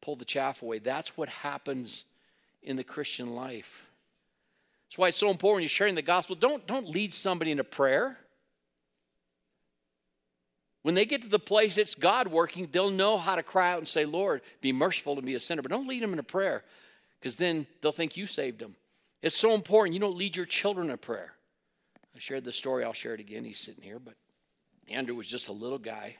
pull 0.00 0.16
the 0.16 0.24
chaff 0.24 0.62
away. 0.62 0.78
That's 0.78 1.16
what 1.16 1.28
happens 1.28 2.04
in 2.62 2.76
the 2.76 2.84
Christian 2.84 3.34
life. 3.34 3.90
That's 4.88 4.98
why 4.98 5.08
it's 5.08 5.16
so 5.16 5.30
important 5.30 5.62
you're 5.62 5.68
sharing 5.68 5.94
the 5.94 6.02
gospel. 6.02 6.36
Don't, 6.36 6.66
don't 6.66 6.88
lead 6.88 7.12
somebody 7.12 7.50
into 7.50 7.64
prayer. 7.64 8.18
When 10.82 10.94
they 10.94 11.04
get 11.04 11.22
to 11.22 11.28
the 11.28 11.38
place 11.38 11.76
it's 11.76 11.94
God 11.94 12.28
working, 12.28 12.68
they'll 12.70 12.90
know 12.90 13.18
how 13.18 13.36
to 13.36 13.42
cry 13.42 13.72
out 13.72 13.78
and 13.78 13.88
say, 13.88 14.06
Lord, 14.06 14.40
be 14.60 14.72
merciful 14.72 15.16
to 15.16 15.22
me, 15.22 15.34
a 15.34 15.40
sinner. 15.40 15.60
But 15.60 15.70
don't 15.70 15.88
lead 15.88 16.02
them 16.02 16.12
into 16.12 16.22
prayer 16.22 16.64
because 17.20 17.36
then 17.36 17.66
they'll 17.80 17.92
think 17.92 18.16
you 18.16 18.26
saved 18.26 18.60
them. 18.60 18.76
It's 19.20 19.36
so 19.36 19.52
important. 19.52 19.94
You 19.94 20.00
don't 20.00 20.16
lead 20.16 20.36
your 20.36 20.46
children 20.46 20.90
in 20.90 20.96
prayer. 20.96 21.32
I 22.14 22.18
shared 22.18 22.44
the 22.44 22.52
story. 22.52 22.84
I'll 22.84 22.92
share 22.92 23.14
it 23.14 23.20
again. 23.20 23.44
He's 23.44 23.58
sitting 23.58 23.82
here. 23.82 23.98
But 23.98 24.14
Andrew 24.88 25.14
was 25.14 25.26
just 25.26 25.48
a 25.48 25.52
little 25.52 25.78
guy. 25.78 26.16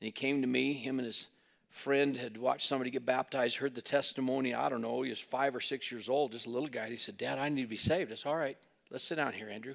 And 0.00 0.06
he 0.06 0.10
came 0.10 0.40
to 0.40 0.48
me. 0.48 0.72
Him 0.72 0.98
and 0.98 1.06
his 1.06 1.28
friend 1.70 2.16
had 2.16 2.36
watched 2.36 2.66
somebody 2.66 2.90
get 2.90 3.06
baptized, 3.06 3.56
heard 3.56 3.74
the 3.74 3.82
testimony. 3.82 4.54
I 4.54 4.68
don't 4.68 4.82
know. 4.82 5.02
He 5.02 5.10
was 5.10 5.20
five 5.20 5.54
or 5.54 5.60
six 5.60 5.90
years 5.90 6.08
old, 6.08 6.32
just 6.32 6.46
a 6.46 6.50
little 6.50 6.68
guy. 6.68 6.88
He 6.88 6.96
said, 6.96 7.16
Dad, 7.16 7.38
I 7.38 7.48
need 7.48 7.62
to 7.62 7.68
be 7.68 7.76
saved. 7.76 8.12
I 8.12 8.16
said, 8.16 8.28
All 8.28 8.36
right, 8.36 8.58
let's 8.90 9.04
sit 9.04 9.16
down 9.16 9.32
here, 9.32 9.48
Andrew. 9.48 9.74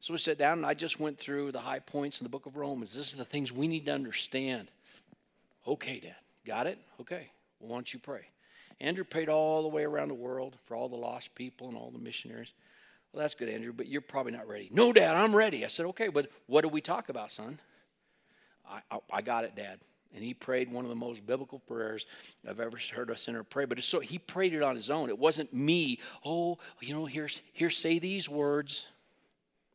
So 0.00 0.12
we 0.12 0.18
sat 0.18 0.36
down 0.36 0.58
and 0.58 0.66
I 0.66 0.74
just 0.74 1.00
went 1.00 1.18
through 1.18 1.52
the 1.52 1.60
high 1.60 1.78
points 1.78 2.20
in 2.20 2.26
the 2.26 2.28
book 2.28 2.44
of 2.44 2.56
Romans. 2.56 2.94
This 2.94 3.08
is 3.08 3.14
the 3.14 3.24
things 3.24 3.52
we 3.52 3.66
need 3.66 3.86
to 3.86 3.92
understand. 3.92 4.70
Okay, 5.66 5.98
Dad. 6.00 6.16
Got 6.44 6.66
it? 6.66 6.78
Okay. 7.00 7.30
Well, 7.58 7.70
why 7.70 7.76
don't 7.76 7.94
you 7.94 7.98
pray? 7.98 8.26
Andrew 8.80 9.04
prayed 9.04 9.30
all 9.30 9.62
the 9.62 9.68
way 9.68 9.84
around 9.84 10.08
the 10.08 10.14
world 10.14 10.56
for 10.66 10.76
all 10.76 10.90
the 10.90 10.96
lost 10.96 11.34
people 11.34 11.68
and 11.68 11.76
all 11.76 11.90
the 11.90 11.98
missionaries. 11.98 12.52
Well, 13.12 13.22
that's 13.22 13.34
good, 13.34 13.48
Andrew, 13.48 13.72
but 13.72 13.86
you're 13.86 14.00
probably 14.00 14.32
not 14.32 14.46
ready. 14.46 14.68
No, 14.72 14.92
Dad, 14.92 15.14
I'm 15.14 15.34
ready. 15.34 15.64
I 15.64 15.68
said, 15.68 15.86
Okay, 15.86 16.08
but 16.08 16.28
what 16.48 16.62
do 16.62 16.68
we 16.68 16.80
talk 16.80 17.08
about, 17.08 17.30
son? 17.30 17.58
I, 18.68 18.80
I, 18.90 18.98
I 19.10 19.22
got 19.22 19.44
it, 19.44 19.54
Dad. 19.54 19.78
And 20.14 20.22
he 20.22 20.32
prayed 20.32 20.70
one 20.70 20.84
of 20.84 20.90
the 20.90 20.96
most 20.96 21.26
biblical 21.26 21.58
prayers 21.58 22.06
I've 22.48 22.60
ever 22.60 22.78
heard 22.94 23.10
a 23.10 23.16
sinner 23.16 23.42
pray. 23.42 23.64
But 23.64 23.82
so 23.82 23.98
he 23.98 24.18
prayed 24.18 24.54
it 24.54 24.62
on 24.62 24.76
his 24.76 24.90
own. 24.90 25.08
It 25.08 25.18
wasn't 25.18 25.52
me. 25.52 25.98
Oh, 26.24 26.58
you 26.80 26.94
know, 26.94 27.04
here's 27.04 27.42
here, 27.52 27.70
say 27.70 27.98
these 27.98 28.28
words. 28.28 28.86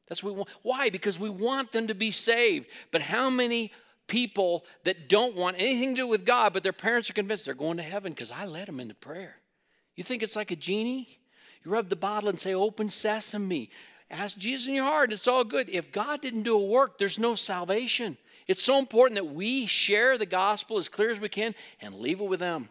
That's 0.08 0.24
what 0.24 0.34
we 0.34 0.38
want. 0.38 0.50
Why? 0.64 0.90
Because 0.90 1.20
we 1.20 1.30
want 1.30 1.72
them 1.72 1.88
to 1.88 1.94
be 1.94 2.12
saved. 2.12 2.68
But 2.92 3.02
how 3.02 3.30
many 3.30 3.72
people 4.08 4.66
that 4.86 5.10
don't 5.10 5.36
want 5.36 5.58
anything 5.60 5.96
to 5.96 6.02
do 6.02 6.08
with 6.08 6.26
God, 6.26 6.54
but 6.54 6.64
their 6.64 6.74
parents 6.74 7.10
are 7.10 7.14
convinced 7.14 7.46
they're 7.46 7.54
going 7.54 7.78
to 7.78 7.84
heaven 7.84 8.14
because 8.14 8.32
I 8.32 8.46
led 8.46 8.68
them 8.68 8.80
into 8.80 8.96
prayer? 8.96 9.36
You 9.96 10.04
think 10.06 10.24
it's 10.24 10.38
like 10.38 10.52
a 10.52 10.56
genie? 10.56 11.20
You 11.66 11.72
rub 11.72 11.90
the 11.90 11.96
bottle 11.98 12.30
and 12.30 12.40
say, 12.40 12.54
Open 12.54 12.90
sesame. 12.90 13.70
Ask 14.10 14.38
Jesus 14.38 14.68
in 14.68 14.74
your 14.74 14.86
heart. 14.86 15.12
It's 15.12 15.28
all 15.28 15.44
good. 15.44 15.70
If 15.70 15.92
God 15.92 16.22
didn't 16.22 16.44
do 16.44 16.56
a 16.56 16.66
work, 16.66 16.98
there's 16.98 17.20
no 17.20 17.36
salvation. 17.36 18.18
It's 18.50 18.64
so 18.64 18.80
important 18.80 19.14
that 19.14 19.32
we 19.32 19.68
share 19.68 20.18
the 20.18 20.26
gospel 20.26 20.80
as 20.80 20.90
clear 20.90 21.12
as 21.12 21.20
we 21.20 21.30
can 21.30 21.54
and 21.82 21.94
leave 21.94 22.20
it 22.20 22.28
with 22.28 22.40
them. 22.40 22.68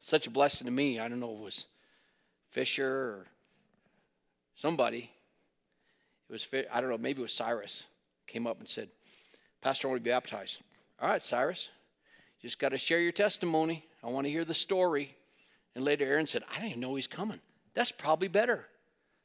Such 0.00 0.26
a 0.26 0.30
blessing 0.30 0.64
to 0.64 0.70
me. 0.70 0.98
I 0.98 1.08
don't 1.08 1.20
know 1.20 1.34
if 1.34 1.38
it 1.40 1.44
was 1.44 1.66
Fisher 2.48 2.88
or 2.88 3.26
somebody. 4.54 5.10
It 6.30 6.32
was, 6.32 6.48
I 6.72 6.80
don't 6.80 6.88
know, 6.88 6.96
maybe 6.96 7.20
it 7.20 7.24
was 7.24 7.34
Cyrus. 7.34 7.86
Came 8.26 8.46
up 8.46 8.58
and 8.58 8.66
said, 8.66 8.88
Pastor, 9.60 9.88
I 9.88 9.90
want 9.90 10.00
to 10.00 10.04
be 10.04 10.10
baptized. 10.10 10.62
All 11.02 11.10
right, 11.10 11.20
Cyrus. 11.20 11.68
You 12.40 12.46
just 12.46 12.58
got 12.58 12.70
to 12.70 12.78
share 12.78 13.00
your 13.00 13.12
testimony. 13.12 13.84
I 14.02 14.06
want 14.06 14.26
to 14.26 14.30
hear 14.30 14.46
the 14.46 14.54
story. 14.54 15.14
And 15.74 15.84
later, 15.84 16.06
Aaron 16.06 16.26
said, 16.26 16.44
I 16.50 16.54
didn't 16.54 16.68
even 16.70 16.80
know 16.80 16.94
he's 16.94 17.06
coming. 17.06 17.40
That's 17.74 17.92
probably 17.92 18.28
better. 18.28 18.64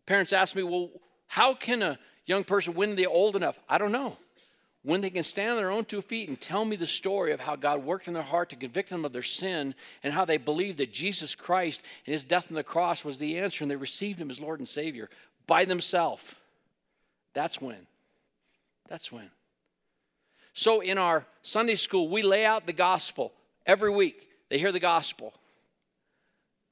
Parents 0.06 0.34
ask 0.34 0.58
me, 0.58 0.64
well, 0.64 0.90
how 1.28 1.54
can 1.54 1.82
a 1.84 1.98
young 2.26 2.44
person 2.44 2.74
when 2.74 2.98
they're 2.98 3.08
old 3.08 3.38
enough? 3.38 3.58
I 3.70 3.78
don't 3.78 3.94
know 3.94 4.18
when 4.84 5.02
they 5.02 5.10
can 5.10 5.24
stand 5.24 5.52
on 5.52 5.58
their 5.58 5.72
own 5.72 5.86
two 5.86 6.02
feet 6.02 6.28
and 6.28 6.40
tell 6.40 6.66
me 6.66 6.76
the 6.76 6.88
story 6.88 7.32
of 7.32 7.40
how 7.40 7.56
God 7.56 7.84
worked 7.84 8.08
in 8.08 8.14
their 8.14 8.24
heart 8.24 8.50
to 8.50 8.56
convict 8.56 8.90
them 8.90 9.06
of 9.06 9.14
their 9.14 9.22
sin 9.22 9.76
and 10.04 10.14
how 10.14 10.26
they 10.26 10.38
believed 10.38 10.80
that 10.80 10.92
Jesus 10.92 11.36
Christ 11.36 11.84
and 12.06 12.14
his 12.14 12.24
death 12.24 12.48
on 12.50 12.56
the 12.56 12.64
cross 12.64 13.06
was 13.06 13.20
the 13.20 13.38
answer 13.38 13.64
and 13.64 13.70
they 13.70 13.76
received 13.76 14.20
him 14.20 14.32
as 14.32 14.42
Lord 14.42 14.60
and 14.60 14.68
Savior 14.68 15.10
by 15.46 15.66
themselves, 15.66 16.36
that's 17.34 17.62
when. 17.62 17.88
That's 18.88 19.12
when. 19.12 19.30
So 20.54 20.82
in 20.82 20.98
our 20.98 21.26
Sunday 21.44 21.76
school, 21.76 22.10
we 22.10 22.24
lay 22.24 22.46
out 22.46 22.66
the 22.66 22.74
gospel 22.74 23.32
every 23.66 23.92
week. 23.92 24.28
They 24.50 24.58
hear 24.58 24.72
the 24.72 24.80
gospel. 24.80 25.34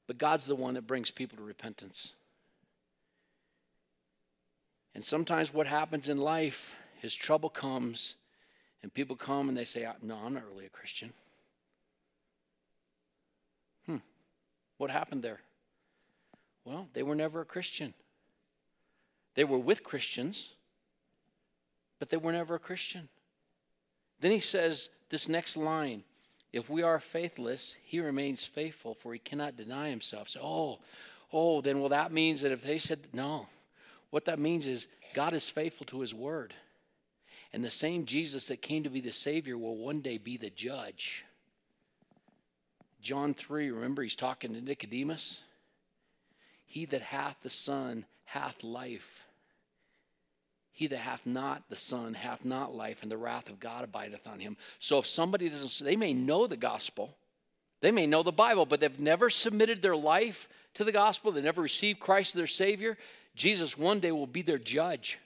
But 0.06 0.18
God's 0.18 0.46
the 0.46 0.56
one 0.56 0.74
that 0.74 0.86
brings 0.86 1.10
people 1.10 1.38
to 1.38 1.44
repentance. 1.44 2.12
And 4.94 5.04
sometimes 5.04 5.54
what 5.54 5.66
happens 5.66 6.08
in 6.08 6.18
life 6.18 6.76
his 7.00 7.14
trouble 7.14 7.48
comes, 7.48 8.16
and 8.82 8.92
people 8.92 9.16
come 9.16 9.48
and 9.48 9.56
they 9.56 9.64
say, 9.64 9.86
No, 10.02 10.18
I'm 10.24 10.34
not 10.34 10.46
really 10.50 10.66
a 10.66 10.70
Christian. 10.70 11.12
Hmm, 13.86 13.96
what 14.76 14.90
happened 14.90 15.22
there? 15.22 15.40
Well, 16.64 16.88
they 16.92 17.02
were 17.02 17.14
never 17.14 17.40
a 17.40 17.46
Christian. 17.46 17.94
They 19.34 19.44
were 19.44 19.58
with 19.58 19.82
Christians, 19.82 20.50
but 21.98 22.10
they 22.10 22.16
were 22.18 22.32
never 22.32 22.56
a 22.56 22.58
Christian. 22.58 23.08
Then 24.20 24.30
he 24.30 24.40
says 24.40 24.90
this 25.08 25.28
next 25.28 25.56
line 25.56 26.04
if 26.52 26.68
we 26.68 26.82
are 26.82 26.98
faithless, 26.98 27.78
he 27.82 28.00
remains 28.00 28.44
faithful, 28.44 28.94
for 28.94 29.12
he 29.12 29.20
cannot 29.20 29.56
deny 29.56 29.88
himself. 29.88 30.28
So, 30.28 30.40
oh, 30.42 30.78
oh, 31.32 31.60
then 31.60 31.78
well, 31.78 31.90
that 31.90 32.10
means 32.12 32.40
that 32.40 32.50
if 32.52 32.64
they 32.64 32.78
said 32.78 33.06
no, 33.12 33.46
what 34.10 34.24
that 34.24 34.40
means 34.40 34.66
is 34.66 34.88
God 35.14 35.32
is 35.32 35.48
faithful 35.48 35.86
to 35.86 36.00
his 36.00 36.12
word. 36.12 36.52
And 37.52 37.64
the 37.64 37.70
same 37.70 38.04
Jesus 38.04 38.46
that 38.46 38.62
came 38.62 38.84
to 38.84 38.90
be 38.90 39.00
the 39.00 39.12
Savior 39.12 39.58
will 39.58 39.76
one 39.76 40.00
day 40.00 40.18
be 40.18 40.36
the 40.36 40.50
judge. 40.50 41.24
John 43.00 43.34
3, 43.34 43.70
remember, 43.70 44.02
he's 44.02 44.14
talking 44.14 44.54
to 44.54 44.60
Nicodemus. 44.60 45.40
He 46.66 46.84
that 46.86 47.02
hath 47.02 47.36
the 47.42 47.50
Son 47.50 48.04
hath 48.24 48.62
life. 48.62 49.26
He 50.70 50.86
that 50.86 50.98
hath 50.98 51.26
not 51.26 51.68
the 51.68 51.76
Son 51.76 52.14
hath 52.14 52.44
not 52.44 52.74
life, 52.74 53.02
and 53.02 53.10
the 53.10 53.18
wrath 53.18 53.48
of 53.48 53.58
God 53.58 53.84
abideth 53.84 54.26
on 54.26 54.38
him. 54.38 54.56
So 54.78 54.98
if 54.98 55.06
somebody 55.06 55.48
doesn't, 55.48 55.84
they 55.84 55.96
may 55.96 56.12
know 56.12 56.46
the 56.46 56.56
gospel, 56.56 57.16
they 57.80 57.90
may 57.90 58.06
know 58.06 58.22
the 58.22 58.32
Bible, 58.32 58.66
but 58.66 58.80
they've 58.80 59.00
never 59.00 59.30
submitted 59.30 59.82
their 59.82 59.96
life 59.96 60.48
to 60.74 60.84
the 60.84 60.92
gospel, 60.92 61.32
they 61.32 61.42
never 61.42 61.62
received 61.62 61.98
Christ 61.98 62.30
as 62.30 62.38
their 62.38 62.46
Savior. 62.46 62.96
Jesus 63.34 63.76
one 63.76 64.00
day 64.00 64.12
will 64.12 64.26
be 64.26 64.42
their 64.42 64.58
judge. 64.58 65.18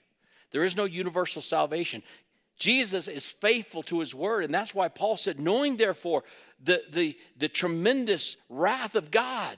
There 0.55 0.63
is 0.63 0.77
no 0.77 0.85
universal 0.85 1.43
salvation. 1.43 2.01
Jesus 2.57 3.09
is 3.09 3.27
faithful 3.27 3.83
to 3.83 3.99
his 3.99 4.15
word, 4.15 4.45
and 4.45 4.55
that's 4.55 4.73
why 4.73 4.87
Paul 4.87 5.17
said, 5.17 5.41
knowing 5.41 5.77
therefore 5.77 6.23
the, 6.63 6.85
the, 6.93 7.19
the 7.37 7.49
tremendous 7.49 8.37
wrath 8.49 8.95
of 8.95 9.11
God, 9.11 9.57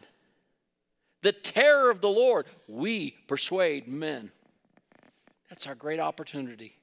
the 1.21 1.33
terror 1.33 1.91
of 1.91 2.01
the 2.01 2.09
Lord, 2.09 2.47
we 2.67 3.11
persuade 3.29 3.87
men. 3.87 4.31
That's 5.51 5.67
our 5.67 5.75
great 5.75 6.01
opportunity. 6.01 6.75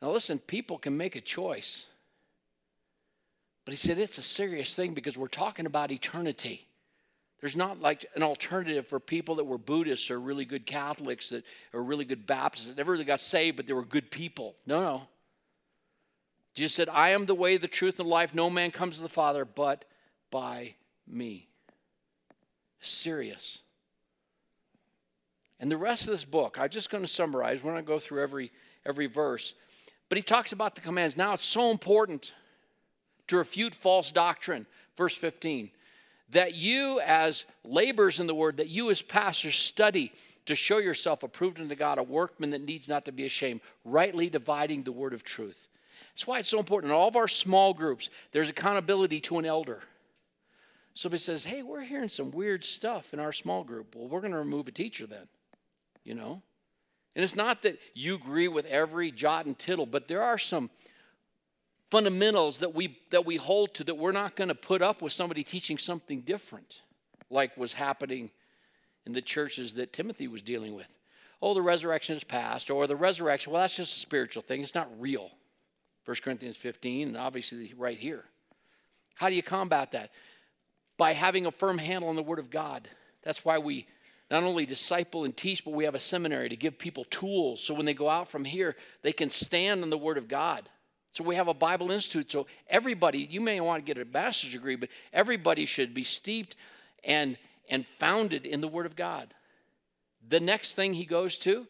Now, 0.00 0.12
listen, 0.12 0.38
people 0.38 0.78
can 0.78 0.96
make 0.96 1.16
a 1.16 1.20
choice. 1.20 1.86
But 3.64 3.72
he 3.72 3.78
said 3.78 3.98
it's 3.98 4.18
a 4.18 4.22
serious 4.22 4.76
thing 4.76 4.92
because 4.92 5.18
we're 5.18 5.26
talking 5.26 5.66
about 5.66 5.90
eternity. 5.90 6.68
There's 7.40 7.56
not 7.56 7.80
like 7.80 8.06
an 8.14 8.22
alternative 8.22 8.86
for 8.86 8.98
people 8.98 9.36
that 9.36 9.44
were 9.44 9.58
Buddhists 9.58 10.10
or 10.10 10.18
really 10.18 10.44
good 10.44 10.64
Catholics 10.64 11.28
that 11.30 11.44
are 11.74 11.82
really 11.82 12.04
good 12.04 12.26
Baptists 12.26 12.68
that 12.68 12.78
never 12.78 12.92
really 12.92 13.04
got 13.04 13.20
saved, 13.20 13.56
but 13.56 13.66
they 13.66 13.74
were 13.74 13.84
good 13.84 14.10
people. 14.10 14.56
No, 14.66 14.80
no. 14.80 15.08
Jesus 16.54 16.74
said, 16.74 16.88
I 16.88 17.10
am 17.10 17.26
the 17.26 17.34
way, 17.34 17.58
the 17.58 17.68
truth, 17.68 18.00
and 18.00 18.08
life. 18.08 18.34
No 18.34 18.48
man 18.48 18.70
comes 18.70 18.96
to 18.96 19.02
the 19.02 19.08
Father 19.10 19.44
but 19.44 19.84
by 20.30 20.74
me. 21.06 21.48
Serious. 22.80 23.60
And 25.60 25.70
the 25.70 25.76
rest 25.76 26.02
of 26.02 26.12
this 26.12 26.24
book, 26.24 26.58
I'm 26.58 26.70
just 26.70 26.90
going 26.90 27.04
to 27.04 27.08
summarize. 27.08 27.62
We're 27.62 27.72
not 27.72 27.84
going 27.84 27.84
to 27.84 27.92
go 27.92 27.98
through 27.98 28.22
every, 28.22 28.52
every 28.86 29.06
verse. 29.06 29.52
But 30.08 30.16
he 30.16 30.22
talks 30.22 30.52
about 30.52 30.74
the 30.74 30.80
commands. 30.80 31.16
Now 31.16 31.34
it's 31.34 31.44
so 31.44 31.70
important 31.70 32.32
to 33.28 33.36
refute 33.36 33.74
false 33.74 34.10
doctrine. 34.10 34.66
Verse 34.96 35.16
15 35.16 35.70
that 36.30 36.54
you 36.54 37.00
as 37.00 37.44
laborers 37.64 38.20
in 38.20 38.26
the 38.26 38.34
word, 38.34 38.56
that 38.56 38.68
you 38.68 38.90
as 38.90 39.02
pastors 39.02 39.56
study 39.56 40.12
to 40.46 40.54
show 40.54 40.78
yourself 40.78 41.22
approved 41.22 41.60
unto 41.60 41.74
God, 41.74 41.98
a 41.98 42.02
workman 42.02 42.50
that 42.50 42.62
needs 42.62 42.88
not 42.88 43.04
to 43.04 43.12
be 43.12 43.26
ashamed, 43.26 43.60
rightly 43.84 44.28
dividing 44.28 44.82
the 44.82 44.92
word 44.92 45.12
of 45.12 45.22
truth. 45.22 45.68
That's 46.14 46.26
why 46.26 46.38
it's 46.38 46.48
so 46.48 46.58
important. 46.58 46.92
In 46.92 46.96
all 46.96 47.08
of 47.08 47.16
our 47.16 47.28
small 47.28 47.74
groups, 47.74 48.10
there's 48.32 48.48
accountability 48.48 49.20
to 49.22 49.38
an 49.38 49.44
elder. 49.44 49.82
Somebody 50.94 51.18
says, 51.18 51.44
Hey, 51.44 51.62
we're 51.62 51.82
hearing 51.82 52.08
some 52.08 52.30
weird 52.30 52.64
stuff 52.64 53.12
in 53.12 53.20
our 53.20 53.32
small 53.32 53.64
group. 53.64 53.94
Well, 53.94 54.08
we're 54.08 54.20
going 54.20 54.32
to 54.32 54.38
remove 54.38 54.66
a 54.66 54.72
teacher 54.72 55.06
then, 55.06 55.28
you 56.04 56.14
know? 56.14 56.42
And 57.14 57.22
it's 57.22 57.36
not 57.36 57.62
that 57.62 57.78
you 57.94 58.14
agree 58.14 58.48
with 58.48 58.66
every 58.66 59.10
jot 59.10 59.46
and 59.46 59.58
tittle, 59.58 59.86
but 59.86 60.08
there 60.08 60.22
are 60.22 60.38
some 60.38 60.70
fundamentals 61.90 62.58
that 62.58 62.74
we 62.74 62.98
that 63.10 63.24
we 63.24 63.36
hold 63.36 63.74
to 63.74 63.84
that 63.84 63.94
we're 63.94 64.12
not 64.12 64.36
going 64.36 64.48
to 64.48 64.54
put 64.54 64.82
up 64.82 65.02
with 65.02 65.12
somebody 65.12 65.44
teaching 65.44 65.78
something 65.78 66.20
different 66.20 66.82
like 67.30 67.56
was 67.56 67.72
happening 67.72 68.30
in 69.04 69.12
the 69.12 69.22
churches 69.22 69.74
that 69.74 69.92
Timothy 69.92 70.28
was 70.28 70.42
dealing 70.42 70.74
with. 70.74 70.92
Oh, 71.40 71.54
the 71.54 71.62
resurrection 71.62 72.16
is 72.16 72.24
past, 72.24 72.70
or 72.70 72.86
the 72.86 72.96
resurrection, 72.96 73.52
well, 73.52 73.60
that's 73.60 73.76
just 73.76 73.96
a 73.96 74.00
spiritual 74.00 74.42
thing. 74.42 74.62
It's 74.62 74.74
not 74.74 74.90
real. 74.98 75.30
1 76.04 76.16
Corinthians 76.22 76.56
15, 76.56 77.08
and 77.08 77.16
obviously 77.16 77.74
right 77.76 77.98
here. 77.98 78.24
How 79.16 79.28
do 79.28 79.34
you 79.34 79.42
combat 79.42 79.92
that? 79.92 80.10
By 80.96 81.12
having 81.12 81.46
a 81.46 81.50
firm 81.50 81.78
handle 81.78 82.08
on 82.08 82.16
the 82.16 82.22
Word 82.22 82.38
of 82.38 82.50
God. 82.50 82.88
That's 83.22 83.44
why 83.44 83.58
we 83.58 83.86
not 84.30 84.44
only 84.44 84.66
disciple 84.66 85.24
and 85.24 85.36
teach, 85.36 85.64
but 85.64 85.74
we 85.74 85.84
have 85.84 85.94
a 85.94 86.00
seminary 86.00 86.48
to 86.48 86.56
give 86.56 86.78
people 86.78 87.04
tools 87.04 87.62
so 87.62 87.74
when 87.74 87.86
they 87.86 87.94
go 87.94 88.08
out 88.08 88.28
from 88.28 88.44
here, 88.44 88.76
they 89.02 89.12
can 89.12 89.30
stand 89.30 89.82
on 89.82 89.90
the 89.90 89.98
Word 89.98 90.18
of 90.18 90.28
God. 90.28 90.68
So 91.16 91.24
we 91.24 91.36
have 91.36 91.48
a 91.48 91.54
Bible 91.54 91.90
Institute. 91.90 92.30
So 92.30 92.46
everybody, 92.68 93.20
you 93.30 93.40
may 93.40 93.58
want 93.62 93.84
to 93.84 93.94
get 93.94 94.00
a 94.00 94.04
master's 94.04 94.52
degree, 94.52 94.76
but 94.76 94.90
everybody 95.14 95.64
should 95.64 95.94
be 95.94 96.04
steeped 96.04 96.56
and, 97.04 97.38
and 97.70 97.86
founded 97.86 98.44
in 98.44 98.60
the 98.60 98.68
Word 98.68 98.84
of 98.84 98.96
God. 98.96 99.32
The 100.28 100.40
next 100.40 100.74
thing 100.74 100.92
he 100.92 101.06
goes 101.06 101.38
to, 101.38 101.66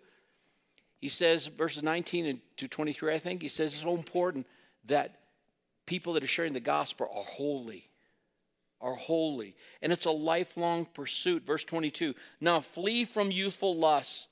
he 1.01 1.09
says, 1.09 1.47
verses 1.47 1.84
19 1.84 2.40
to 2.57 2.66
23, 2.66 3.14
I 3.14 3.20
think, 3.20 3.40
he 3.40 3.47
says 3.47 3.72
it's 3.72 3.82
so 3.82 3.94
important 3.94 4.49
that 4.86 5.20
people 5.86 6.14
that 6.14 6.24
are 6.24 6.26
sharing 6.28 6.53
the 6.53 6.59
gospel 6.59 7.09
are 7.14 7.22
holy. 7.22 7.88
Are 8.80 8.97
holy. 8.97 9.55
And 9.80 9.92
it's 9.92 10.07
a 10.07 10.11
lifelong 10.11 10.86
pursuit. 10.86 11.47
Verse 11.47 11.62
22 11.62 12.14
Now 12.40 12.61
flee 12.61 13.05
from 13.05 13.30
youthful 13.30 13.76
lusts. 13.76 14.26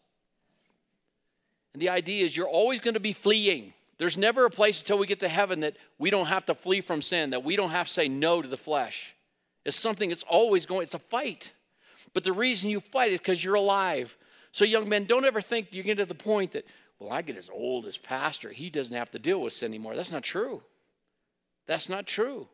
And 1.72 1.80
the 1.80 1.90
idea 1.90 2.24
is 2.24 2.36
you're 2.36 2.48
always 2.48 2.80
going 2.80 2.94
to 2.94 3.00
be 3.00 3.12
fleeing. 3.12 3.74
There's 3.98 4.18
never 4.18 4.44
a 4.46 4.50
place 4.50 4.80
until 4.80 4.98
we 4.98 5.06
get 5.06 5.20
to 5.20 5.28
heaven 5.28 5.60
that 5.60 5.76
we 5.98 6.10
don't 6.10 6.26
have 6.26 6.46
to 6.46 6.54
flee 6.54 6.80
from 6.80 7.00
sin, 7.00 7.30
that 7.30 7.44
we 7.44 7.56
don't 7.56 7.70
have 7.70 7.86
to 7.86 7.92
say 7.92 8.08
no 8.08 8.42
to 8.42 8.48
the 8.48 8.56
flesh. 8.56 9.14
It's 9.64 9.76
something 9.76 10.08
that's 10.08 10.24
always 10.24 10.66
going, 10.66 10.82
it's 10.82 10.94
a 10.94 10.98
fight. 10.98 11.52
But 12.12 12.24
the 12.24 12.32
reason 12.32 12.70
you 12.70 12.80
fight 12.80 13.12
is 13.12 13.20
because 13.20 13.42
you're 13.42 13.54
alive. 13.54 14.16
So, 14.52 14.64
young 14.64 14.88
men, 14.88 15.04
don't 15.04 15.24
ever 15.24 15.40
think 15.40 15.74
you 15.74 15.82
get 15.82 15.98
to 15.98 16.04
the 16.04 16.14
point 16.14 16.52
that, 16.52 16.66
well, 16.98 17.12
I 17.12 17.22
get 17.22 17.36
as 17.36 17.50
old 17.52 17.86
as 17.86 17.96
pastor. 17.96 18.50
He 18.50 18.70
doesn't 18.70 18.94
have 18.94 19.10
to 19.12 19.18
deal 19.18 19.40
with 19.40 19.52
sin 19.52 19.70
anymore. 19.70 19.96
That's 19.96 20.12
not 20.12 20.22
true. 20.22 20.62
That's 21.66 21.88
not 21.88 22.06
true. 22.06 22.46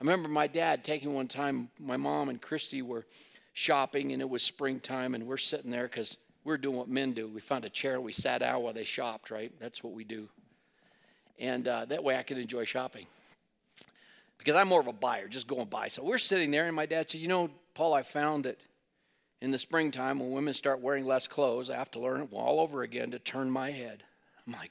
I 0.00 0.04
remember 0.04 0.28
my 0.28 0.46
dad 0.46 0.84
taking 0.84 1.14
one 1.14 1.28
time, 1.28 1.70
my 1.78 1.96
mom 1.96 2.28
and 2.28 2.42
Christy 2.42 2.82
were 2.82 3.06
shopping, 3.52 4.12
and 4.12 4.20
it 4.20 4.28
was 4.28 4.42
springtime, 4.42 5.14
and 5.14 5.26
we're 5.26 5.36
sitting 5.36 5.70
there 5.70 5.84
because 5.84 6.18
we're 6.42 6.58
doing 6.58 6.76
what 6.76 6.88
men 6.88 7.12
do. 7.12 7.28
We 7.28 7.40
found 7.40 7.64
a 7.64 7.70
chair, 7.70 8.00
we 8.00 8.12
sat 8.12 8.38
down 8.38 8.62
while 8.62 8.72
they 8.72 8.84
shopped, 8.84 9.30
right? 9.30 9.52
That's 9.60 9.82
what 9.82 9.94
we 9.94 10.04
do. 10.04 10.28
And 11.38 11.66
uh, 11.66 11.84
that 11.86 12.04
way 12.04 12.16
I 12.16 12.22
can 12.22 12.38
enjoy 12.38 12.64
shopping. 12.64 13.06
Because 14.38 14.56
I'm 14.56 14.68
more 14.68 14.80
of 14.80 14.86
a 14.86 14.92
buyer, 14.92 15.26
just 15.26 15.48
go 15.48 15.60
and 15.60 15.70
buy. 15.70 15.88
So 15.88 16.04
we're 16.04 16.18
sitting 16.18 16.50
there, 16.50 16.66
and 16.66 16.76
my 16.76 16.86
dad 16.86 17.10
said, 17.10 17.20
You 17.20 17.28
know, 17.28 17.50
Paul, 17.72 17.94
I 17.94 18.02
found 18.02 18.44
that 18.44 18.58
in 19.40 19.50
the 19.50 19.58
springtime 19.58 20.20
when 20.20 20.32
women 20.32 20.54
start 20.54 20.80
wearing 20.80 21.06
less 21.06 21.26
clothes, 21.26 21.70
I 21.70 21.76
have 21.76 21.90
to 21.92 21.98
learn 21.98 22.28
all 22.32 22.60
over 22.60 22.82
again 22.82 23.10
to 23.12 23.18
turn 23.18 23.50
my 23.50 23.70
head. 23.70 24.02
I'm 24.46 24.52
like, 24.52 24.70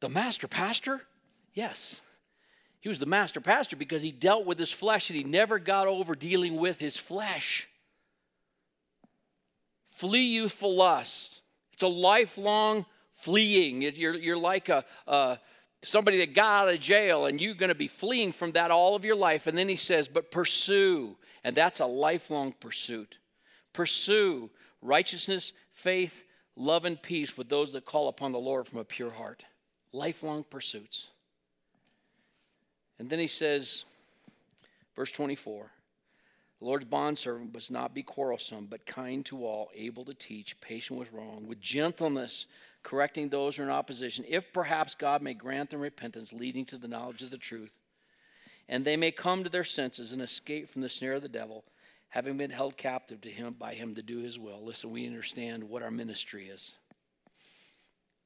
The 0.00 0.08
master 0.08 0.48
pastor? 0.48 1.02
Yes. 1.54 2.00
He 2.80 2.88
was 2.88 2.98
the 2.98 3.06
master 3.06 3.40
pastor 3.40 3.76
because 3.76 4.00
he 4.02 4.10
dealt 4.10 4.46
with 4.46 4.58
his 4.58 4.72
flesh 4.72 5.10
and 5.10 5.16
he 5.18 5.24
never 5.24 5.58
got 5.58 5.86
over 5.86 6.14
dealing 6.14 6.56
with 6.56 6.78
his 6.78 6.96
flesh. 6.96 7.68
Flee 9.90 10.32
youthful 10.34 10.74
lust. 10.74 11.42
It's 11.74 11.82
a 11.82 11.88
lifelong 11.88 12.86
fleeing. 13.20 13.82
You're, 13.82 14.14
you're 14.14 14.36
like 14.36 14.68
a, 14.68 14.84
a 15.06 15.38
somebody 15.82 16.18
that 16.18 16.34
got 16.34 16.68
out 16.68 16.74
of 16.74 16.80
jail 16.80 17.26
and 17.26 17.40
you're 17.40 17.54
going 17.54 17.70
to 17.70 17.74
be 17.74 17.88
fleeing 17.88 18.32
from 18.32 18.52
that 18.52 18.70
all 18.70 18.94
of 18.94 19.04
your 19.04 19.16
life. 19.16 19.46
And 19.46 19.56
then 19.56 19.68
he 19.68 19.76
says, 19.76 20.08
but 20.08 20.30
pursue. 20.30 21.16
And 21.44 21.56
that's 21.56 21.80
a 21.80 21.86
lifelong 21.86 22.52
pursuit. 22.52 23.18
Pursue 23.72 24.50
righteousness, 24.82 25.52
faith, 25.72 26.24
love, 26.56 26.84
and 26.84 27.00
peace 27.00 27.36
with 27.36 27.48
those 27.48 27.72
that 27.72 27.84
call 27.84 28.08
upon 28.08 28.32
the 28.32 28.38
Lord 28.38 28.66
from 28.66 28.80
a 28.80 28.84
pure 28.84 29.10
heart. 29.10 29.44
Lifelong 29.92 30.44
pursuits. 30.44 31.08
And 32.98 33.08
then 33.08 33.18
he 33.18 33.26
says, 33.26 33.84
verse 34.94 35.10
24 35.10 35.70
The 36.60 36.64
Lord's 36.64 36.84
bondservant 36.84 37.54
must 37.54 37.70
not 37.70 37.94
be 37.94 38.02
quarrelsome, 38.02 38.66
but 38.66 38.84
kind 38.84 39.24
to 39.26 39.46
all, 39.46 39.70
able 39.74 40.04
to 40.04 40.14
teach, 40.14 40.60
patient 40.60 40.98
with 40.98 41.12
wrong, 41.12 41.46
with 41.46 41.60
gentleness, 41.60 42.46
correcting 42.82 43.28
those 43.28 43.56
who 43.56 43.62
are 43.62 43.66
in 43.66 43.70
opposition, 43.70 44.24
if 44.28 44.52
perhaps 44.52 44.94
God 44.94 45.22
may 45.22 45.34
grant 45.34 45.70
them 45.70 45.80
repentance, 45.80 46.32
leading 46.32 46.64
to 46.66 46.78
the 46.78 46.88
knowledge 46.88 47.22
of 47.22 47.30
the 47.30 47.38
truth, 47.38 47.72
and 48.68 48.84
they 48.84 48.96
may 48.96 49.10
come 49.10 49.44
to 49.44 49.50
their 49.50 49.64
senses 49.64 50.12
and 50.12 50.22
escape 50.22 50.68
from 50.68 50.80
the 50.80 50.88
snare 50.88 51.14
of 51.14 51.22
the 51.22 51.28
devil, 51.28 51.64
having 52.08 52.36
been 52.36 52.50
held 52.50 52.76
captive 52.76 53.20
to 53.20 53.30
him 53.30 53.54
by 53.58 53.74
him 53.74 53.94
to 53.94 54.02
do 54.02 54.18
his 54.18 54.38
will. 54.38 54.64
Listen, 54.64 54.90
we 54.90 55.06
understand 55.06 55.64
what 55.64 55.82
our 55.82 55.90
ministry 55.90 56.48
is. 56.48 56.74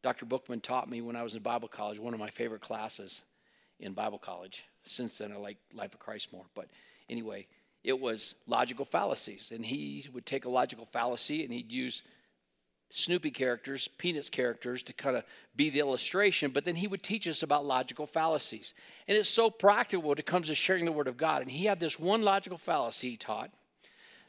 Dr. 0.02 0.26
Bookman 0.26 0.60
taught 0.60 0.88
me 0.88 1.00
when 1.00 1.16
I 1.16 1.22
was 1.22 1.34
in 1.34 1.42
Bible 1.42 1.68
college, 1.68 1.98
one 1.98 2.12
of 2.12 2.20
my 2.20 2.28
favorite 2.28 2.60
classes 2.60 3.22
in 3.80 3.94
Bible 3.94 4.18
college. 4.18 4.66
Since 4.82 5.18
then, 5.18 5.32
I 5.32 5.36
like 5.36 5.56
Life 5.72 5.94
of 5.94 6.00
Christ 6.00 6.30
more. 6.30 6.44
But 6.54 6.68
anyway, 7.08 7.46
it 7.82 7.98
was 7.98 8.34
logical 8.46 8.84
fallacies. 8.84 9.50
And 9.54 9.64
he 9.64 10.06
would 10.12 10.26
take 10.26 10.44
a 10.44 10.50
logical 10.50 10.84
fallacy 10.84 11.42
and 11.42 11.52
he'd 11.52 11.72
use 11.72 12.02
Snoopy 12.96 13.32
characters, 13.32 13.88
Peanuts 13.98 14.30
characters 14.30 14.84
to 14.84 14.92
kind 14.92 15.16
of 15.16 15.24
be 15.56 15.68
the 15.68 15.80
illustration, 15.80 16.52
but 16.52 16.64
then 16.64 16.76
he 16.76 16.86
would 16.86 17.02
teach 17.02 17.26
us 17.26 17.42
about 17.42 17.66
logical 17.66 18.06
fallacies. 18.06 18.72
And 19.08 19.18
it's 19.18 19.28
so 19.28 19.50
practical 19.50 20.08
when 20.08 20.18
it 20.18 20.26
comes 20.26 20.46
to 20.46 20.54
sharing 20.54 20.84
the 20.84 20.92
Word 20.92 21.08
of 21.08 21.16
God. 21.16 21.42
And 21.42 21.50
he 21.50 21.66
had 21.66 21.80
this 21.80 21.98
one 21.98 22.22
logical 22.22 22.56
fallacy 22.56 23.10
he 23.10 23.16
taught 23.16 23.50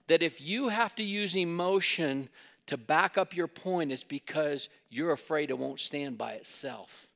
that 0.07 0.23
if 0.23 0.41
you 0.41 0.69
have 0.69 0.95
to 0.95 1.03
use 1.03 1.37
emotion 1.37 2.27
to 2.65 2.75
back 2.75 3.19
up 3.19 3.35
your 3.35 3.45
point, 3.45 3.91
it's 3.91 4.03
because 4.03 4.69
you're 4.89 5.11
afraid 5.11 5.51
it 5.51 5.59
won't 5.59 5.79
stand 5.79 6.17
by 6.17 6.31
itself. 6.33 7.07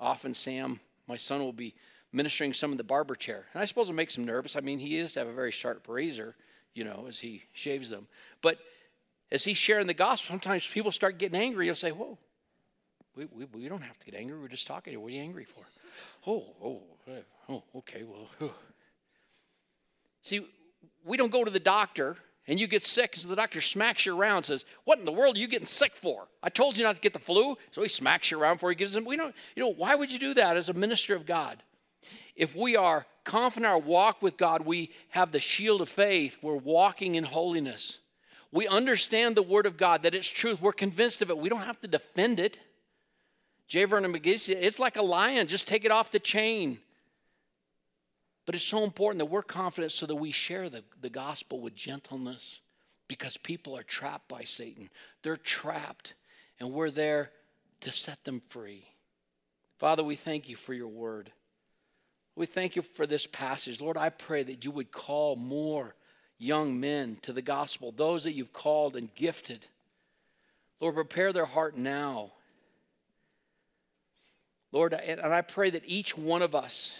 Often, 0.00 0.32
Sam, 0.32 0.80
my 1.06 1.16
son, 1.16 1.40
will 1.40 1.52
be 1.52 1.74
ministering 2.14 2.54
some 2.54 2.70
in 2.72 2.78
the 2.78 2.84
barber 2.84 3.14
chair. 3.14 3.44
And 3.52 3.60
I 3.60 3.66
suppose 3.66 3.90
it 3.90 3.92
makes 3.92 4.16
him 4.16 4.24
nervous. 4.24 4.56
I 4.56 4.60
mean, 4.60 4.78
he 4.78 4.96
is 4.96 5.12
to 5.12 5.18
have 5.18 5.28
a 5.28 5.34
very 5.34 5.50
sharp 5.50 5.84
razor, 5.86 6.34
you 6.72 6.84
know, 6.84 7.04
as 7.06 7.18
he 7.18 7.42
shaves 7.52 7.90
them. 7.90 8.08
But 8.40 8.56
as 9.30 9.44
he's 9.44 9.56
sharing 9.56 9.86
the 9.86 9.94
gospel, 9.94 10.32
sometimes 10.32 10.66
people 10.66 10.92
start 10.92 11.18
getting 11.18 11.40
angry. 11.40 11.66
He'll 11.66 11.74
say, 11.74 11.92
Whoa, 11.92 12.18
we, 13.16 13.26
we, 13.26 13.44
we 13.46 13.68
don't 13.68 13.82
have 13.82 13.98
to 13.98 14.06
get 14.06 14.18
angry. 14.18 14.38
We're 14.38 14.48
just 14.48 14.66
talking. 14.66 14.98
What 15.00 15.08
are 15.08 15.14
you 15.14 15.22
angry 15.22 15.44
for? 15.44 15.64
Oh, 16.26 16.44
oh, 16.62 16.82
eh, 17.08 17.20
oh, 17.48 17.62
okay, 17.76 18.02
well. 18.04 18.52
See, 20.22 20.46
we 21.04 21.16
don't 21.16 21.32
go 21.32 21.44
to 21.44 21.50
the 21.50 21.60
doctor 21.60 22.16
and 22.48 22.60
you 22.60 22.66
get 22.66 22.84
sick 22.84 23.12
because 23.12 23.26
the 23.26 23.36
doctor 23.36 23.60
smacks 23.60 24.06
you 24.06 24.16
around 24.16 24.36
and 24.36 24.44
says, 24.44 24.66
What 24.84 24.98
in 24.98 25.04
the 25.04 25.12
world 25.12 25.36
are 25.36 25.40
you 25.40 25.48
getting 25.48 25.66
sick 25.66 25.96
for? 25.96 26.28
I 26.42 26.48
told 26.48 26.76
you 26.76 26.84
not 26.84 26.96
to 26.96 27.00
get 27.00 27.12
the 27.12 27.18
flu. 27.18 27.56
So 27.72 27.82
he 27.82 27.88
smacks 27.88 28.30
you 28.30 28.40
around 28.40 28.56
before 28.56 28.70
he 28.70 28.76
gives 28.76 28.94
him. 28.94 29.04
We 29.04 29.16
don't, 29.16 29.34
you 29.54 29.62
know, 29.62 29.72
why 29.72 29.94
would 29.94 30.12
you 30.12 30.18
do 30.18 30.34
that 30.34 30.56
as 30.56 30.68
a 30.68 30.74
minister 30.74 31.14
of 31.16 31.26
God? 31.26 31.62
If 32.36 32.54
we 32.54 32.76
are 32.76 33.06
confident 33.24 33.70
our 33.70 33.78
walk 33.78 34.22
with 34.22 34.36
God, 34.36 34.66
we 34.66 34.90
have 35.10 35.32
the 35.32 35.40
shield 35.40 35.80
of 35.80 35.88
faith, 35.88 36.38
we're 36.42 36.54
walking 36.54 37.14
in 37.14 37.24
holiness. 37.24 37.98
We 38.52 38.66
understand 38.68 39.36
the 39.36 39.42
Word 39.42 39.66
of 39.66 39.76
God, 39.76 40.02
that 40.02 40.14
it's 40.14 40.28
truth. 40.28 40.60
We're 40.60 40.72
convinced 40.72 41.22
of 41.22 41.30
it. 41.30 41.38
We 41.38 41.48
don't 41.48 41.60
have 41.60 41.80
to 41.80 41.88
defend 41.88 42.40
it. 42.40 42.58
J. 43.68 43.84
Vernon 43.84 44.12
McGee 44.12 44.48
it's 44.48 44.78
like 44.78 44.96
a 44.96 45.02
lion, 45.02 45.46
just 45.46 45.66
take 45.66 45.84
it 45.84 45.90
off 45.90 46.10
the 46.10 46.20
chain. 46.20 46.78
But 48.44 48.54
it's 48.54 48.64
so 48.64 48.84
important 48.84 49.18
that 49.18 49.26
we're 49.26 49.42
confident 49.42 49.92
so 49.92 50.06
that 50.06 50.14
we 50.14 50.30
share 50.30 50.70
the, 50.70 50.84
the 51.00 51.10
gospel 51.10 51.60
with 51.60 51.74
gentleness 51.74 52.60
because 53.08 53.36
people 53.36 53.76
are 53.76 53.82
trapped 53.82 54.28
by 54.28 54.44
Satan. 54.44 54.88
They're 55.22 55.36
trapped, 55.36 56.14
and 56.60 56.72
we're 56.72 56.90
there 56.90 57.32
to 57.80 57.90
set 57.90 58.22
them 58.24 58.40
free. 58.48 58.84
Father, 59.78 60.04
we 60.04 60.14
thank 60.14 60.48
you 60.48 60.56
for 60.56 60.72
your 60.72 60.88
word. 60.88 61.32
We 62.36 62.46
thank 62.46 62.76
you 62.76 62.82
for 62.82 63.06
this 63.06 63.26
passage. 63.26 63.80
Lord, 63.80 63.96
I 63.96 64.10
pray 64.10 64.42
that 64.44 64.64
you 64.64 64.70
would 64.70 64.92
call 64.92 65.36
more 65.36 65.94
young 66.38 66.78
men 66.78 67.18
to 67.22 67.32
the 67.32 67.42
gospel, 67.42 67.92
those 67.92 68.24
that 68.24 68.32
you've 68.32 68.52
called 68.52 68.96
and 68.96 69.14
gifted. 69.14 69.66
Lord, 70.80 70.94
prepare 70.94 71.32
their 71.32 71.46
heart 71.46 71.76
now. 71.76 72.32
Lord, 74.72 74.92
and 74.92 75.20
I 75.20 75.40
pray 75.40 75.70
that 75.70 75.82
each 75.86 76.16
one 76.16 76.42
of 76.42 76.54
us 76.54 76.98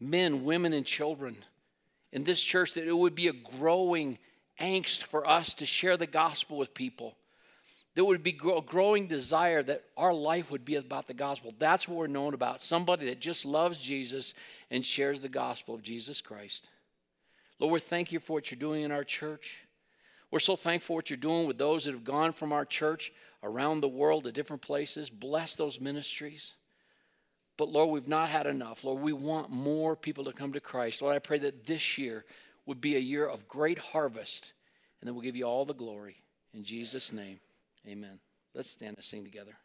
men, 0.00 0.44
women, 0.44 0.72
and 0.72 0.86
children 0.86 1.36
in 2.12 2.24
this 2.24 2.42
church 2.42 2.74
that 2.74 2.86
it 2.86 2.96
would 2.96 3.14
be 3.14 3.28
a 3.28 3.32
growing 3.32 4.18
angst 4.60 5.02
for 5.04 5.28
us 5.28 5.54
to 5.54 5.66
share 5.66 5.96
the 5.96 6.06
gospel 6.06 6.56
with 6.56 6.74
people. 6.74 7.16
There 7.94 8.04
would 8.04 8.22
be 8.22 8.38
a 8.56 8.62
growing 8.62 9.08
desire 9.08 9.62
that 9.64 9.82
our 9.96 10.14
life 10.14 10.50
would 10.52 10.64
be 10.64 10.76
about 10.76 11.08
the 11.08 11.14
gospel. 11.14 11.52
That's 11.58 11.88
what 11.88 11.98
we're 11.98 12.06
known 12.06 12.32
about 12.32 12.60
somebody 12.60 13.06
that 13.06 13.18
just 13.20 13.44
loves 13.44 13.78
Jesus 13.78 14.34
and 14.70 14.86
shares 14.86 15.18
the 15.18 15.28
gospel 15.28 15.74
of 15.74 15.82
Jesus 15.82 16.20
Christ. 16.20 16.70
Lord, 17.58 17.72
we 17.72 17.80
thank 17.80 18.12
you 18.12 18.20
for 18.20 18.34
what 18.34 18.50
you're 18.50 18.58
doing 18.58 18.84
in 18.84 18.92
our 18.92 19.04
church. 19.04 19.58
We're 20.30 20.38
so 20.38 20.56
thankful 20.56 20.94
for 20.94 20.96
what 20.96 21.10
you're 21.10 21.16
doing 21.16 21.46
with 21.46 21.58
those 21.58 21.84
that 21.84 21.92
have 21.92 22.04
gone 22.04 22.32
from 22.32 22.52
our 22.52 22.64
church 22.64 23.12
around 23.42 23.80
the 23.80 23.88
world 23.88 24.24
to 24.24 24.32
different 24.32 24.62
places. 24.62 25.10
Bless 25.10 25.54
those 25.54 25.80
ministries. 25.80 26.54
But 27.56 27.70
Lord, 27.70 27.90
we've 27.90 28.08
not 28.08 28.28
had 28.28 28.46
enough. 28.46 28.84
Lord, 28.84 29.02
we 29.02 29.12
want 29.12 29.50
more 29.50 29.96
people 29.96 30.24
to 30.24 30.32
come 30.32 30.52
to 30.52 30.60
Christ. 30.60 31.02
Lord, 31.02 31.16
I 31.16 31.18
pray 31.18 31.38
that 31.38 31.66
this 31.66 31.98
year 31.98 32.24
would 32.66 32.80
be 32.80 32.96
a 32.96 33.00
year 33.00 33.26
of 33.26 33.48
great 33.48 33.78
harvest, 33.78 34.52
and 35.00 35.08
then 35.08 35.14
we'll 35.14 35.24
give 35.24 35.36
you 35.36 35.44
all 35.44 35.64
the 35.64 35.74
glory. 35.74 36.22
In 36.54 36.62
Jesus' 36.62 37.12
name, 37.12 37.40
amen. 37.86 38.20
Let's 38.54 38.70
stand 38.70 38.96
and 38.96 39.04
sing 39.04 39.24
together. 39.24 39.56